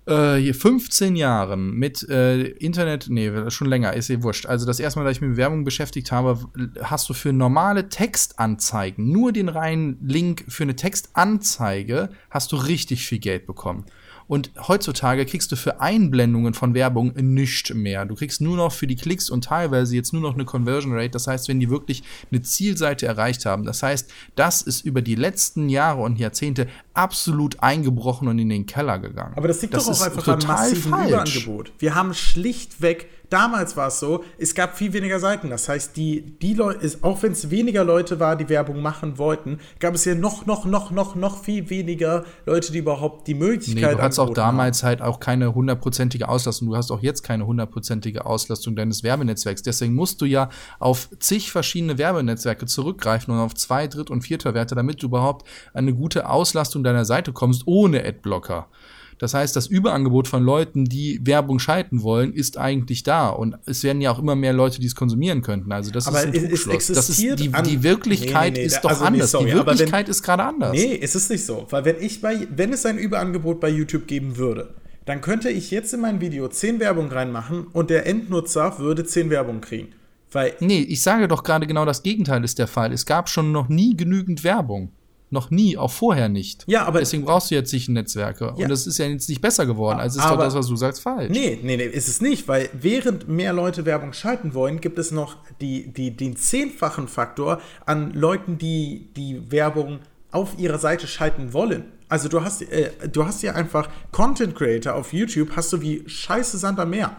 äh, 0.07 0.53
15 0.53 1.15
Jahren 1.15 1.71
mit 1.71 2.07
äh, 2.09 2.41
Internet, 2.41 3.07
nee, 3.09 3.31
schon 3.49 3.67
länger, 3.67 3.93
ist 3.93 4.09
eh 4.09 4.23
wurscht. 4.23 4.45
Also 4.45 4.65
das 4.65 4.79
erste 4.79 4.99
Mal, 4.99 5.05
dass 5.05 5.17
ich 5.17 5.21
mich 5.21 5.29
mit 5.29 5.37
Werbung 5.37 5.63
beschäftigt 5.63 6.11
habe, 6.11 6.39
hast 6.81 7.09
du 7.09 7.13
für 7.13 7.33
normale 7.33 7.89
Textanzeigen, 7.89 9.11
nur 9.11 9.31
den 9.31 9.49
reinen 9.49 9.97
Link 10.01 10.45
für 10.47 10.63
eine 10.63 10.75
Textanzeige, 10.75 12.09
hast 12.29 12.51
du 12.51 12.55
richtig 12.55 13.05
viel 13.05 13.19
Geld 13.19 13.45
bekommen. 13.45 13.85
Und 14.31 14.49
heutzutage 14.69 15.25
kriegst 15.25 15.51
du 15.51 15.57
für 15.57 15.81
Einblendungen 15.81 16.53
von 16.53 16.73
Werbung 16.73 17.11
nichts 17.17 17.73
mehr. 17.73 18.05
Du 18.05 18.15
kriegst 18.15 18.39
nur 18.39 18.55
noch 18.55 18.71
für 18.71 18.87
die 18.87 18.95
Klicks 18.95 19.29
und 19.29 19.43
teilweise 19.43 19.93
jetzt 19.93 20.13
nur 20.13 20.21
noch 20.21 20.35
eine 20.35 20.45
Conversion 20.45 20.93
Rate. 20.93 21.09
Das 21.09 21.27
heißt, 21.27 21.49
wenn 21.49 21.59
die 21.59 21.69
wirklich 21.69 22.01
eine 22.31 22.41
Zielseite 22.41 23.05
erreicht 23.05 23.45
haben. 23.45 23.65
Das 23.65 23.83
heißt, 23.83 24.09
das 24.35 24.61
ist 24.61 24.85
über 24.85 25.01
die 25.01 25.15
letzten 25.15 25.67
Jahre 25.67 26.03
und 26.03 26.17
Jahrzehnte 26.17 26.69
absolut 26.93 27.61
eingebrochen 27.61 28.29
und 28.29 28.39
in 28.39 28.47
den 28.47 28.65
Keller 28.65 28.99
gegangen. 28.99 29.33
Aber 29.35 29.49
das 29.49 29.61
liegt 29.63 29.73
das 29.73 29.87
doch 29.87 29.99
auch 29.99 30.01
einfach 30.01 30.23
total 30.23 30.41
am 30.41 30.47
massiven 30.47 30.91
falsch. 30.93 31.09
Überangebot. 31.09 31.73
Wir 31.79 31.95
haben 31.95 32.13
schlichtweg 32.13 33.09
Damals 33.31 33.77
war 33.77 33.87
es 33.87 33.97
so, 33.97 34.25
es 34.37 34.53
gab 34.53 34.77
viel 34.77 34.91
weniger 34.91 35.17
Seiten. 35.17 35.49
Das 35.49 35.69
heißt, 35.69 35.95
die, 35.95 36.37
die 36.41 36.53
Leute, 36.53 36.97
auch 37.01 37.23
wenn 37.23 37.31
es 37.31 37.49
weniger 37.49 37.85
Leute 37.85 38.19
war, 38.19 38.35
die 38.35 38.49
Werbung 38.49 38.81
machen 38.81 39.17
wollten, 39.17 39.59
gab 39.79 39.95
es 39.95 40.03
ja 40.03 40.15
noch, 40.15 40.45
noch, 40.45 40.65
noch, 40.65 40.91
noch, 40.91 41.15
noch 41.15 41.41
viel 41.41 41.69
weniger 41.69 42.25
Leute, 42.45 42.73
die 42.73 42.79
überhaupt 42.79 43.29
die 43.29 43.33
Möglichkeit 43.33 43.83
haben. 43.83 43.91
Nee, 43.91 43.97
du 43.97 44.03
hattest 44.03 44.19
auch 44.19 44.33
damals 44.33 44.83
haben. 44.83 44.89
halt 44.89 45.01
auch 45.01 45.21
keine 45.21 45.55
hundertprozentige 45.55 46.27
Auslastung. 46.27 46.67
Du 46.67 46.75
hast 46.75 46.91
auch 46.91 47.01
jetzt 47.01 47.23
keine 47.23 47.45
hundertprozentige 47.45 48.25
Auslastung 48.25 48.75
deines 48.75 49.01
Werbenetzwerks. 49.01 49.61
Deswegen 49.61 49.95
musst 49.95 50.19
du 50.19 50.25
ja 50.25 50.49
auf 50.79 51.09
zig 51.19 51.53
verschiedene 51.53 51.97
Werbenetzwerke 51.97 52.65
zurückgreifen 52.65 53.33
und 53.33 53.39
auf 53.39 53.55
zwei, 53.55 53.87
dritt 53.87 54.09
und 54.09 54.23
vierter 54.23 54.53
Werte, 54.53 54.75
damit 54.75 55.01
du 55.01 55.07
überhaupt 55.07 55.47
eine 55.73 55.93
gute 55.93 56.29
Auslastung 56.29 56.83
deiner 56.83 57.05
Seite 57.05 57.31
kommst, 57.31 57.63
ohne 57.65 58.03
Adblocker. 58.05 58.67
Das 59.21 59.35
heißt, 59.35 59.55
das 59.55 59.67
Überangebot 59.67 60.27
von 60.27 60.43
Leuten, 60.43 60.85
die 60.85 61.19
Werbung 61.21 61.59
schalten 61.59 62.01
wollen, 62.01 62.33
ist 62.33 62.57
eigentlich 62.57 63.03
da. 63.03 63.29
Und 63.29 63.55
es 63.67 63.83
werden 63.83 64.01
ja 64.01 64.09
auch 64.09 64.17
immer 64.17 64.35
mehr 64.35 64.51
Leute, 64.51 64.81
die 64.81 64.87
es 64.87 64.95
konsumieren 64.95 65.43
könnten. 65.43 65.71
Also 65.71 65.91
das 65.91 66.07
aber 66.07 66.23
ist 66.23 66.35
ein 66.35 66.51
es, 66.51 66.65
es 66.65 66.87
das 66.87 67.09
ist 67.09 67.21
die, 67.21 67.51
die 67.51 67.83
Wirklichkeit 67.83 68.53
nee, 68.53 68.61
nee, 68.61 68.61
nee, 68.61 68.65
ist 68.65 68.81
doch 68.81 68.89
also 68.89 69.05
anders. 69.05 69.29
Sorry, 69.29 69.51
die 69.51 69.53
Wirklichkeit 69.53 70.07
wenn, 70.07 70.11
ist 70.11 70.23
gerade 70.23 70.43
anders. 70.43 70.71
Nee, 70.71 70.97
es 70.99 71.13
ist 71.13 71.29
nicht 71.29 71.45
so. 71.45 71.67
Weil 71.69 71.85
wenn 71.85 72.01
ich 72.01 72.19
bei, 72.19 72.47
wenn 72.49 72.73
es 72.73 72.83
ein 72.87 72.97
Überangebot 72.97 73.59
bei 73.59 73.69
YouTube 73.69 74.07
geben 74.07 74.37
würde, 74.37 74.73
dann 75.05 75.21
könnte 75.21 75.51
ich 75.51 75.69
jetzt 75.69 75.93
in 75.93 76.01
mein 76.01 76.19
Video 76.19 76.47
10 76.47 76.79
Werbung 76.79 77.09
reinmachen 77.09 77.67
und 77.67 77.91
der 77.91 78.07
Endnutzer 78.07 78.79
würde 78.79 79.05
10 79.05 79.29
Werbung 79.29 79.61
kriegen. 79.61 79.89
Weil 80.31 80.55
nee, 80.61 80.81
ich 80.81 81.03
sage 81.03 81.27
doch 81.27 81.43
gerade 81.43 81.67
genau 81.67 81.85
das 81.85 82.01
Gegenteil 82.01 82.43
ist 82.43 82.57
der 82.57 82.67
Fall. 82.67 82.91
Es 82.91 83.05
gab 83.05 83.29
schon 83.29 83.51
noch 83.51 83.69
nie 83.69 83.95
genügend 83.95 84.43
Werbung. 84.43 84.93
Noch 85.31 85.49
nie, 85.49 85.77
auch 85.77 85.91
vorher 85.91 86.27
nicht. 86.27 86.65
Ja, 86.67 86.83
aber. 86.85 86.99
Deswegen 86.99 87.23
brauchst 87.23 87.49
du 87.49 87.55
jetzt 87.55 87.71
sicher 87.71 87.93
Netzwerke. 87.93 88.53
Ja. 88.57 88.63
Und 88.65 88.69
das 88.69 88.85
ist 88.85 88.97
ja 88.97 89.05
jetzt 89.05 89.29
nicht 89.29 89.39
besser 89.39 89.65
geworden. 89.65 89.99
Also 89.99 90.19
ist 90.19 90.25
aber, 90.25 90.37
doch 90.37 90.43
das, 90.43 90.55
was 90.55 90.67
du 90.67 90.75
sagst, 90.75 91.01
falsch. 91.01 91.31
Nee, 91.31 91.57
nee, 91.63 91.77
nee, 91.77 91.85
ist 91.85 92.09
es 92.09 92.19
nicht, 92.19 92.49
weil 92.49 92.69
während 92.73 93.29
mehr 93.29 93.53
Leute 93.53 93.85
Werbung 93.85 94.11
schalten 94.11 94.53
wollen, 94.53 94.81
gibt 94.81 94.99
es 94.99 95.11
noch 95.11 95.37
die, 95.61 95.93
die, 95.93 96.11
den 96.11 96.35
zehnfachen 96.35 97.07
Faktor 97.07 97.61
an 97.85 98.11
Leuten, 98.13 98.57
die 98.57 99.07
die 99.15 99.49
Werbung 99.49 99.99
auf 100.31 100.59
ihrer 100.59 100.79
Seite 100.79 101.07
schalten 101.07 101.53
wollen. 101.53 101.85
Also 102.09 102.27
du 102.27 102.43
hast, 102.43 102.61
äh, 102.63 102.91
du 103.09 103.25
hast 103.25 103.41
ja 103.41 103.53
einfach 103.53 103.87
Content 104.11 104.53
Creator 104.53 104.95
auf 104.95 105.13
YouTube, 105.13 105.55
hast 105.55 105.71
du 105.71 105.81
wie 105.81 106.03
scheiße 106.05 106.57
Sand 106.57 106.77
am 106.77 106.89
Meer. 106.89 107.15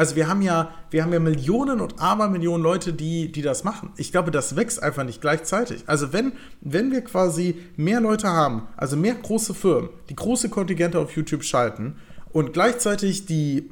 Also 0.00 0.16
wir 0.16 0.28
haben 0.28 0.40
ja, 0.40 0.72
wir 0.90 1.02
haben 1.02 1.12
ja 1.12 1.20
Millionen 1.20 1.82
und 1.82 2.00
Abermillionen 2.00 2.62
Leute, 2.62 2.94
die, 2.94 3.30
die 3.30 3.42
das 3.42 3.64
machen. 3.64 3.92
Ich 3.98 4.12
glaube, 4.12 4.30
das 4.30 4.56
wächst 4.56 4.82
einfach 4.82 5.04
nicht 5.04 5.20
gleichzeitig. 5.20 5.82
Also 5.84 6.14
wenn, 6.14 6.32
wenn 6.62 6.90
wir 6.90 7.02
quasi 7.02 7.56
mehr 7.76 8.00
Leute 8.00 8.28
haben, 8.28 8.62
also 8.78 8.96
mehr 8.96 9.12
große 9.12 9.52
Firmen, 9.52 9.90
die 10.08 10.16
große 10.16 10.48
Kontingente 10.48 10.98
auf 10.98 11.14
YouTube 11.14 11.44
schalten 11.44 11.96
und 12.32 12.54
gleichzeitig 12.54 13.26
die, 13.26 13.68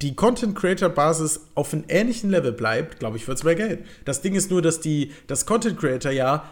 die 0.00 0.16
Content 0.16 0.56
Creator 0.56 0.88
Basis 0.88 1.40
auf 1.54 1.74
einem 1.74 1.84
ähnlichen 1.88 2.30
Level 2.30 2.52
bleibt, 2.52 3.00
glaube 3.00 3.18
ich, 3.18 3.28
wird 3.28 3.36
es 3.36 3.44
mehr 3.44 3.54
Geld. 3.54 3.84
Das 4.06 4.22
Ding 4.22 4.34
ist 4.34 4.50
nur, 4.50 4.62
dass 4.62 4.80
die, 4.80 5.12
das 5.26 5.44
Content 5.44 5.78
Creator 5.78 6.12
ja 6.12 6.44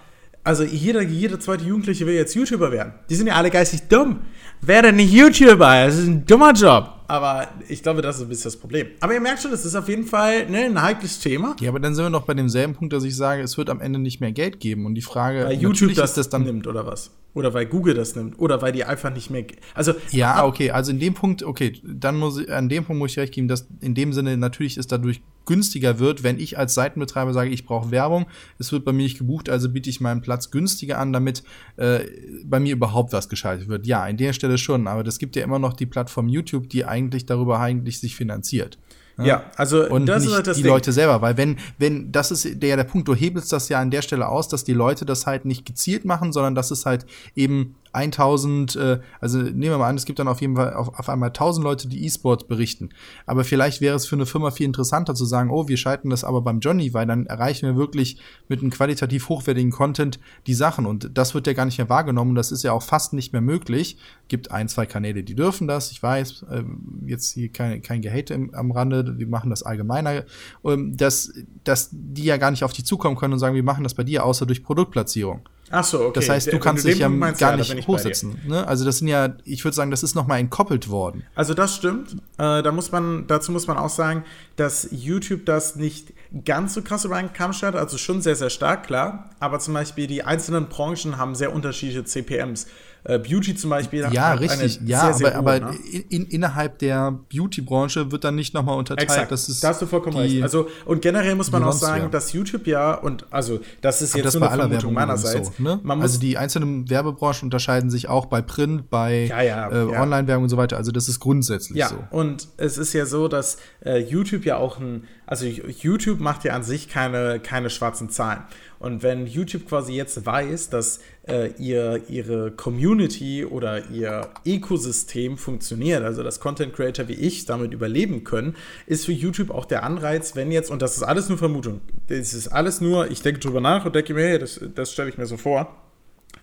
also 0.44 0.62
jeder, 0.62 1.02
jeder 1.02 1.40
zweite 1.40 1.64
Jugendliche 1.64 2.06
will 2.06 2.14
jetzt 2.14 2.34
YouTuber 2.34 2.70
werden. 2.72 2.94
Die 3.08 3.14
sind 3.14 3.26
ja 3.26 3.34
alle 3.34 3.50
geistig 3.50 3.82
dumm. 3.88 4.20
Werde 4.60 4.92
nicht 4.92 5.12
YouTuber, 5.12 5.86
das 5.86 5.96
ist 5.96 6.06
ein 6.06 6.26
dummer 6.26 6.52
Job. 6.52 6.99
Aber 7.10 7.48
ich 7.68 7.82
glaube, 7.82 8.02
das 8.02 8.16
ist 8.16 8.22
ein 8.22 8.28
bisschen 8.28 8.44
das 8.44 8.56
Problem. 8.56 8.86
Aber 9.00 9.12
ihr 9.12 9.20
merkt 9.20 9.42
schon, 9.42 9.50
das 9.50 9.64
ist 9.64 9.74
auf 9.74 9.88
jeden 9.88 10.04
Fall 10.04 10.48
ne, 10.48 10.66
ein 10.66 10.80
heikles 10.80 11.18
Thema. 11.18 11.56
Ja, 11.60 11.70
aber 11.70 11.80
dann 11.80 11.92
sind 11.96 12.04
wir 12.04 12.10
noch 12.10 12.22
bei 12.22 12.34
demselben 12.34 12.74
Punkt, 12.74 12.92
dass 12.92 13.02
ich 13.02 13.16
sage, 13.16 13.42
es 13.42 13.58
wird 13.58 13.68
am 13.68 13.80
Ende 13.80 13.98
nicht 13.98 14.20
mehr 14.20 14.30
Geld 14.30 14.60
geben. 14.60 14.86
Und 14.86 14.94
die 14.94 15.02
Frage, 15.02 15.44
weil 15.44 15.58
YouTube 15.58 15.94
das, 15.94 16.14
das 16.14 16.28
dann 16.28 16.44
nimmt 16.44 16.68
oder 16.68 16.86
was? 16.86 17.10
Oder 17.32 17.54
weil 17.54 17.66
Google 17.66 17.94
das 17.94 18.16
nimmt. 18.16 18.38
Oder 18.38 18.60
weil 18.60 18.72
die 18.72 18.84
einfach 18.84 19.12
nicht 19.12 19.30
mehr. 19.30 19.44
Also. 19.74 19.94
Ja, 20.10 20.44
okay. 20.44 20.70
Also 20.70 20.90
in 20.90 20.98
dem 20.98 21.14
Punkt, 21.14 21.42
okay, 21.42 21.80
dann 21.84 22.16
muss 22.16 22.38
ich, 22.38 22.52
an 22.52 22.68
dem 22.68 22.84
Punkt 22.84 22.98
muss 22.98 23.12
ich 23.12 23.18
recht 23.18 23.32
geben, 23.32 23.48
dass 23.48 23.68
in 23.80 23.94
dem 23.94 24.12
Sinne 24.12 24.36
natürlich 24.36 24.76
ist 24.76 24.90
dadurch 24.90 25.22
günstiger 25.46 25.98
wird, 25.98 26.22
wenn 26.22 26.38
ich 26.38 26.58
als 26.58 26.74
Seitenbetreiber 26.74 27.32
sage, 27.32 27.50
ich 27.50 27.64
brauche 27.64 27.90
Werbung, 27.90 28.26
es 28.58 28.70
wird 28.72 28.84
bei 28.84 28.92
mir 28.92 29.02
nicht 29.02 29.18
gebucht, 29.18 29.48
also 29.48 29.68
biete 29.68 29.90
ich 29.90 30.00
meinen 30.00 30.20
Platz 30.20 30.50
günstiger 30.50 30.98
an, 30.98 31.12
damit 31.12 31.42
äh, 31.76 32.00
bei 32.44 32.60
mir 32.60 32.72
überhaupt 32.72 33.12
was 33.12 33.28
geschaltet 33.28 33.68
wird. 33.68 33.86
Ja, 33.86 34.02
an 34.02 34.16
der 34.16 34.32
Stelle 34.32 34.58
schon, 34.58 34.86
aber 34.86 35.02
das 35.02 35.18
gibt 35.18 35.36
ja 35.36 35.42
immer 35.42 35.58
noch 35.58 35.72
die 35.72 35.86
Plattform 35.86 36.28
YouTube, 36.28 36.68
die 36.68 36.84
eigentlich 36.84 37.26
darüber 37.26 37.58
eigentlich 37.58 38.00
sich 38.00 38.14
finanziert. 38.14 38.78
Ja, 39.18 39.44
also 39.56 39.86
und 39.88 40.06
das 40.06 40.22
nicht 40.22 40.30
ist 40.30 40.36
halt 40.36 40.46
das 40.46 40.56
die 40.56 40.62
Ding. 40.62 40.72
Leute 40.72 40.92
selber, 40.92 41.20
weil 41.20 41.36
wenn 41.36 41.58
wenn 41.78 42.10
das 42.12 42.30
ist 42.30 42.62
der 42.62 42.76
der 42.76 42.84
Punkt, 42.84 43.06
du 43.08 43.14
hebelst 43.14 43.52
das 43.52 43.68
ja 43.68 43.80
an 43.80 43.90
der 43.90 44.02
Stelle 44.02 44.28
aus, 44.28 44.48
dass 44.48 44.64
die 44.64 44.72
Leute 44.72 45.04
das 45.04 45.26
halt 45.26 45.44
nicht 45.44 45.66
gezielt 45.66 46.04
machen, 46.04 46.32
sondern 46.32 46.54
dass 46.54 46.70
es 46.70 46.86
halt 46.86 47.06
eben 47.34 47.74
1000, 47.92 48.76
äh, 48.76 49.00
also 49.20 49.38
nehmen 49.38 49.62
wir 49.62 49.78
mal 49.78 49.88
an, 49.88 49.96
es 49.96 50.04
gibt 50.04 50.18
dann 50.18 50.28
auf 50.28 50.40
jeden 50.40 50.56
Fall 50.56 50.74
auf, 50.74 50.98
auf 50.98 51.08
einmal 51.08 51.28
1000 51.28 51.64
Leute, 51.64 51.88
die 51.88 52.04
E-Sport 52.04 52.48
berichten. 52.48 52.90
Aber 53.26 53.44
vielleicht 53.44 53.80
wäre 53.80 53.96
es 53.96 54.06
für 54.06 54.16
eine 54.16 54.26
Firma 54.26 54.50
viel 54.50 54.66
interessanter 54.66 55.14
zu 55.14 55.24
sagen, 55.24 55.50
oh, 55.50 55.68
wir 55.68 55.76
schalten 55.76 56.10
das 56.10 56.24
aber 56.24 56.42
beim 56.42 56.60
Johnny, 56.60 56.94
weil 56.94 57.06
dann 57.06 57.26
erreichen 57.26 57.66
wir 57.66 57.76
wirklich 57.76 58.20
mit 58.48 58.60
einem 58.60 58.70
qualitativ 58.70 59.28
hochwertigen 59.28 59.72
Content 59.72 60.20
die 60.46 60.54
Sachen. 60.54 60.86
Und 60.86 61.10
das 61.14 61.34
wird 61.34 61.46
ja 61.46 61.52
gar 61.52 61.64
nicht 61.64 61.78
mehr 61.78 61.88
wahrgenommen. 61.88 62.34
Das 62.34 62.52
ist 62.52 62.62
ja 62.62 62.72
auch 62.72 62.82
fast 62.82 63.12
nicht 63.12 63.32
mehr 63.32 63.42
möglich. 63.42 63.96
Gibt 64.28 64.50
ein, 64.50 64.68
zwei 64.68 64.86
Kanäle, 64.86 65.24
die 65.24 65.34
dürfen 65.34 65.66
das. 65.66 65.90
Ich 65.90 66.02
weiß, 66.02 66.44
äh, 66.50 66.62
jetzt 67.06 67.32
hier 67.34 67.50
kein, 67.50 67.82
kein 67.82 68.02
Gehate 68.02 68.34
im, 68.34 68.54
am 68.54 68.70
Rande, 68.70 69.16
die 69.18 69.26
machen 69.26 69.50
das 69.50 69.62
allgemeiner. 69.62 70.24
Ähm, 70.64 70.96
dass, 70.96 71.32
dass 71.64 71.88
die 71.92 72.24
ja 72.24 72.36
gar 72.36 72.50
nicht 72.50 72.64
auf 72.64 72.72
dich 72.72 72.84
zukommen 72.84 73.16
können 73.16 73.32
und 73.32 73.38
sagen, 73.40 73.56
wir 73.56 73.64
machen 73.64 73.82
das 73.82 73.94
bei 73.94 74.04
dir, 74.04 74.24
außer 74.24 74.46
durch 74.46 74.62
Produktplatzierung. 74.62 75.42
Ach 75.70 75.84
so, 75.84 76.00
okay. 76.00 76.12
Das 76.14 76.28
heißt, 76.28 76.52
du 76.52 76.58
kannst 76.58 76.84
dich 76.84 76.98
ja 76.98 77.08
gar 77.08 77.56
nicht 77.56 77.86
hochsetzen. 77.86 78.40
Ne? 78.46 78.66
Also 78.66 78.84
das 78.84 78.98
sind 78.98 79.08
ja, 79.08 79.34
ich 79.44 79.64
würde 79.64 79.74
sagen, 79.74 79.90
das 79.92 80.02
ist 80.02 80.16
nochmal 80.16 80.40
entkoppelt 80.40 80.88
worden. 80.88 81.22
Also 81.34 81.54
das 81.54 81.76
stimmt. 81.76 82.16
Äh, 82.38 82.62
da 82.62 82.72
muss 82.72 82.90
man, 82.90 83.26
dazu 83.28 83.52
muss 83.52 83.68
man 83.68 83.76
auch 83.76 83.88
sagen, 83.88 84.24
dass 84.56 84.88
YouTube 84.90 85.46
das 85.46 85.76
nicht 85.76 86.12
ganz 86.44 86.74
so 86.74 86.82
krass 86.82 87.04
über 87.04 87.16
einen 87.16 87.32
Kamm 87.32 87.52
schert, 87.52 87.76
also 87.76 87.98
schon 87.98 88.20
sehr, 88.20 88.34
sehr 88.36 88.50
stark, 88.50 88.84
klar. 88.84 89.30
Aber 89.38 89.60
zum 89.60 89.74
Beispiel 89.74 90.08
die 90.08 90.24
einzelnen 90.24 90.68
Branchen 90.68 91.18
haben 91.18 91.34
sehr 91.34 91.54
unterschiedliche 91.54 92.04
CPMs. 92.04 92.66
Äh, 93.04 93.18
Beauty 93.18 93.54
zum 93.54 93.70
Beispiel. 93.70 94.06
Ja, 94.12 94.34
richtig. 94.34 94.80
ja, 94.84 95.06
sehr, 95.06 95.14
sehr 95.14 95.38
aber, 95.38 95.52
hohe, 95.52 95.62
aber 95.62 95.72
ne? 95.72 95.78
in, 96.08 96.26
innerhalb 96.26 96.78
der 96.78 97.12
Beauty-Branche 97.32 98.12
wird 98.12 98.24
dann 98.24 98.34
nicht 98.34 98.52
nochmal 98.52 98.76
unterteilt. 98.76 99.08
Exakt. 99.08 99.32
Das 99.32 99.48
ist 99.48 99.64
da 99.64 99.68
hast 99.68 99.80
du 99.80 99.86
vollkommen 99.86 100.16
recht. 100.16 100.42
Also, 100.42 100.68
und 100.84 101.00
generell 101.00 101.34
muss 101.34 101.50
man 101.50 101.64
auch 101.64 101.72
sagen, 101.72 102.10
dass 102.10 102.32
YouTube 102.32 102.66
ja, 102.66 102.94
und 102.94 103.26
also, 103.30 103.60
das 103.80 104.02
ist 104.02 104.14
jetzt 104.14 104.26
das 104.26 104.34
nur 104.34 104.50
eine 104.50 104.62
Vermutung 104.62 104.92
meinerseits. 104.92 105.56
So, 105.56 105.62
ne? 105.62 105.80
also, 105.84 106.20
die 106.20 106.36
einzelnen 106.36 106.90
Werbebranchen 106.90 107.46
unterscheiden 107.46 107.90
sich 107.90 108.08
auch 108.08 108.26
bei 108.26 108.42
Print, 108.42 108.90
bei 108.90 109.26
ja, 109.26 109.42
ja, 109.42 109.70
äh, 109.70 109.96
Online-Werbung 109.96 110.44
und 110.44 110.50
so 110.50 110.56
weiter. 110.56 110.76
Also, 110.76 110.92
das 110.92 111.08
ist 111.08 111.20
grundsätzlich 111.20 111.78
ja, 111.78 111.88
so. 111.88 111.96
Und 112.10 112.48
es 112.58 112.76
ist 112.76 112.92
ja 112.92 113.06
so, 113.06 113.28
dass 113.28 113.56
äh, 113.84 113.98
YouTube 113.98 114.44
ja 114.44 114.56
auch 114.56 114.78
ein, 114.78 115.04
also 115.30 115.46
YouTube 115.46 116.18
macht 116.18 116.42
ja 116.42 116.54
an 116.54 116.64
sich 116.64 116.88
keine, 116.88 117.38
keine 117.38 117.70
schwarzen 117.70 118.10
Zahlen. 118.10 118.42
Und 118.80 119.04
wenn 119.04 119.28
YouTube 119.28 119.68
quasi 119.68 119.92
jetzt 119.92 120.26
weiß, 120.26 120.70
dass 120.70 120.98
äh, 121.28 121.52
ihr, 121.56 122.02
ihre 122.08 122.50
Community 122.50 123.44
oder 123.44 123.90
ihr 123.90 124.28
Ökosystem 124.44 125.38
funktioniert, 125.38 126.02
also 126.02 126.24
dass 126.24 126.40
Content 126.40 126.74
Creator 126.74 127.06
wie 127.06 127.14
ich 127.14 127.46
damit 127.46 127.72
überleben 127.72 128.24
können, 128.24 128.56
ist 128.86 129.06
für 129.06 129.12
YouTube 129.12 129.50
auch 129.50 129.66
der 129.66 129.84
Anreiz, 129.84 130.34
wenn 130.34 130.50
jetzt, 130.50 130.68
und 130.68 130.82
das 130.82 130.96
ist 130.96 131.04
alles 131.04 131.28
nur 131.28 131.38
Vermutung, 131.38 131.80
das 132.08 132.34
ist 132.34 132.48
alles 132.48 132.80
nur, 132.80 133.08
ich 133.08 133.22
denke 133.22 133.38
drüber 133.38 133.60
nach 133.60 133.84
und 133.84 133.94
denke 133.94 134.14
mir, 134.14 134.30
hey, 134.30 134.38
das, 134.40 134.58
das 134.74 134.92
stelle 134.92 135.10
ich 135.10 135.16
mir 135.16 135.26
so 135.26 135.36
vor, 135.36 135.76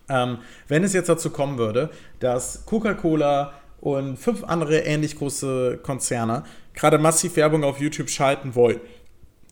ähm, 0.08 0.38
wenn 0.69 0.86
es 0.86 0.93
jetzt 0.93 1.10
dazu 1.10 1.30
kommen 1.30 1.58
würde, 1.58 1.89
dass 2.21 2.65
Coca-Cola 2.65 3.54
und 3.82 4.17
fünf 4.17 4.43
andere 4.43 4.80
ähnlich 4.80 5.17
große 5.17 5.80
Konzerne 5.84 6.43
gerade 6.77 6.99
massiv 6.99 7.35
Werbung 7.35 7.63
auf 7.63 7.79
YouTube 7.79 8.09
schalten 8.09 8.55
wollen. 8.55 8.79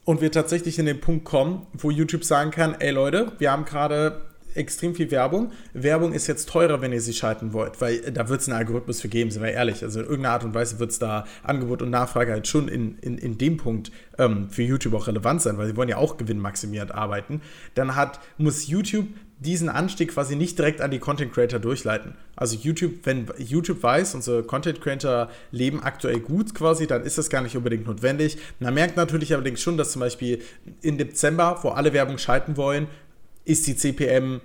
Und 0.06 0.22
wir 0.22 0.32
tatsächlich 0.32 0.78
in 0.78 0.86
den 0.86 1.02
Punkt 1.02 1.26
kommen, 1.26 1.66
wo 1.74 1.90
YouTube 1.90 2.24
sagen 2.24 2.52
kann, 2.52 2.76
ey 2.80 2.92
Leute, 2.92 3.34
wir 3.40 3.52
haben 3.52 3.66
gerade 3.66 4.22
extrem 4.56 4.96
viel 4.96 5.12
Werbung. 5.12 5.52
Werbung 5.74 6.14
ist 6.14 6.28
jetzt 6.28 6.50
teurer, 6.50 6.82
wenn 6.82 6.94
ihr 6.94 7.02
sie 7.02 7.14
schalten 7.14 7.54
wollt, 7.54 7.82
weil 7.82 8.00
da 8.12 8.30
wird 8.30 8.42
es 8.42 8.48
einen 8.48 8.58
Algorithmus 8.58 9.02
für 9.02 9.10
geben, 9.10 9.32
sind 9.32 9.44
wir 9.44 9.52
ehrlich. 9.52 9.84
Also 9.84 10.00
in 10.00 10.06
irgendeiner 10.06 10.34
Art 10.34 10.44
und 10.44 10.54
Weise 10.54 10.80
wird 10.80 10.92
es 10.92 11.00
da 11.00 11.26
Angebot 11.44 11.82
und 11.82 11.90
Nachfrage 11.90 12.32
halt 12.32 12.48
schon 12.48 12.68
in, 12.68 12.98
in, 13.00 13.18
in 13.18 13.38
dem 13.38 13.58
Punkt 13.58 13.92
ähm, 14.18 14.50
für 14.50 14.64
YouTube 14.64 14.94
auch 14.94 15.08
relevant 15.08 15.42
sein, 15.42 15.58
weil 15.58 15.68
sie 15.68 15.76
wollen 15.76 15.90
ja 15.90 15.98
auch 15.98 16.18
gewinnmaximierend 16.18 16.94
arbeiten. 16.94 17.42
Dann 17.74 17.96
hat, 17.96 18.20
muss 18.38 18.68
YouTube 18.68 19.08
diesen 19.40 19.68
Anstieg 19.68 20.14
quasi 20.14 20.36
nicht 20.36 20.58
direkt 20.58 20.82
an 20.82 20.92
die 20.92 21.00
Content 21.00 21.34
Creator 21.34 21.60
durchleiten. 21.60 22.16
Also 22.36 22.56
YouTube, 22.56 22.94
wenn 23.04 23.28
YouTube 23.38 23.84
weiß, 23.84 24.16
unsere 24.16 24.44
Content 24.44 24.82
Creator 24.82 25.30
leben 25.52 25.84
aktuell 25.84 26.20
gut 26.20 26.56
quasi, 26.56 26.88
dann 26.88 27.04
ist 27.04 27.18
das 27.18 27.30
gar 27.30 27.42
nicht 27.42 27.58
unbedingt 27.58 27.86
notwendig. 27.86 28.38
Man 28.60 28.74
merkt 28.74 28.96
natürlich 28.96 29.34
allerdings 29.34 29.62
schon, 29.62 29.78
dass 29.78 29.92
zum 29.92 30.00
Beispiel 30.00 30.42
im 30.82 30.98
Dezember, 30.98 31.60
wo 31.64 31.70
alle 31.70 31.92
Werbung 31.92 32.18
schalten 32.18 32.56
wollen, 32.56 32.88
ist 33.46 33.68
die 33.68 33.76
CPM 33.76 34.42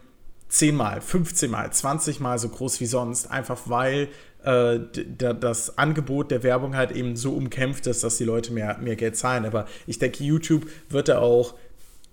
10 0.49 0.77
mal, 0.77 1.01
15 1.01 1.51
mal, 1.51 1.73
20 1.73 2.21
mal 2.21 2.39
so 2.39 2.49
groß 2.49 2.81
wie 2.81 2.87
sonst, 2.87 3.31
einfach 3.31 3.63
weil 3.67 4.09
äh, 4.45 4.81
das 5.17 5.79
Angebot 5.79 6.31
der 6.31 6.43
Werbung 6.43 6.77
halt 6.77 6.93
eben 6.93 7.17
so 7.17 7.33
umkämpft 7.33 7.87
ist, 7.87 8.05
dass 8.05 8.19
die 8.19 8.25
Leute 8.25 8.53
mehr, 8.53 8.79
mehr 8.79 8.97
Geld 8.97 9.17
zahlen. 9.17 9.45
Aber 9.45 9.67
ich 9.87 9.99
denke, 9.99 10.25
YouTube 10.25 10.67
wird 10.89 11.09
da 11.09 11.19
auch 11.19 11.55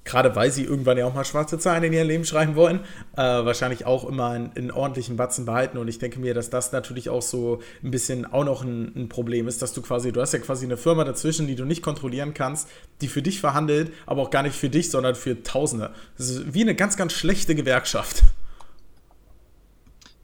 gerade 0.08 0.36
weil 0.36 0.52
sie 0.52 0.64
irgendwann 0.64 0.98
ja 0.98 1.06
auch 1.06 1.14
mal 1.14 1.26
schwarze 1.26 1.60
Zahlen 1.60 1.84
in 1.84 1.94
ihr 1.94 2.04
Leben 2.04 2.26
schreiben 2.26 2.56
wollen, 2.56 2.80
äh, 3.16 3.22
wahrscheinlich 3.22 3.86
auch 3.86 4.08
immer 4.08 4.30
einen, 4.30 4.52
einen, 4.56 4.72
ordentlichen 4.72 5.18
Batzen 5.18 5.46
behalten. 5.46 5.78
Und 5.78 5.88
ich 5.88 6.00
denke 6.00 6.20
mir, 6.20 6.34
dass 6.34 6.50
das 6.50 6.72
natürlich 6.72 7.10
auch 7.10 7.22
so 7.22 7.60
ein 7.84 7.92
bisschen 7.92 8.26
auch 8.26 8.46
noch 8.46 8.64
ein, 8.64 8.94
ein, 8.96 9.10
Problem 9.10 9.48
ist, 9.48 9.62
dass 9.62 9.74
du 9.74 9.82
quasi, 9.82 10.12
du 10.12 10.22
hast 10.22 10.34
ja 10.34 10.40
quasi 10.40 10.66
eine 10.66 10.78
Firma 10.78 11.04
dazwischen, 11.04 11.48
die 11.48 11.56
du 11.56 11.66
nicht 11.66 11.82
kontrollieren 11.82 12.34
kannst, 12.34 12.70
die 13.02 13.08
für 13.08 13.22
dich 13.22 13.40
verhandelt, 13.40 13.92
aber 14.06 14.24
auch 14.24 14.30
gar 14.30 14.44
nicht 14.44 14.56
für 14.56 14.70
dich, 14.70 14.90
sondern 14.90 15.16
für 15.16 15.44
Tausende. 15.44 15.94
Das 16.18 16.30
ist 16.30 16.54
wie 16.54 16.62
eine 16.62 16.76
ganz, 16.76 16.98
ganz 16.98 17.14
schlechte 17.14 17.54
Gewerkschaft. 17.54 18.24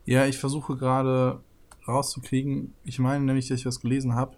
Ja, 0.05 0.25
ich 0.25 0.37
versuche 0.37 0.75
gerade 0.75 1.39
rauszukriegen, 1.87 2.73
ich 2.83 2.99
meine 2.99 3.23
nämlich, 3.23 3.47
dass 3.49 3.59
ich 3.59 3.65
was 3.65 3.81
gelesen 3.81 4.15
habe, 4.15 4.37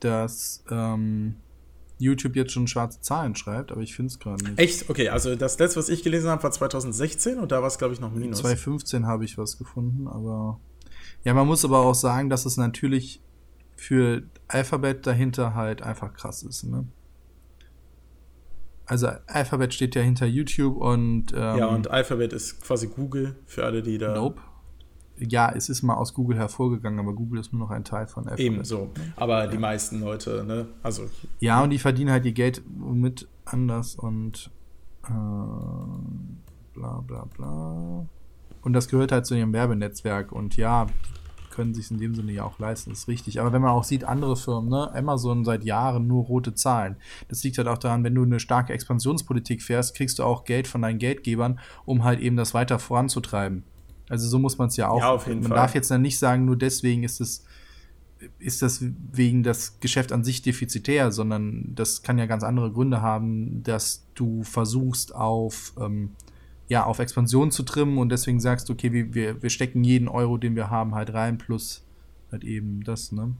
dass 0.00 0.62
ähm, 0.70 1.36
YouTube 1.98 2.36
jetzt 2.36 2.52
schon 2.52 2.66
schwarze 2.66 3.00
Zahlen 3.00 3.34
schreibt, 3.34 3.72
aber 3.72 3.80
ich 3.82 3.94
finde 3.94 4.10
es 4.12 4.18
gerade 4.18 4.42
nicht. 4.44 4.58
Echt? 4.58 4.88
Okay, 4.88 5.08
also 5.08 5.34
das 5.34 5.58
letzte, 5.58 5.78
was 5.78 5.88
ich 5.88 6.02
gelesen 6.02 6.30
habe, 6.30 6.42
war 6.42 6.50
2016 6.50 7.38
und 7.38 7.52
da 7.52 7.60
war 7.60 7.68
es, 7.68 7.78
glaube 7.78 7.94
ich, 7.94 8.00
noch 8.00 8.12
minus. 8.12 8.38
2015 8.38 9.06
habe 9.06 9.24
ich 9.24 9.36
was 9.36 9.58
gefunden, 9.58 10.06
aber 10.08 10.60
ja, 11.24 11.34
man 11.34 11.46
muss 11.46 11.64
aber 11.64 11.80
auch 11.80 11.94
sagen, 11.94 12.30
dass 12.30 12.46
es 12.46 12.56
natürlich 12.56 13.20
für 13.76 14.22
Alphabet 14.46 15.06
dahinter 15.06 15.54
halt 15.54 15.82
einfach 15.82 16.14
krass 16.14 16.42
ist, 16.42 16.64
ne? 16.64 16.86
Also 18.86 19.08
Alphabet 19.26 19.74
steht 19.74 19.94
ja 19.94 20.00
hinter 20.00 20.24
YouTube 20.24 20.78
und 20.78 21.32
ähm, 21.34 21.58
Ja, 21.58 21.66
und 21.66 21.90
Alphabet 21.90 22.32
ist 22.32 22.62
quasi 22.62 22.86
Google 22.86 23.36
für 23.44 23.66
alle, 23.66 23.82
die 23.82 23.98
da. 23.98 24.14
Nope 24.14 24.40
ja, 25.20 25.52
es 25.54 25.68
ist 25.68 25.82
mal 25.82 25.94
aus 25.94 26.14
Google 26.14 26.38
hervorgegangen, 26.38 26.98
aber 26.98 27.12
Google 27.12 27.40
ist 27.40 27.52
nur 27.52 27.60
noch 27.60 27.70
ein 27.70 27.84
Teil 27.84 28.06
von 28.06 28.26
Apple. 28.26 28.44
Eben 28.44 28.64
so. 28.64 28.90
Aber 29.16 29.46
die 29.46 29.58
meisten 29.58 30.00
Leute, 30.00 30.44
ne? 30.44 30.66
Also. 30.82 31.04
Ja, 31.40 31.62
und 31.62 31.70
die 31.70 31.78
verdienen 31.78 32.10
halt 32.10 32.24
ihr 32.24 32.32
Geld 32.32 32.62
mit 32.76 33.28
anders 33.44 33.94
und 33.94 34.50
äh, 35.04 35.10
bla 36.74 37.00
bla 37.06 37.26
bla. 37.36 38.06
Und 38.62 38.72
das 38.72 38.88
gehört 38.88 39.12
halt 39.12 39.26
zu 39.26 39.34
ihrem 39.34 39.52
Werbenetzwerk. 39.52 40.32
Und 40.32 40.56
ja, 40.56 40.86
können 41.58 41.74
sich 41.74 41.90
in 41.90 41.98
dem 41.98 42.14
Sinne 42.14 42.30
ja 42.30 42.44
auch 42.44 42.60
leisten, 42.60 42.92
ist 42.92 43.08
richtig. 43.08 43.40
Aber 43.40 43.52
wenn 43.52 43.62
man 43.62 43.72
auch 43.72 43.82
sieht, 43.82 44.04
andere 44.04 44.36
Firmen, 44.36 44.70
ne, 44.70 44.94
Amazon 44.94 45.44
seit 45.44 45.64
Jahren 45.64 46.06
nur 46.06 46.24
rote 46.24 46.54
Zahlen. 46.54 46.94
Das 47.28 47.42
liegt 47.42 47.58
halt 47.58 47.66
auch 47.66 47.78
daran, 47.78 48.04
wenn 48.04 48.14
du 48.14 48.22
eine 48.22 48.38
starke 48.38 48.72
Expansionspolitik 48.72 49.62
fährst, 49.62 49.96
kriegst 49.96 50.20
du 50.20 50.22
auch 50.22 50.44
Geld 50.44 50.68
von 50.68 50.82
deinen 50.82 50.98
Geldgebern, 50.98 51.58
um 51.84 52.04
halt 52.04 52.20
eben 52.20 52.36
das 52.36 52.54
weiter 52.54 52.78
voranzutreiben. 52.78 53.64
Also 54.08 54.28
so 54.28 54.38
muss 54.38 54.58
man 54.58 54.68
es 54.68 54.76
ja 54.76 54.88
auch. 54.88 55.00
Ja, 55.00 55.10
auf 55.10 55.26
jeden 55.26 55.40
man 55.40 55.48
Fall. 55.48 55.56
darf 55.56 55.74
jetzt 55.74 55.90
dann 55.90 56.02
nicht 56.02 56.18
sagen, 56.18 56.44
nur 56.44 56.56
deswegen 56.56 57.04
ist 57.04 57.20
es 57.20 57.44
ist 58.40 58.62
das 58.62 58.82
wegen 59.12 59.42
das 59.44 59.78
Geschäft 59.80 60.12
an 60.12 60.24
sich 60.24 60.42
defizitär, 60.42 61.12
sondern 61.12 61.72
das 61.74 62.02
kann 62.02 62.18
ja 62.18 62.26
ganz 62.26 62.42
andere 62.42 62.72
Gründe 62.72 63.00
haben, 63.00 63.62
dass 63.62 64.06
du 64.14 64.42
versuchst 64.42 65.14
auf 65.14 65.72
ähm, 65.78 66.10
ja 66.68 66.84
auf 66.84 66.98
Expansion 66.98 67.50
zu 67.50 67.62
trimmen 67.62 67.98
und 67.98 68.10
deswegen 68.10 68.40
sagst 68.40 68.68
du, 68.68 68.72
okay, 68.72 69.14
wir, 69.14 69.42
wir 69.42 69.50
stecken 69.50 69.84
jeden 69.84 70.08
Euro, 70.08 70.36
den 70.36 70.56
wir 70.56 70.70
haben, 70.70 70.94
halt 70.94 71.12
rein 71.14 71.38
plus 71.38 71.84
halt 72.30 72.44
eben 72.44 72.82
das, 72.84 73.12
ne? 73.12 73.34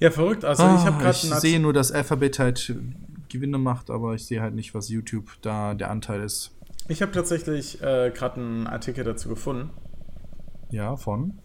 Ja, 0.00 0.10
verrückt. 0.10 0.44
Also 0.44 0.64
ah, 0.64 0.76
ich 0.76 0.84
habe 0.84 1.00
gerade 1.00 1.16
ich 1.16 1.34
sehe 1.34 1.60
nur, 1.60 1.72
dass 1.72 1.92
Alphabet 1.92 2.40
halt 2.40 2.74
Gewinne 3.28 3.58
macht, 3.58 3.88
aber 3.88 4.14
ich 4.14 4.26
sehe 4.26 4.42
halt 4.42 4.54
nicht, 4.54 4.74
was 4.74 4.88
YouTube 4.88 5.30
da 5.42 5.74
der 5.74 5.90
Anteil 5.90 6.22
ist. 6.22 6.50
Ich 6.88 7.00
habe 7.00 7.12
tatsächlich 7.12 7.80
äh, 7.80 8.10
gerade 8.10 8.40
einen 8.40 8.66
Artikel 8.66 9.04
dazu 9.04 9.28
gefunden. 9.28 9.70
Ja, 10.70 10.96
von? 10.96 11.38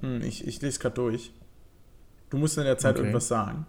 Hm, 0.00 0.22
ich, 0.22 0.46
ich 0.46 0.60
lese 0.60 0.78
gerade 0.78 0.94
durch. 0.94 1.32
Du 2.30 2.38
musst 2.38 2.56
in 2.58 2.64
der 2.64 2.78
Zeit 2.78 2.92
okay. 2.92 3.00
irgendwas 3.00 3.28
sagen. 3.28 3.66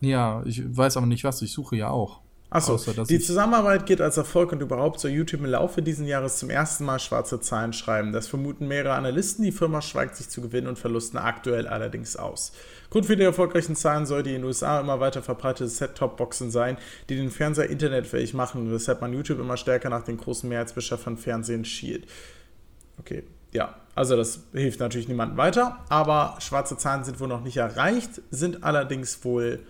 Ja, 0.00 0.42
ich 0.44 0.76
weiß 0.76 0.96
aber 0.96 1.06
nicht 1.06 1.24
was, 1.24 1.42
ich 1.42 1.52
suche 1.52 1.76
ja 1.76 1.90
auch. 1.90 2.21
Achso, 2.52 2.76
die 3.04 3.18
Zusammenarbeit 3.18 3.86
geht 3.86 4.02
als 4.02 4.18
Erfolg 4.18 4.52
und 4.52 4.60
überhaupt 4.60 5.00
soll 5.00 5.10
YouTube 5.10 5.40
im 5.40 5.46
Laufe 5.46 5.80
dieses 5.80 6.06
Jahres 6.06 6.36
zum 6.36 6.50
ersten 6.50 6.84
Mal 6.84 6.98
schwarze 6.98 7.40
Zahlen 7.40 7.72
schreiben. 7.72 8.12
Das 8.12 8.28
vermuten 8.28 8.68
mehrere 8.68 8.92
Analysten. 8.92 9.42
Die 9.42 9.52
Firma 9.52 9.80
schweigt 9.80 10.16
sich 10.16 10.28
zu 10.28 10.42
Gewinn 10.42 10.66
und 10.66 10.78
Verlusten 10.78 11.18
aktuell 11.18 11.66
allerdings 11.66 12.16
aus. 12.16 12.52
Grund 12.90 13.06
für 13.06 13.16
die 13.16 13.22
erfolgreichen 13.22 13.74
Zahlen 13.74 14.04
soll 14.04 14.22
die 14.22 14.34
in 14.34 14.42
den 14.42 14.44
USA 14.44 14.80
immer 14.80 15.00
weiter 15.00 15.22
verbreitete 15.22 15.68
Set-Top-Boxen 15.68 16.50
sein, 16.50 16.76
die 17.08 17.16
den 17.16 17.30
Fernseher 17.30 17.70
internetfähig 17.70 18.34
machen, 18.34 18.70
weshalb 18.70 19.00
man 19.00 19.14
YouTube 19.14 19.40
immer 19.40 19.56
stärker 19.56 19.88
nach 19.88 20.02
den 20.02 20.18
großen 20.18 20.46
Mehrheitsbeschäfern 20.46 21.16
Fernsehen 21.16 21.64
schielt. 21.64 22.06
Okay, 22.98 23.24
ja, 23.52 23.76
also 23.94 24.14
das 24.14 24.40
hilft 24.52 24.80
natürlich 24.80 25.08
niemandem 25.08 25.38
weiter, 25.38 25.78
aber 25.88 26.36
schwarze 26.40 26.76
Zahlen 26.76 27.04
sind 27.04 27.18
wohl 27.18 27.28
noch 27.28 27.42
nicht 27.42 27.56
erreicht, 27.56 28.20
sind 28.30 28.62
allerdings 28.62 29.24
wohl 29.24 29.60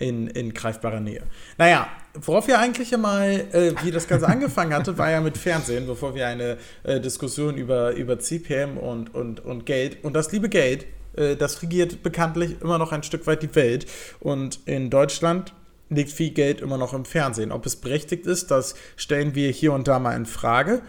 in, 0.00 0.26
in 0.28 0.54
greifbarer 0.54 1.00
Nähe. 1.00 1.22
Naja, 1.58 1.86
worauf 2.14 2.48
wir 2.48 2.58
eigentlich 2.58 2.96
mal, 2.96 3.46
äh, 3.52 3.72
wie 3.82 3.90
das 3.90 4.08
Ganze 4.08 4.26
angefangen 4.28 4.74
hatte, 4.74 4.98
war 4.98 5.10
ja 5.10 5.20
mit 5.20 5.38
Fernsehen, 5.38 5.86
bevor 5.86 6.14
wir 6.14 6.26
eine 6.26 6.58
äh, 6.82 7.00
Diskussion 7.00 7.56
über, 7.56 7.92
über 7.92 8.18
CPM 8.18 8.76
und, 8.78 9.14
und, 9.14 9.40
und 9.44 9.66
Geld 9.66 10.02
und 10.04 10.14
das 10.14 10.32
liebe 10.32 10.48
Geld, 10.48 10.86
äh, 11.16 11.36
das 11.36 11.62
regiert 11.62 12.02
bekanntlich 12.02 12.60
immer 12.60 12.78
noch 12.78 12.92
ein 12.92 13.02
Stück 13.02 13.26
weit 13.26 13.42
die 13.42 13.54
Welt. 13.54 13.86
Und 14.20 14.60
in 14.66 14.90
Deutschland 14.90 15.54
liegt 15.88 16.10
viel 16.10 16.30
Geld 16.30 16.60
immer 16.60 16.78
noch 16.78 16.94
im 16.94 17.04
Fernsehen. 17.04 17.52
Ob 17.52 17.66
es 17.66 17.76
berechtigt 17.76 18.26
ist, 18.26 18.50
das 18.50 18.74
stellen 18.96 19.34
wir 19.34 19.50
hier 19.50 19.72
und 19.72 19.88
da 19.88 19.98
mal 19.98 20.16
in 20.16 20.26
Frage. 20.26 20.82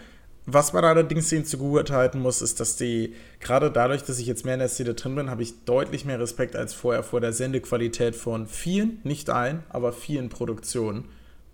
Was 0.44 0.72
man 0.72 0.84
allerdings 0.84 1.30
ihnen 1.30 1.44
zugutehalten 1.44 2.20
muss, 2.20 2.42
ist, 2.42 2.58
dass 2.58 2.76
die, 2.76 3.14
gerade 3.38 3.70
dadurch, 3.70 4.02
dass 4.02 4.18
ich 4.18 4.26
jetzt 4.26 4.44
mehr 4.44 4.54
in 4.54 4.60
der 4.60 4.68
Szene 4.68 4.94
drin 4.94 5.14
bin, 5.14 5.30
habe 5.30 5.42
ich 5.42 5.64
deutlich 5.64 6.04
mehr 6.04 6.18
Respekt 6.18 6.56
als 6.56 6.74
vorher 6.74 7.04
vor 7.04 7.20
der 7.20 7.32
Sendequalität 7.32 8.16
von 8.16 8.48
vielen, 8.48 8.98
nicht 9.04 9.30
allen, 9.30 9.62
aber 9.68 9.92
vielen 9.92 10.30
Produktionen, 10.30 11.04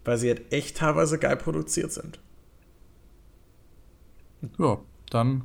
weil 0.05 0.17
sie 0.17 0.29
halt 0.29 0.53
echt 0.53 0.79
teilweise 0.79 1.19
geil 1.19 1.37
produziert 1.37 1.93
sind. 1.93 2.19
Ja, 4.59 4.79
dann 5.11 5.43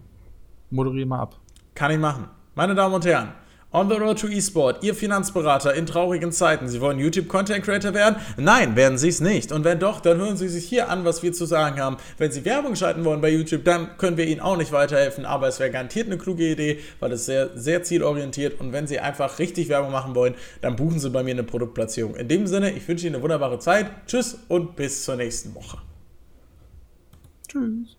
moderiere 0.70 1.08
mal 1.08 1.20
ab. 1.20 1.40
Kann 1.76 1.92
ich 1.92 2.00
machen. 2.00 2.30
Meine 2.56 2.76
Damen 2.76 2.96
und 2.96 3.06
Herren, 3.06 3.34
On 3.76 3.90
the 3.90 3.96
Road 3.96 4.20
to 4.20 4.28
eSport, 4.28 4.84
Ihr 4.84 4.94
Finanzberater 4.94 5.74
in 5.74 5.88
traurigen 5.88 6.32
Zeiten. 6.32 6.68
Sie 6.68 6.80
wollen 6.80 7.00
YouTube-Content 7.00 7.66
Creator 7.66 7.96
werden? 7.96 8.18
Nein, 8.38 8.76
werden 8.76 9.00
Sie 9.00 9.08
es 9.08 9.20
nicht. 9.20 9.52
Und 9.52 9.64
wenn 9.64 9.80
doch, 9.80 10.00
dann 10.00 10.20
hören 10.20 10.38
Sie 10.38 10.48
sich 10.48 10.66
hier 10.66 10.90
an, 10.90 11.06
was 11.06 11.24
wir 11.24 11.34
zu 11.34 11.48
sagen 11.48 11.80
haben. 11.80 11.98
Wenn 12.20 12.32
Sie 12.32 12.46
Werbung 12.46 12.76
schalten 12.76 13.04
wollen 13.04 13.20
bei 13.20 13.32
YouTube, 13.32 13.64
dann 13.66 13.98
können 13.98 14.16
wir 14.16 14.28
Ihnen 14.28 14.42
auch 14.42 14.58
nicht 14.58 14.72
weiterhelfen, 14.72 15.26
aber 15.26 15.48
es 15.48 15.60
wäre 15.60 15.72
garantiert 15.72 16.06
eine 16.06 16.20
kluge 16.20 16.52
Idee, 16.52 16.82
weil 17.00 17.12
es 17.14 17.26
sehr, 17.26 17.50
sehr 17.58 17.82
zielorientiert 17.82 18.62
und 18.62 18.74
wenn 18.74 18.86
Sie 18.86 19.00
einfach 19.00 19.40
richtig 19.40 19.70
Werbung 19.70 19.92
machen 19.92 20.14
wollen, 20.14 20.36
dann 20.62 20.76
buchen 20.76 21.00
Sie 21.00 21.10
bei 21.10 21.24
mir 21.24 21.32
eine 21.32 21.44
Produktplatzierung. 21.44 22.16
In 22.16 22.28
dem 22.28 22.46
Sinne, 22.46 22.74
ich 22.74 22.88
wünsche 22.88 23.08
Ihnen 23.08 23.16
eine 23.16 23.24
wunderbare 23.24 23.58
Zeit. 23.58 23.88
Tschüss 24.06 24.38
und 24.50 24.76
bis 24.76 25.04
zur 25.04 25.16
nächsten 25.16 25.56
Woche. 25.56 25.80
Tschüss. 27.48 27.98